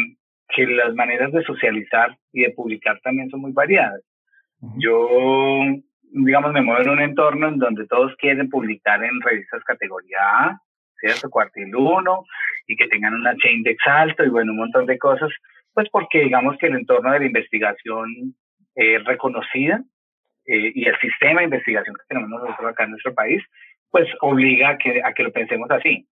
que 0.54 0.66
las 0.68 0.94
maneras 0.94 1.32
de 1.32 1.44
socializar 1.44 2.18
y 2.32 2.44
de 2.44 2.52
publicar 2.52 3.00
también 3.02 3.30
son 3.30 3.42
muy 3.42 3.52
variadas. 3.52 4.02
Yo, 4.78 5.60
digamos, 6.12 6.54
me 6.54 6.62
muevo 6.62 6.82
en 6.82 6.90
un 6.90 7.02
entorno 7.02 7.50
en 7.50 7.58
donde 7.58 7.86
todos 7.88 8.16
quieren 8.18 8.50
publicar 8.50 9.04
en 9.04 9.20
revistas 9.22 9.64
categoría 9.66 10.18
A, 10.22 10.62
¿cierto? 11.00 11.30
Cuartil 11.30 11.76
1, 11.76 12.26
y 12.68 12.76
que 12.78 12.88
tengan 12.88 13.14
una 13.14 13.36
chain 13.36 13.64
de 13.64 13.76
alto 13.86 14.24
y 14.24 14.30
bueno, 14.30 14.52
un 14.52 14.60
montón 14.60 14.86
de 14.86 14.98
cosas, 14.98 15.30
pues 15.74 15.90
porque 15.92 16.22
digamos 16.22 16.58
que 16.58 16.68
el 16.68 16.76
entorno 16.76 17.12
de 17.12 17.20
la 17.20 17.26
investigación 17.26 18.36
es 18.76 19.04
reconocida 19.04 19.84
eh, 20.46 20.72
y 20.74 20.88
el 20.88 20.98
sistema 21.00 21.42
de 21.42 21.46
investigación 21.46 21.96
que 21.96 22.06
tenemos 22.08 22.30
nosotros 22.30 22.72
acá 22.72 22.86
en 22.86 22.92
nuestro 22.92 23.14
país, 23.14 23.44
pues 23.92 24.08
obliga 24.22 24.70
a 24.70 24.78
que, 24.78 25.02
a 25.04 25.14
que 25.14 25.24
lo 25.24 25.32
pensemos 25.32 25.70
así. 25.72 26.08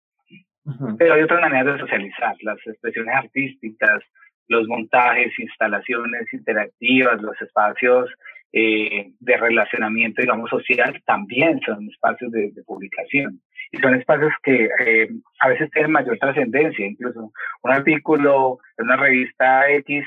Pero 0.99 1.15
hay 1.15 1.23
otras 1.23 1.41
maneras 1.41 1.73
de 1.73 1.79
socializar, 1.79 2.35
las 2.41 2.57
expresiones 2.67 3.15
artísticas, 3.15 4.03
los 4.47 4.67
montajes, 4.67 5.37
instalaciones 5.39 6.31
interactivas, 6.33 7.21
los 7.21 7.39
espacios 7.41 8.09
eh, 8.53 9.11
de 9.19 9.37
relacionamiento, 9.37 10.21
digamos, 10.21 10.49
social, 10.49 11.01
también 11.05 11.59
son 11.65 11.87
espacios 11.89 12.31
de, 12.31 12.51
publicación. 12.65 13.41
Y 13.71 13.77
son 13.77 13.95
espacios 13.95 14.33
que 14.43 14.67
eh, 14.85 15.09
a 15.39 15.47
veces 15.47 15.71
tienen 15.71 15.91
mayor 15.91 16.17
trascendencia, 16.17 16.85
incluso 16.85 17.31
un 17.63 17.71
artículo 17.71 18.59
en 18.77 18.85
una 18.85 18.97
revista 18.97 19.69
X, 19.71 20.03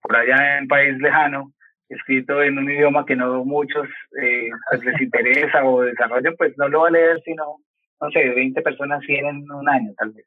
por 0.00 0.16
allá 0.16 0.56
en 0.56 0.62
un 0.62 0.68
país 0.68 0.96
lejano, 0.98 1.52
escrito 1.88 2.42
en 2.42 2.58
un 2.58 2.70
idioma 2.70 3.04
que 3.04 3.16
no 3.16 3.44
muchos 3.44 3.86
eh, 4.20 4.48
pues 4.70 4.84
les 4.84 5.00
interesa 5.02 5.64
o 5.64 5.82
desarrollan, 5.82 6.34
pues 6.36 6.54
no 6.56 6.68
lo 6.68 6.80
va 6.82 6.88
a 6.88 6.92
leer 6.92 7.20
sino, 7.24 7.58
no 8.00 8.10
sé, 8.10 8.30
20 8.30 8.62
personas 8.62 9.04
100 9.04 9.26
en 9.26 9.50
un 9.50 9.68
año 9.68 9.92
tal 9.96 10.12
vez. 10.12 10.26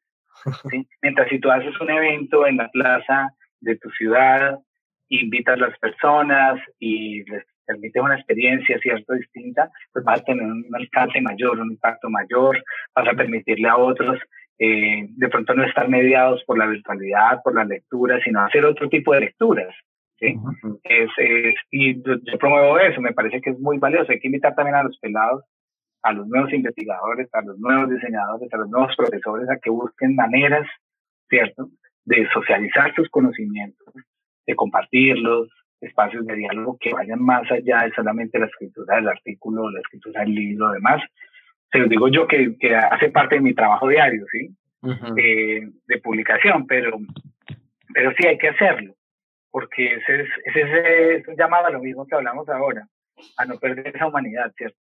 ¿Sí? 0.70 0.88
Mientras 1.02 1.30
si 1.30 1.40
tú 1.40 1.50
haces 1.52 1.80
un 1.80 1.90
evento 1.90 2.46
en 2.48 2.58
la 2.58 2.70
plaza 2.70 3.32
de 3.62 3.76
tu 3.78 3.90
ciudad, 3.92 4.60
invitas 5.10 5.56
a 5.56 5.68
las 5.68 5.80
personas 5.80 6.60
y 6.80 7.24
les 7.30 7.46
permites 7.66 8.02
una 8.02 8.16
experiencia 8.16 8.80
cierto 8.80 9.14
distinta, 9.14 9.70
pues 9.92 10.04
vas 10.06 10.22
a 10.22 10.24
tener 10.24 10.44
un 10.44 10.66
alcance 10.74 11.20
mayor, 11.22 11.60
un 11.60 11.72
impacto 11.72 12.10
mayor, 12.10 12.64
vas 12.96 13.08
a 13.08 13.14
permitirle 13.14 13.68
a 13.68 13.78
otros 13.78 14.20
eh, 14.60 15.06
de 15.10 15.30
pronto 15.30 15.54
no 15.54 15.64
estar 15.64 15.88
mediados 15.88 16.44
por 16.46 16.58
la 16.58 16.66
virtualidad, 16.66 17.44
por 17.44 17.54
la 17.54 17.66
lectura, 17.66 18.20
sino 18.24 18.42
hacer 18.42 18.66
otro 18.66 18.90
tipo 18.90 19.14
de 19.14 19.22
lecturas. 19.22 19.74
¿sí? 20.20 20.36
es, 20.84 21.10
es, 21.18 21.56
y 21.70 22.02
yo, 22.02 22.16
yo, 22.24 22.38
promuevo 22.40 22.80
eso, 22.80 23.00
me 23.00 23.14
parece 23.14 23.40
que 23.40 23.52
es 23.52 23.60
muy 23.60 23.78
valioso. 23.78 24.12
Hay 24.12 24.20
que 24.20 24.28
invitar 24.28 24.56
también 24.56 24.76
a 24.76 24.84
los 24.84 24.98
pelados, 25.00 25.44
a 26.08 26.14
los 26.14 26.28
nuevos 26.28 26.54
investigadores, 26.54 27.28
a 27.34 27.42
los 27.42 27.60
nuevos 27.60 27.90
diseñadores, 27.90 28.54
a 28.54 28.58
los 28.58 28.70
nuevos 28.70 28.96
profesores 28.96 29.50
a 29.50 29.58
que 29.58 29.70
busquen 29.70 30.16
maneras, 30.16 30.66
¿cierto?, 31.30 31.70
de 32.06 32.26
socializar 32.30 32.96
sus 32.96 33.10
conocimientos, 33.10 33.94
de 34.46 34.56
compartirlos, 34.56 35.50
espacios 35.82 36.26
de 36.26 36.36
diálogo 36.36 36.78
que 36.80 36.94
vayan 36.94 37.22
más 37.22 37.52
allá 37.52 37.84
de 37.84 37.92
solamente 37.92 38.40
la 38.40 38.46
escritura 38.46 38.96
del 38.96 39.10
artículo, 39.10 39.70
la 39.70 39.82
escritura 39.82 40.22
del 40.22 40.34
libro, 40.34 40.72
demás. 40.72 41.02
Se 41.72 41.80
los 41.80 41.90
digo 41.90 42.08
yo 42.08 42.26
que, 42.26 42.56
que 42.58 42.74
hace 42.74 43.10
parte 43.10 43.36
de 43.36 43.42
mi 43.42 43.54
trabajo 43.54 43.90
diario, 43.90 44.26
¿sí? 44.32 44.56
eh, 45.18 45.68
de 45.86 45.98
publicación, 46.02 46.66
pero, 46.66 46.98
pero 47.94 48.14
sí 48.18 48.26
hay 48.26 48.38
que 48.38 48.48
hacerlo, 48.48 48.94
porque 49.52 49.96
ese 49.96 50.22
es, 50.22 50.30
ese 50.46 51.16
es 51.18 51.28
un 51.28 51.36
llamado 51.36 51.68
a 51.68 51.72
lo 51.72 51.82
mismo 51.82 52.08
que 52.08 52.16
hablamos 52.16 52.48
ahora, 52.48 52.88
a 53.36 53.46
no 53.46 53.60
perder 53.60 53.94
esa 53.94 54.08
humanidad, 54.08 54.54
¿cierto? 54.56 54.78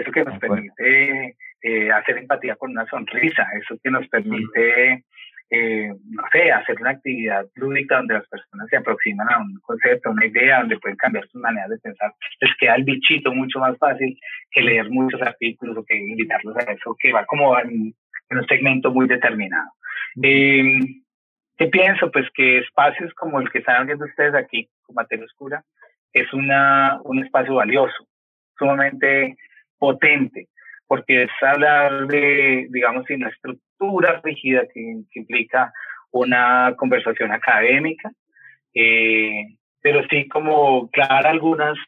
Eso 0.00 0.12
que 0.12 0.24
nos 0.24 0.38
permite 0.38 1.36
eh, 1.62 1.90
hacer 1.90 2.18
empatía 2.18 2.56
con 2.56 2.70
una 2.70 2.86
sonrisa, 2.86 3.46
eso 3.60 3.78
que 3.82 3.90
nos 3.90 4.06
permite 4.08 5.04
eh, 5.48 5.92
no 6.10 6.22
sé, 6.32 6.50
hacer 6.50 6.80
una 6.80 6.90
actividad 6.90 7.46
lúdica 7.54 7.98
donde 7.98 8.14
las 8.14 8.26
personas 8.26 8.68
se 8.68 8.76
aproximan 8.76 9.28
a 9.32 9.38
un 9.38 9.60
concepto, 9.60 10.08
a 10.08 10.12
una 10.12 10.26
idea, 10.26 10.58
donde 10.58 10.78
pueden 10.78 10.96
cambiar 10.96 11.26
sus 11.28 11.40
maneras 11.40 11.70
de 11.70 11.78
pensar, 11.78 12.12
les 12.40 12.56
queda 12.56 12.74
el 12.74 12.82
bichito 12.82 13.32
mucho 13.32 13.60
más 13.60 13.78
fácil 13.78 14.18
que 14.50 14.62
leer 14.62 14.90
muchos 14.90 15.22
artículos 15.22 15.76
o 15.76 15.84
que 15.84 15.96
invitarlos 15.96 16.56
a 16.56 16.72
eso, 16.72 16.96
que 16.98 17.12
va 17.12 17.24
como 17.26 17.56
en, 17.58 17.94
un 18.28 18.46
segmento 18.48 18.90
muy 18.90 19.06
determinado. 19.06 19.70
Eh, 20.20 20.80
¿Qué 21.56 21.68
pienso? 21.68 22.10
Pues 22.10 22.26
que 22.34 22.58
espacios 22.58 23.14
como 23.14 23.40
el 23.40 23.48
que 23.50 23.58
están 23.58 23.86
viendo 23.86 24.04
ustedes 24.04 24.34
aquí, 24.34 24.68
con 24.82 24.96
Materia 24.96 25.24
Oscura, 25.24 25.64
es 26.12 26.30
una, 26.32 26.98
un 27.04 27.24
espacio 27.24 27.54
valioso, 27.54 28.08
sumamente 28.58 29.36
potente, 29.86 30.48
porque 30.88 31.22
es 31.22 31.30
hablar 31.40 32.08
de, 32.08 32.66
digamos, 32.70 33.04
sin 33.06 33.20
la 33.20 33.28
estructura 33.28 34.20
rígida 34.24 34.62
que, 34.74 34.80
implica 35.14 35.72
una 36.10 36.74
conversación 36.76 37.30
académica, 37.30 38.10
eh, 38.74 39.44
pero 39.80 40.02
sí 40.10 40.26
como 40.26 40.90
claro 40.90 41.28
algunas, 41.28 41.78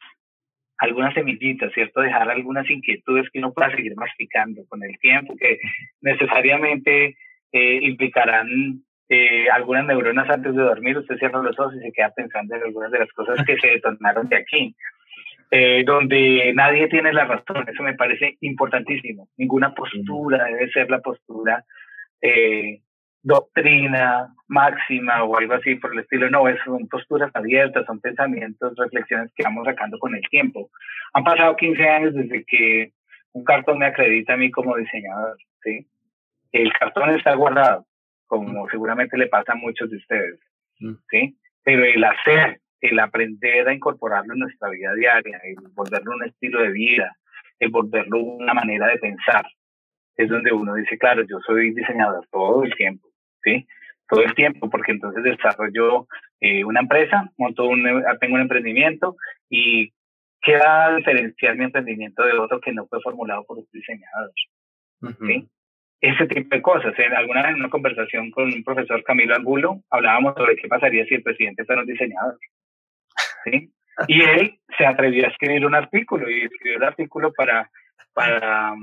algunas 0.77 1.13
semillitas, 1.13 1.73
¿cierto? 1.73 1.99
Dejar 1.99 2.29
algunas 2.29 2.69
inquietudes 2.69 3.29
que 3.31 3.39
uno 3.39 3.51
pueda 3.51 3.75
seguir 3.75 3.93
masticando 3.97 4.61
con 4.69 4.81
el 4.81 4.97
tiempo, 4.99 5.35
que 5.37 5.59
necesariamente 6.01 7.17
eh, 7.51 7.79
implicarán 7.81 8.47
eh, 9.09 9.49
algunas 9.51 9.87
neuronas 9.87 10.29
antes 10.29 10.55
de 10.55 10.61
dormir, 10.61 10.97
usted 10.97 11.17
cierra 11.17 11.41
los 11.41 11.59
ojos 11.59 11.75
y 11.75 11.79
se 11.81 11.91
queda 11.91 12.13
pensando 12.15 12.55
en 12.55 12.63
algunas 12.63 12.91
de 12.91 12.99
las 12.99 13.11
cosas 13.11 13.43
que 13.45 13.57
se 13.57 13.67
detonaron 13.67 14.29
de 14.29 14.37
aquí 14.37 14.75
eh, 15.51 15.83
donde 15.85 16.51
nadie 16.55 16.87
tiene 16.87 17.13
la 17.13 17.25
razón. 17.25 17.67
Eso 17.67 17.83
me 17.83 17.95
parece 17.95 18.37
importantísimo. 18.41 19.27
Ninguna 19.37 19.73
postura 19.73 20.45
debe 20.45 20.69
ser 20.71 20.89
la 20.89 20.99
postura 20.99 21.63
eh, 22.21 22.81
doctrina 23.21 24.33
máxima 24.47 25.23
o 25.23 25.37
algo 25.37 25.53
así 25.53 25.75
por 25.75 25.93
el 25.93 25.99
estilo, 25.99 26.29
no, 26.29 26.43
son 26.63 26.87
posturas 26.87 27.31
abiertas, 27.33 27.85
son 27.85 27.99
pensamientos, 27.99 28.73
reflexiones 28.77 29.31
que 29.35 29.43
vamos 29.43 29.65
sacando 29.65 29.99
con 29.99 30.15
el 30.15 30.21
tiempo. 30.29 30.69
Han 31.13 31.23
pasado 31.23 31.55
15 31.55 31.87
años 31.87 32.13
desde 32.13 32.43
que 32.45 32.93
un 33.33 33.43
cartón 33.43 33.77
me 33.77 33.85
acredita 33.85 34.33
a 34.33 34.37
mí 34.37 34.49
como 34.49 34.75
diseñador, 34.77 35.37
¿sí? 35.63 35.87
El 36.51 36.73
cartón 36.73 37.11
está 37.11 37.35
guardado, 37.35 37.85
como 38.25 38.67
seguramente 38.69 39.17
le 39.17 39.27
pasa 39.27 39.53
a 39.53 39.55
muchos 39.55 39.89
de 39.91 39.97
ustedes, 39.97 40.39
mm. 40.79 40.93
¿sí? 41.09 41.37
Pero 41.63 41.83
el 41.83 42.03
hacer, 42.03 42.59
el 42.81 42.99
aprender 42.99 43.67
a 43.67 43.73
incorporarlo 43.73 44.33
en 44.33 44.39
nuestra 44.39 44.69
vida 44.69 44.93
diaria, 44.95 45.39
el 45.43 45.55
volverlo 45.73 46.13
un 46.15 46.23
estilo 46.25 46.61
de 46.61 46.71
vida, 46.71 47.15
el 47.59 47.69
volverlo 47.69 48.19
una 48.19 48.53
manera 48.53 48.87
de 48.87 48.97
pensar, 48.97 49.45
es 50.15 50.29
donde 50.29 50.51
uno 50.51 50.75
dice, 50.75 50.97
claro, 50.97 51.23
yo 51.23 51.39
soy 51.45 51.73
diseñador 51.73 52.27
todo 52.31 52.63
el 52.63 52.75
tiempo, 52.75 53.07
¿sí? 53.43 53.65
Todo 54.07 54.23
el 54.23 54.33
tiempo, 54.33 54.69
porque 54.69 54.91
entonces 54.91 55.23
desarrollo 55.23 56.07
eh, 56.41 56.63
una 56.65 56.81
empresa, 56.81 57.31
monto 57.37 57.65
un, 57.65 57.83
tengo 58.19 58.35
un 58.35 58.41
emprendimiento 58.41 59.15
y 59.49 59.93
queda 60.41 60.95
diferenciar 60.95 61.55
mi 61.57 61.65
emprendimiento 61.65 62.23
de 62.23 62.33
otro 62.33 62.59
que 62.59 62.73
no 62.73 62.87
fue 62.87 63.01
formulado 63.01 63.45
por 63.45 63.57
los 63.57 63.71
diseñadores, 63.71 64.35
¿sí? 65.25 65.47
Ese 66.01 66.27
tipo 66.27 66.55
de 66.55 66.61
cosas. 66.61 66.93
En 66.97 67.13
alguna 67.13 67.41
vez 67.41 67.51
en 67.51 67.59
una 67.59 67.69
conversación 67.69 68.31
con 68.31 68.45
un 68.45 68.63
profesor 68.63 69.03
Camilo 69.03 69.35
Angulo, 69.35 69.81
hablábamos 69.89 70.33
sobre 70.35 70.55
qué 70.55 70.67
pasaría 70.69 71.05
si 71.05 71.15
el 71.15 71.23
presidente 71.23 71.65
fuera 71.65 71.81
un 71.81 71.87
diseñador, 71.87 72.37
¿sí? 73.43 73.71
Y 74.07 74.21
él 74.21 74.59
se 74.77 74.85
atrevió 74.85 75.25
a 75.25 75.29
escribir 75.29 75.65
un 75.65 75.75
artículo 75.75 76.29
y 76.29 76.43
escribió 76.43 76.77
el 76.77 76.83
artículo 76.83 77.33
para, 77.33 77.69
para 78.13 78.73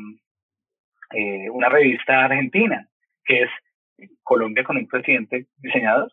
eh, 1.15 1.49
una 1.51 1.69
revista 1.69 2.25
argentina, 2.25 2.87
que 3.25 3.43
es 3.43 3.51
Colombia 4.23 4.65
con 4.65 4.77
un 4.77 4.87
presidente 4.87 5.47
diseñador. 5.59 6.13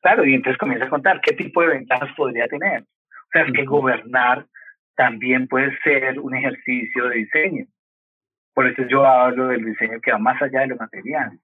Claro, 0.00 0.24
y 0.24 0.34
entonces 0.34 0.58
comienza 0.58 0.86
a 0.86 0.90
contar 0.90 1.20
qué 1.20 1.34
tipo 1.34 1.62
de 1.62 1.68
ventajas 1.68 2.10
podría 2.16 2.48
tener. 2.48 2.82
O 2.82 3.28
sea, 3.32 3.42
es 3.42 3.52
que 3.52 3.64
gobernar 3.64 4.46
también 4.96 5.46
puede 5.46 5.76
ser 5.84 6.18
un 6.18 6.34
ejercicio 6.34 7.08
de 7.08 7.16
diseño. 7.16 7.66
Por 8.54 8.66
eso 8.66 8.82
yo 8.88 9.06
hablo 9.06 9.48
del 9.48 9.64
diseño 9.64 10.00
que 10.00 10.12
va 10.12 10.18
más 10.18 10.40
allá 10.42 10.60
de 10.60 10.66
lo 10.68 10.76
material. 10.76 11.38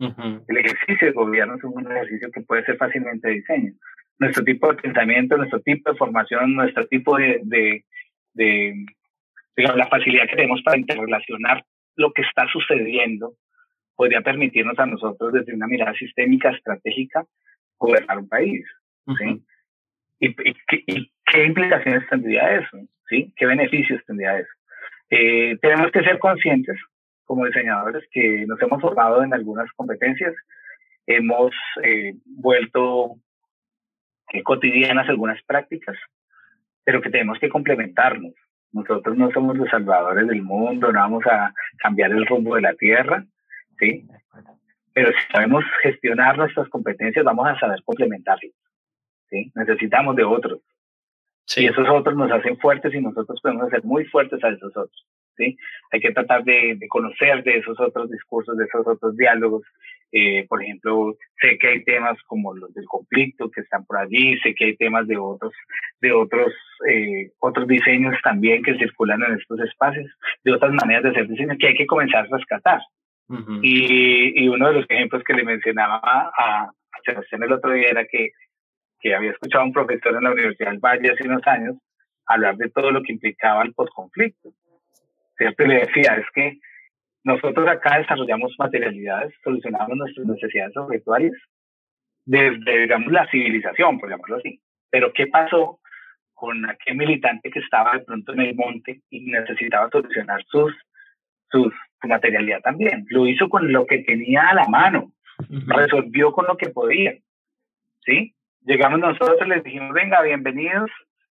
El 0.00 0.56
ejercicio 0.56 1.08
de 1.08 1.12
gobierno 1.12 1.56
es 1.56 1.64
un 1.64 1.90
ejercicio 1.90 2.30
que 2.32 2.40
puede 2.42 2.64
ser 2.64 2.76
fácilmente 2.76 3.28
de 3.28 3.34
diseño. 3.34 3.72
Nuestro 4.18 4.44
tipo 4.44 4.68
de 4.68 4.82
pensamiento, 4.82 5.36
nuestro 5.36 5.60
tipo 5.60 5.92
de 5.92 5.98
formación, 5.98 6.54
nuestro 6.54 6.86
tipo 6.88 7.16
de, 7.16 7.40
de, 7.44 7.84
de 8.34 8.86
digamos, 9.56 9.76
la 9.78 9.88
facilidad 9.88 10.28
que 10.28 10.36
tenemos 10.36 10.62
para 10.62 10.78
interrelacionar 10.78 11.64
lo 11.96 12.12
que 12.12 12.22
está 12.22 12.46
sucediendo 12.48 13.34
podría 13.96 14.20
permitirnos 14.20 14.78
a 14.78 14.86
nosotros 14.86 15.32
desde 15.32 15.54
una 15.54 15.66
mirada 15.66 15.92
sistémica, 15.94 16.50
estratégica, 16.50 17.24
gobernar 17.76 18.18
un 18.18 18.28
país. 18.28 18.64
¿sí? 19.18 19.42
¿Y, 20.20 20.34
qué 21.26 21.44
implicaciones 21.44 22.08
tendría 22.08 22.58
eso? 22.60 22.78
¿sí? 23.08 23.32
¿Qué 23.36 23.46
beneficios 23.46 24.00
tendría 24.06 24.38
eso? 24.38 24.50
Eh, 25.10 25.58
tenemos 25.60 25.90
que 25.90 26.02
ser 26.02 26.18
conscientes 26.20 26.78
como 27.24 27.44
diseñadores 27.44 28.04
que 28.12 28.46
nos 28.46 28.60
hemos 28.62 28.80
formado 28.80 29.22
en 29.22 29.34
algunas 29.34 29.70
competencias, 29.72 30.34
hemos 31.06 31.52
eh, 31.82 32.14
vuelto 32.24 33.16
cotidianas 34.44 35.08
algunas 35.08 35.42
prácticas, 35.42 35.96
pero 36.84 37.00
que 37.00 37.10
tenemos 37.10 37.38
que 37.38 37.48
complementarnos. 37.48 38.34
Nosotros 38.72 39.16
no 39.16 39.30
somos 39.30 39.56
los 39.56 39.68
salvadores 39.68 40.26
del 40.26 40.42
mundo, 40.42 40.92
no 40.92 41.00
vamos 41.00 41.24
a 41.26 41.52
cambiar 41.78 42.10
el 42.12 42.26
rumbo 42.26 42.54
de 42.54 42.62
la 42.62 42.74
tierra, 42.74 43.24
¿sí? 43.78 44.06
Pero 44.92 45.10
si 45.12 45.32
sabemos 45.32 45.64
gestionar 45.82 46.36
nuestras 46.36 46.68
competencias, 46.68 47.24
vamos 47.24 47.48
a 47.48 47.58
saber 47.58 47.82
complementarlas, 47.84 48.52
¿sí? 49.30 49.50
Necesitamos 49.54 50.16
de 50.16 50.24
otros. 50.24 50.60
Sí. 51.46 51.62
Y 51.62 51.66
esos 51.66 51.88
otros 51.88 52.14
nos 52.14 52.30
hacen 52.30 52.58
fuertes 52.58 52.92
y 52.92 53.00
nosotros 53.00 53.40
podemos 53.42 53.70
ser 53.70 53.82
muy 53.84 54.04
fuertes 54.04 54.42
a 54.44 54.50
esos 54.50 54.76
otros, 54.76 55.06
¿sí? 55.36 55.56
Hay 55.90 56.00
que 56.00 56.12
tratar 56.12 56.44
de, 56.44 56.76
de 56.78 56.88
conocer 56.88 57.42
de 57.42 57.58
esos 57.58 57.80
otros 57.80 58.10
discursos, 58.10 58.56
de 58.58 58.64
esos 58.66 58.86
otros 58.86 59.16
diálogos, 59.16 59.62
eh, 60.10 60.46
por 60.48 60.62
ejemplo, 60.62 61.14
sé 61.40 61.58
que 61.58 61.68
hay 61.68 61.84
temas 61.84 62.16
como 62.26 62.54
los 62.54 62.72
del 62.72 62.86
conflicto 62.86 63.50
que 63.50 63.60
están 63.60 63.84
por 63.84 63.98
allí, 63.98 64.38
sé 64.40 64.54
que 64.54 64.66
hay 64.66 64.76
temas 64.76 65.06
de 65.06 65.18
otros, 65.18 65.52
de 66.00 66.12
otros, 66.12 66.52
eh, 66.88 67.30
otros 67.40 67.68
diseños 67.68 68.16
también 68.22 68.62
que 68.62 68.78
circulan 68.78 69.22
en 69.22 69.34
estos 69.34 69.60
espacios, 69.60 70.10
de 70.44 70.52
otras 70.52 70.72
maneras 70.72 71.02
de 71.02 71.10
hacer 71.10 71.28
diseño 71.28 71.56
que 71.58 71.68
hay 71.68 71.74
que 71.74 71.86
comenzar 71.86 72.26
a 72.26 72.36
rescatar. 72.36 72.80
y, 73.62 74.42
y, 74.42 74.48
uno 74.48 74.68
de 74.68 74.74
los 74.74 74.86
ejemplos 74.88 75.22
que 75.22 75.34
le 75.34 75.44
mencionaba 75.44 76.00
a, 76.02 76.70
Sebastián 77.04 77.42
el 77.42 77.52
otro 77.52 77.72
día 77.72 77.90
era 77.90 78.06
que, 78.06 78.30
que 79.00 79.14
había 79.14 79.30
escuchado 79.32 79.62
a 79.62 79.66
un 79.66 79.72
profesor 79.72 80.16
en 80.16 80.24
la 80.24 80.32
Universidad 80.32 80.70
del 80.70 80.80
Valle 80.80 81.12
hace 81.12 81.28
unos 81.28 81.46
años 81.46 81.76
hablar 82.26 82.56
de 82.56 82.70
todo 82.70 82.90
lo 82.90 83.02
que 83.02 83.12
implicaba 83.12 83.62
el 83.62 83.74
postconflicto. 83.74 84.50
¿Cierto? 85.36 85.62
Y 85.62 85.68
le 85.68 85.86
decía, 85.86 86.16
es 86.16 86.26
que 86.34 86.58
nosotros 87.24 87.68
acá 87.68 87.98
desarrollamos 87.98 88.54
materialidades, 88.58 89.34
solucionamos 89.42 89.96
nuestras 89.96 90.26
necesidades 90.26 90.76
objetuales 90.76 91.32
desde, 92.24 92.80
digamos, 92.80 93.10
la 93.10 93.26
civilización, 93.30 93.98
por 93.98 94.10
llamarlo 94.10 94.36
así. 94.36 94.60
Pero, 94.90 95.12
¿qué 95.12 95.26
pasó 95.26 95.80
con 96.34 96.68
aquel 96.68 96.96
militante 96.96 97.50
que 97.50 97.58
estaba 97.58 97.92
de 97.92 98.04
pronto 98.04 98.32
en 98.32 98.40
el 98.40 98.54
monte 98.54 99.00
y 99.10 99.30
necesitaba 99.30 99.88
solucionar 99.90 100.44
sus, 100.46 100.72
sus, 101.50 101.72
su 102.00 102.08
materialidad 102.08 102.60
también? 102.60 103.06
Lo 103.08 103.26
hizo 103.26 103.48
con 103.48 103.72
lo 103.72 103.86
que 103.86 103.98
tenía 104.00 104.48
a 104.48 104.54
la 104.54 104.68
mano, 104.68 105.12
resolvió 105.66 106.32
con 106.32 106.46
lo 106.46 106.56
que 106.56 106.68
podía. 106.68 107.14
¿Sí? 108.04 108.34
Llegamos 108.60 109.00
nosotros, 109.00 109.48
les 109.48 109.64
dijimos, 109.64 109.92
venga, 109.92 110.22
bienvenidos, 110.22 110.90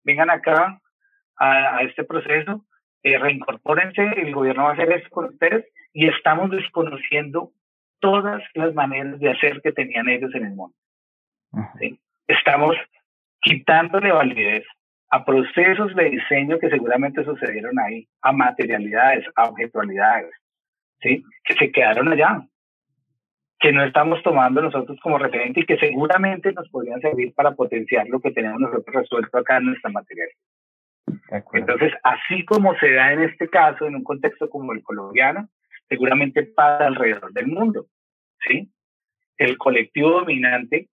vengan 0.04 0.30
acá 0.30 0.78
a, 1.36 1.76
a 1.76 1.82
este 1.82 2.04
proceso, 2.04 2.64
eh, 3.02 3.18
reincorpórense, 3.18 4.02
el 4.16 4.32
gobierno 4.32 4.64
va 4.64 4.70
a 4.70 4.72
hacer 4.74 4.90
esto 4.92 5.10
con 5.10 5.26
ustedes 5.26 5.66
y 5.92 6.08
estamos 6.08 6.50
desconociendo 6.50 7.50
todas 8.00 8.42
las 8.54 8.74
maneras 8.74 9.18
de 9.20 9.30
hacer 9.30 9.60
que 9.62 9.72
tenían 9.72 10.08
ellos 10.08 10.34
en 10.34 10.46
el 10.46 10.54
mundo. 10.54 10.74
Estamos 12.26 12.76
quitándole 13.40 14.12
validez 14.12 14.64
a 15.10 15.24
procesos 15.24 15.94
de 15.94 16.10
diseño 16.10 16.58
que 16.58 16.70
seguramente 16.70 17.24
sucedieron 17.24 17.78
ahí, 17.78 18.08
a 18.22 18.32
materialidades, 18.32 19.26
a 19.36 19.44
objetualidades, 19.44 20.32
¿sí? 21.00 21.22
que 21.44 21.54
se 21.54 21.70
quedaron 21.70 22.08
allá, 22.08 22.46
que 23.58 23.72
no 23.72 23.84
estamos 23.84 24.22
tomando 24.22 24.62
nosotros 24.62 24.98
como 25.02 25.18
referente 25.18 25.60
y 25.60 25.66
que 25.66 25.76
seguramente 25.76 26.52
nos 26.52 26.68
podrían 26.70 27.00
servir 27.00 27.34
para 27.34 27.52
potenciar 27.52 28.08
lo 28.08 28.20
que 28.20 28.30
tenemos 28.30 28.60
nosotros 28.60 28.94
resuelto 28.94 29.38
acá 29.38 29.58
en 29.58 29.66
nuestra 29.66 29.90
materialidad. 29.90 30.36
Entonces, 31.52 31.92
así 32.02 32.44
como 32.44 32.76
se 32.78 32.92
da 32.92 33.12
en 33.12 33.22
este 33.22 33.48
caso, 33.48 33.86
en 33.86 33.96
un 33.96 34.04
contexto 34.04 34.50
como 34.50 34.72
el 34.72 34.82
colombiano, 34.82 35.48
seguramente 35.88 36.42
pasa 36.42 36.86
alrededor 36.86 37.32
del 37.32 37.46
mundo, 37.46 37.86
¿sí? 38.46 38.70
El 39.36 39.56
colectivo 39.58 40.10
dominante, 40.10 40.88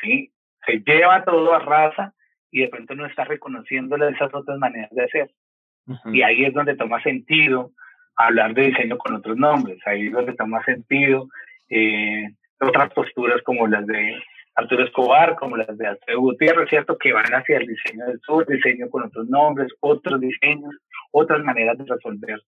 ¿sí? 0.00 0.32
Se 0.66 0.78
lleva 0.80 1.24
todo 1.24 1.54
a 1.54 1.58
raza 1.60 2.14
y 2.50 2.62
de 2.62 2.68
pronto 2.68 2.94
no 2.94 3.06
está 3.06 3.24
reconociendo 3.24 3.96
esas 3.96 4.32
otras 4.34 4.58
maneras 4.58 4.90
de 4.90 5.04
hacer. 5.04 5.30
Y 6.12 6.22
ahí 6.22 6.44
es 6.44 6.52
donde 6.52 6.76
toma 6.76 7.02
sentido 7.02 7.72
hablar 8.16 8.52
de 8.52 8.66
diseño 8.66 8.98
con 8.98 9.14
otros 9.14 9.36
nombres, 9.36 9.78
ahí 9.86 10.08
es 10.08 10.12
donde 10.12 10.34
toma 10.34 10.62
sentido 10.64 11.28
eh, 11.70 12.30
otras 12.60 12.92
posturas 12.92 13.40
como 13.42 13.66
las 13.66 13.86
de 13.86 14.16
Arturo 14.58 14.84
Escobar, 14.84 15.36
como 15.36 15.56
las 15.56 15.78
de 15.78 15.86
Alfredo 15.86 16.20
Gutiérrez, 16.20 16.68
¿cierto? 16.68 16.98
Que 16.98 17.12
van 17.12 17.32
hacia 17.32 17.58
el 17.58 17.66
diseño 17.66 18.06
del 18.06 18.20
sur, 18.20 18.46
diseño 18.46 18.90
con 18.90 19.04
otros 19.04 19.28
nombres, 19.28 19.72
otros 19.80 20.20
diseños, 20.20 20.74
otras 21.12 21.42
maneras 21.44 21.78
de 21.78 21.84
resolver 21.84 22.40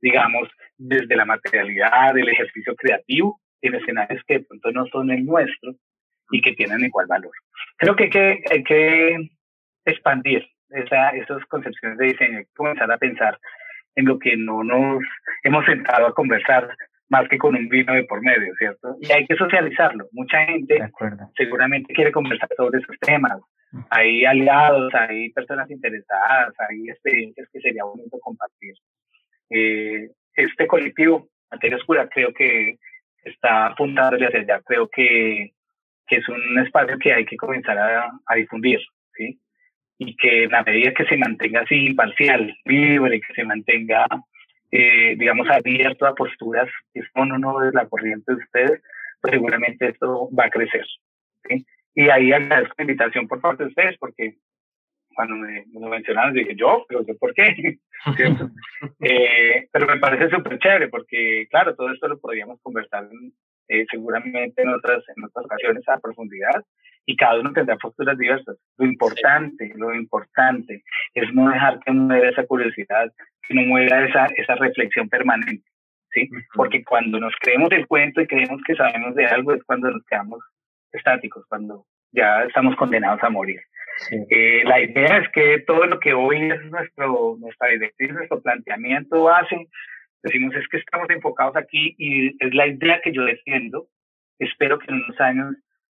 digamos, 0.00 0.48
desde 0.78 1.16
la 1.16 1.24
materialidad, 1.24 2.14
del 2.14 2.28
ejercicio 2.28 2.74
creativo, 2.74 3.40
en 3.62 3.74
escenarios 3.74 4.22
que 4.26 4.38
de 4.38 4.44
pronto 4.44 4.72
no 4.72 4.86
son 4.86 5.10
el 5.10 5.24
nuestro 5.24 5.74
y 6.30 6.40
que 6.40 6.52
tienen 6.52 6.80
igual 6.80 7.06
valor. 7.06 7.32
Creo 7.76 7.96
que 7.96 8.04
hay 8.04 8.10
que, 8.10 8.42
hay 8.50 8.64
que 8.64 9.30
expandir 9.84 10.46
esa, 10.70 11.10
esas 11.10 11.44
concepciones 11.46 11.98
de 11.98 12.06
diseño, 12.06 12.38
hay 12.38 12.44
que 12.44 12.54
comenzar 12.56 12.90
a 12.90 12.98
pensar 12.98 13.38
en 13.96 14.06
lo 14.06 14.18
que 14.18 14.36
no 14.36 14.62
nos 14.62 15.02
hemos 15.42 15.66
sentado 15.66 16.06
a 16.06 16.14
conversar 16.14 16.74
más 17.10 17.28
que 17.28 17.38
con 17.38 17.56
un 17.56 17.68
vino 17.68 17.92
de 17.92 18.04
por 18.04 18.22
medio, 18.22 18.54
¿cierto? 18.56 18.96
Y 19.00 19.12
hay 19.12 19.26
que 19.26 19.34
socializarlo. 19.34 20.08
Mucha 20.12 20.46
gente 20.46 20.78
seguramente 21.36 21.92
quiere 21.92 22.12
conversar 22.12 22.48
sobre 22.56 22.78
esos 22.78 22.96
temas. 23.00 23.38
Hay 23.90 24.24
aliados, 24.24 24.94
hay 24.94 25.30
personas 25.30 25.68
interesadas, 25.70 26.54
hay 26.68 26.88
experiencias 26.88 27.48
que 27.52 27.60
sería 27.60 27.84
bonito 27.84 28.16
compartir. 28.20 28.74
Eh, 29.50 30.08
este 30.34 30.66
colectivo, 30.68 31.28
Materia 31.50 31.76
Oscura, 31.76 32.08
creo 32.08 32.32
que 32.32 32.78
está 33.24 33.66
apuntándole 33.66 34.26
hacia 34.26 34.40
allá, 34.40 34.62
creo 34.64 34.88
que, 34.88 35.50
que 36.06 36.16
es 36.16 36.28
un 36.28 36.58
espacio 36.64 36.96
que 36.98 37.12
hay 37.12 37.24
que 37.24 37.36
comenzar 37.36 37.76
a, 37.76 38.10
a, 38.26 38.34
difundir, 38.36 38.80
¿sí? 39.14 39.38
Y 39.98 40.16
que 40.16 40.44
en 40.44 40.50
la 40.50 40.62
medida 40.62 40.94
que 40.94 41.04
se 41.04 41.16
mantenga 41.16 41.60
así 41.62 41.86
imparcial, 41.86 42.56
libre, 42.64 43.20
que 43.20 43.34
se 43.34 43.44
mantenga, 43.44 44.06
eh, 44.70 45.14
digamos, 45.16 45.48
abierto 45.50 46.06
a 46.06 46.14
posturas 46.14 46.68
que 46.92 47.02
son 47.14 47.32
o 47.32 47.38
no 47.38 47.58
de 47.60 47.72
la 47.72 47.88
corriente 47.88 48.32
de 48.32 48.38
ustedes, 48.38 48.82
pues 49.20 49.32
seguramente 49.32 49.88
esto 49.88 50.28
va 50.36 50.46
a 50.46 50.50
crecer. 50.50 50.84
Y 51.94 52.08
ahí 52.08 52.32
agradezco 52.32 52.74
la 52.78 52.84
invitación 52.84 53.26
por 53.26 53.40
parte 53.40 53.64
de 53.64 53.68
ustedes, 53.70 53.96
porque 53.98 54.36
cuando 55.14 55.36
me, 55.36 55.64
me 55.72 55.88
mencionaron, 55.88 56.34
dije 56.34 56.54
yo, 56.54 56.86
pero 56.88 57.04
¿por 57.18 57.34
qué? 57.34 57.78
eh, 59.00 59.68
pero 59.72 59.86
me 59.86 59.98
parece 59.98 60.30
súper 60.30 60.58
chévere, 60.58 60.88
porque 60.88 61.46
claro, 61.50 61.74
todo 61.74 61.92
esto 61.92 62.08
lo 62.08 62.20
podríamos 62.20 62.60
conversar 62.62 63.08
eh, 63.68 63.84
seguramente 63.90 64.62
en 64.62 64.68
otras, 64.68 65.02
en 65.16 65.24
otras 65.24 65.44
ocasiones 65.44 65.88
a 65.88 65.98
profundidad 65.98 66.64
y 67.06 67.16
cada 67.16 67.40
uno 67.40 67.52
tendrá 67.52 67.76
posturas 67.76 68.16
diversas. 68.16 68.56
Lo 68.78 68.86
importante, 68.86 69.72
lo 69.76 69.94
importante 69.94 70.82
es 71.14 71.34
no 71.34 71.50
dejar 71.50 71.80
que 71.80 71.92
muera 71.92 72.30
esa 72.30 72.46
curiosidad, 72.46 73.12
que 73.50 73.54
no 73.56 73.62
muera 73.66 74.06
esa, 74.06 74.26
esa 74.36 74.54
reflexión 74.54 75.08
permanente. 75.08 75.64
¿sí? 76.12 76.28
Porque 76.54 76.84
cuando 76.84 77.18
nos 77.18 77.34
creemos 77.40 77.70
el 77.72 77.86
cuento 77.88 78.20
y 78.20 78.26
creemos 78.26 78.60
que 78.64 78.76
sabemos 78.76 79.14
de 79.16 79.26
algo 79.26 79.52
es 79.52 79.62
cuando 79.64 79.90
nos 79.90 80.04
quedamos 80.06 80.40
estáticos, 80.92 81.44
cuando 81.48 81.84
ya 82.12 82.44
estamos 82.44 82.76
condenados 82.76 83.22
a 83.22 83.30
morir. 83.30 83.60
Eh, 84.30 84.62
la 84.64 84.80
idea 84.80 85.18
es 85.18 85.28
que 85.30 85.58
todo 85.66 85.84
lo 85.86 85.98
que 85.98 86.14
hoy 86.14 86.50
es 86.50 86.64
nuestro, 86.70 87.36
nuestra 87.40 87.68
directriz, 87.68 88.12
nuestro 88.12 88.40
planteamiento 88.40 89.24
base, 89.24 89.66
decimos 90.22 90.54
es 90.54 90.66
que 90.68 90.78
estamos 90.78 91.10
enfocados 91.10 91.56
aquí 91.56 91.94
y 91.98 92.28
es 92.44 92.54
la 92.54 92.68
idea 92.68 93.00
que 93.02 93.12
yo 93.12 93.24
defiendo. 93.24 93.88
Espero 94.38 94.78
que 94.78 94.86
en 94.88 95.02
unos 95.02 95.20
años 95.20 95.56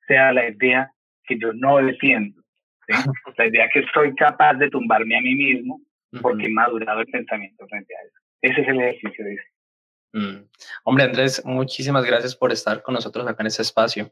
sea 0.08 0.32
la 0.32 0.48
idea 0.50 0.90
que 1.26 1.38
yo 1.38 1.52
no 1.54 1.78
defiendo. 1.78 2.42
La 3.38 3.48
idea 3.48 3.70
que 3.70 3.86
soy 3.94 4.14
capaz 4.16 4.56
de 4.56 4.70
tumbarme 4.70 5.18
a 5.18 5.22
mí 5.22 5.34
mismo 5.34 5.80
porque 6.22 6.50
madurado 6.50 7.02
el 7.02 7.08
pensamiento 7.08 7.68
frente 7.68 7.94
a 7.96 8.08
eso. 8.08 8.20
Ese 8.42 8.62
es 8.62 8.68
el 8.68 8.82
ejercicio 8.82 9.26
de 9.26 9.38
Mm. 10.14 10.44
Hombre, 10.84 11.06
Andrés, 11.06 11.42
muchísimas 11.46 12.04
gracias 12.04 12.36
por 12.36 12.52
estar 12.52 12.82
con 12.82 12.94
nosotros 12.94 13.26
acá 13.28 13.44
en 13.44 13.48
este 13.48 13.62
espacio. 13.62 14.12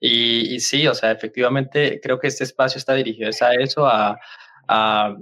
Y, 0.00 0.60
sí, 0.60 0.86
o 0.86 0.94
sea, 0.94 1.10
efectivamente 1.10 2.00
creo 2.02 2.18
que 2.18 2.26
este 2.26 2.44
espacio 2.44 2.78
está 2.78 2.94
dirigido 2.94 3.30
a 3.40 3.54
eso, 3.54 3.86
a, 3.86 4.18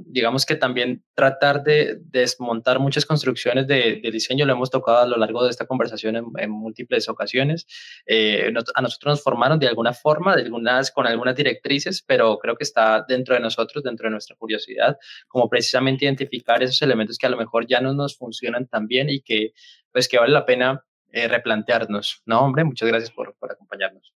digamos 0.06 0.44
que 0.44 0.56
también 0.56 1.04
tratar 1.14 1.62
de, 1.62 1.98
desmontar 2.00 2.78
muchas 2.78 3.06
construcciones 3.06 3.66
de, 3.66 4.00
diseño. 4.12 4.44
Lo 4.46 4.52
hemos 4.52 4.70
tocado 4.70 4.98
a 4.98 5.06
lo 5.06 5.16
largo 5.16 5.44
de 5.44 5.50
esta 5.50 5.66
conversación 5.66 6.16
en, 6.36 6.50
múltiples 6.50 7.08
ocasiones. 7.08 7.66
Eh, 8.06 8.52
a 8.74 8.82
nosotros 8.82 9.12
nos 9.12 9.22
formaron 9.22 9.58
de 9.58 9.68
alguna 9.68 9.92
forma, 9.92 10.34
de 10.34 10.42
algunas, 10.42 10.90
con 10.90 11.06
algunas 11.06 11.36
directrices, 11.36 12.02
pero 12.02 12.38
creo 12.38 12.56
que 12.56 12.64
está 12.64 13.04
dentro 13.06 13.34
de 13.34 13.40
nosotros, 13.40 13.84
dentro 13.84 14.06
de 14.06 14.12
nuestra 14.12 14.36
curiosidad, 14.36 14.96
como 15.28 15.48
precisamente 15.48 16.04
identificar 16.04 16.62
esos 16.62 16.82
elementos 16.82 17.18
que 17.18 17.26
a 17.26 17.30
lo 17.30 17.36
mejor 17.36 17.66
ya 17.66 17.80
no 17.80 17.94
nos 17.94 18.16
funcionan 18.16 18.66
tan 18.66 18.86
bien 18.86 19.10
y 19.10 19.20
que 19.20 19.52
pues 19.92 20.08
que 20.08 20.18
vale 20.18 20.32
la 20.32 20.44
pena 20.44 20.84
eh, 21.12 21.28
replantearnos. 21.28 22.22
No, 22.26 22.40
hombre, 22.40 22.64
muchas 22.64 22.88
gracias 22.88 23.10
por, 23.10 23.34
por 23.38 23.50
acompañarnos. 23.50 24.12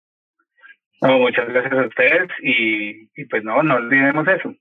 No, 1.01 1.19
muchas 1.19 1.49
gracias 1.49 1.73
a 1.73 1.87
ustedes 1.87 2.29
y, 2.43 3.09
y, 3.19 3.25
pues 3.25 3.43
no, 3.43 3.63
no 3.63 3.77
olvidemos 3.77 4.29
eso. 4.29 4.55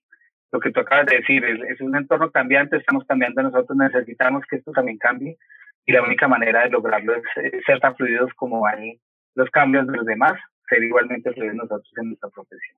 Lo 0.52 0.60
que 0.60 0.72
tú 0.72 0.80
acabas 0.80 1.06
de 1.06 1.18
decir, 1.18 1.44
es, 1.46 1.60
es, 1.70 1.82
un 1.82 1.96
entorno 1.96 2.32
cambiante, 2.32 2.78
estamos 2.78 3.06
cambiando 3.06 3.44
nosotros, 3.44 3.78
necesitamos 3.78 4.44
que 4.50 4.58
esto 4.58 4.72
también 4.72 4.98
cambie 4.98 5.38
y 5.86 5.92
la 5.92 6.04
única 6.04 6.28
manera 6.28 6.64
de 6.64 6.70
lograrlo 6.70 7.16
es, 7.16 7.24
ser 7.66 7.80
tan 7.80 7.96
fluidos 7.96 8.32
como 8.36 8.66
hay 8.66 9.00
los 9.36 9.50
cambios 9.50 9.88
de 9.88 9.98
los 9.98 10.06
demás, 10.06 10.34
ser 10.68 10.84
igualmente 10.84 11.34
fluidos 11.34 11.56
nosotros 11.56 11.92
en 11.98 12.08
nuestra 12.10 12.30
profesión. 12.30 12.78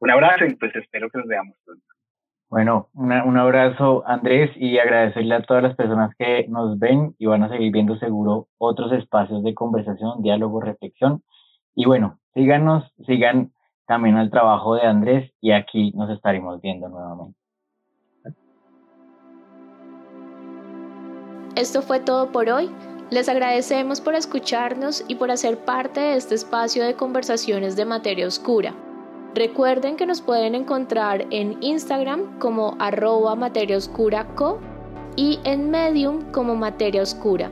Un 0.00 0.10
abrazo 0.10 0.44
y 0.44 0.54
pues 0.56 0.74
espero 0.74 1.08
que 1.08 1.18
nos 1.18 1.26
veamos 1.26 1.56
pronto. 1.64 1.84
Bueno, 2.50 2.90
un 2.92 3.38
abrazo 3.38 4.06
Andrés 4.06 4.50
y 4.56 4.78
agradecerle 4.78 5.34
a 5.34 5.42
todas 5.42 5.62
las 5.62 5.74
personas 5.74 6.14
que 6.18 6.46
nos 6.48 6.78
ven 6.78 7.14
y 7.18 7.24
van 7.24 7.42
a 7.42 7.48
seguir 7.48 7.72
viendo 7.72 7.96
seguro 7.96 8.48
otros 8.58 8.92
espacios 8.92 9.42
de 9.42 9.54
conversación, 9.54 10.20
diálogo, 10.22 10.60
reflexión. 10.60 11.22
Y 11.74 11.86
bueno, 11.86 12.18
síganos, 12.34 12.92
sigan 13.06 13.52
también 13.92 14.16
al 14.16 14.30
trabajo 14.30 14.74
de 14.74 14.86
Andrés 14.86 15.30
y 15.42 15.52
aquí 15.52 15.92
nos 15.94 16.08
estaremos 16.08 16.62
viendo 16.62 16.88
nuevamente. 16.88 17.38
Esto 21.56 21.82
fue 21.82 22.00
todo 22.00 22.32
por 22.32 22.48
hoy. 22.48 22.70
Les 23.10 23.28
agradecemos 23.28 24.00
por 24.00 24.14
escucharnos 24.14 25.04
y 25.08 25.16
por 25.16 25.30
hacer 25.30 25.58
parte 25.66 26.00
de 26.00 26.16
este 26.16 26.34
espacio 26.34 26.82
de 26.82 26.94
conversaciones 26.94 27.76
de 27.76 27.84
materia 27.84 28.26
oscura. 28.26 28.72
Recuerden 29.34 29.96
que 29.96 30.06
nos 30.06 30.22
pueden 30.22 30.54
encontrar 30.54 31.26
en 31.28 31.62
Instagram 31.62 32.38
como 32.38 32.76
arroba 32.78 33.34
materia 33.34 33.76
oscura 33.76 34.26
co 34.36 34.58
y 35.16 35.38
en 35.44 35.70
Medium 35.70 36.32
como 36.32 36.54
materia 36.54 37.02
oscura. 37.02 37.50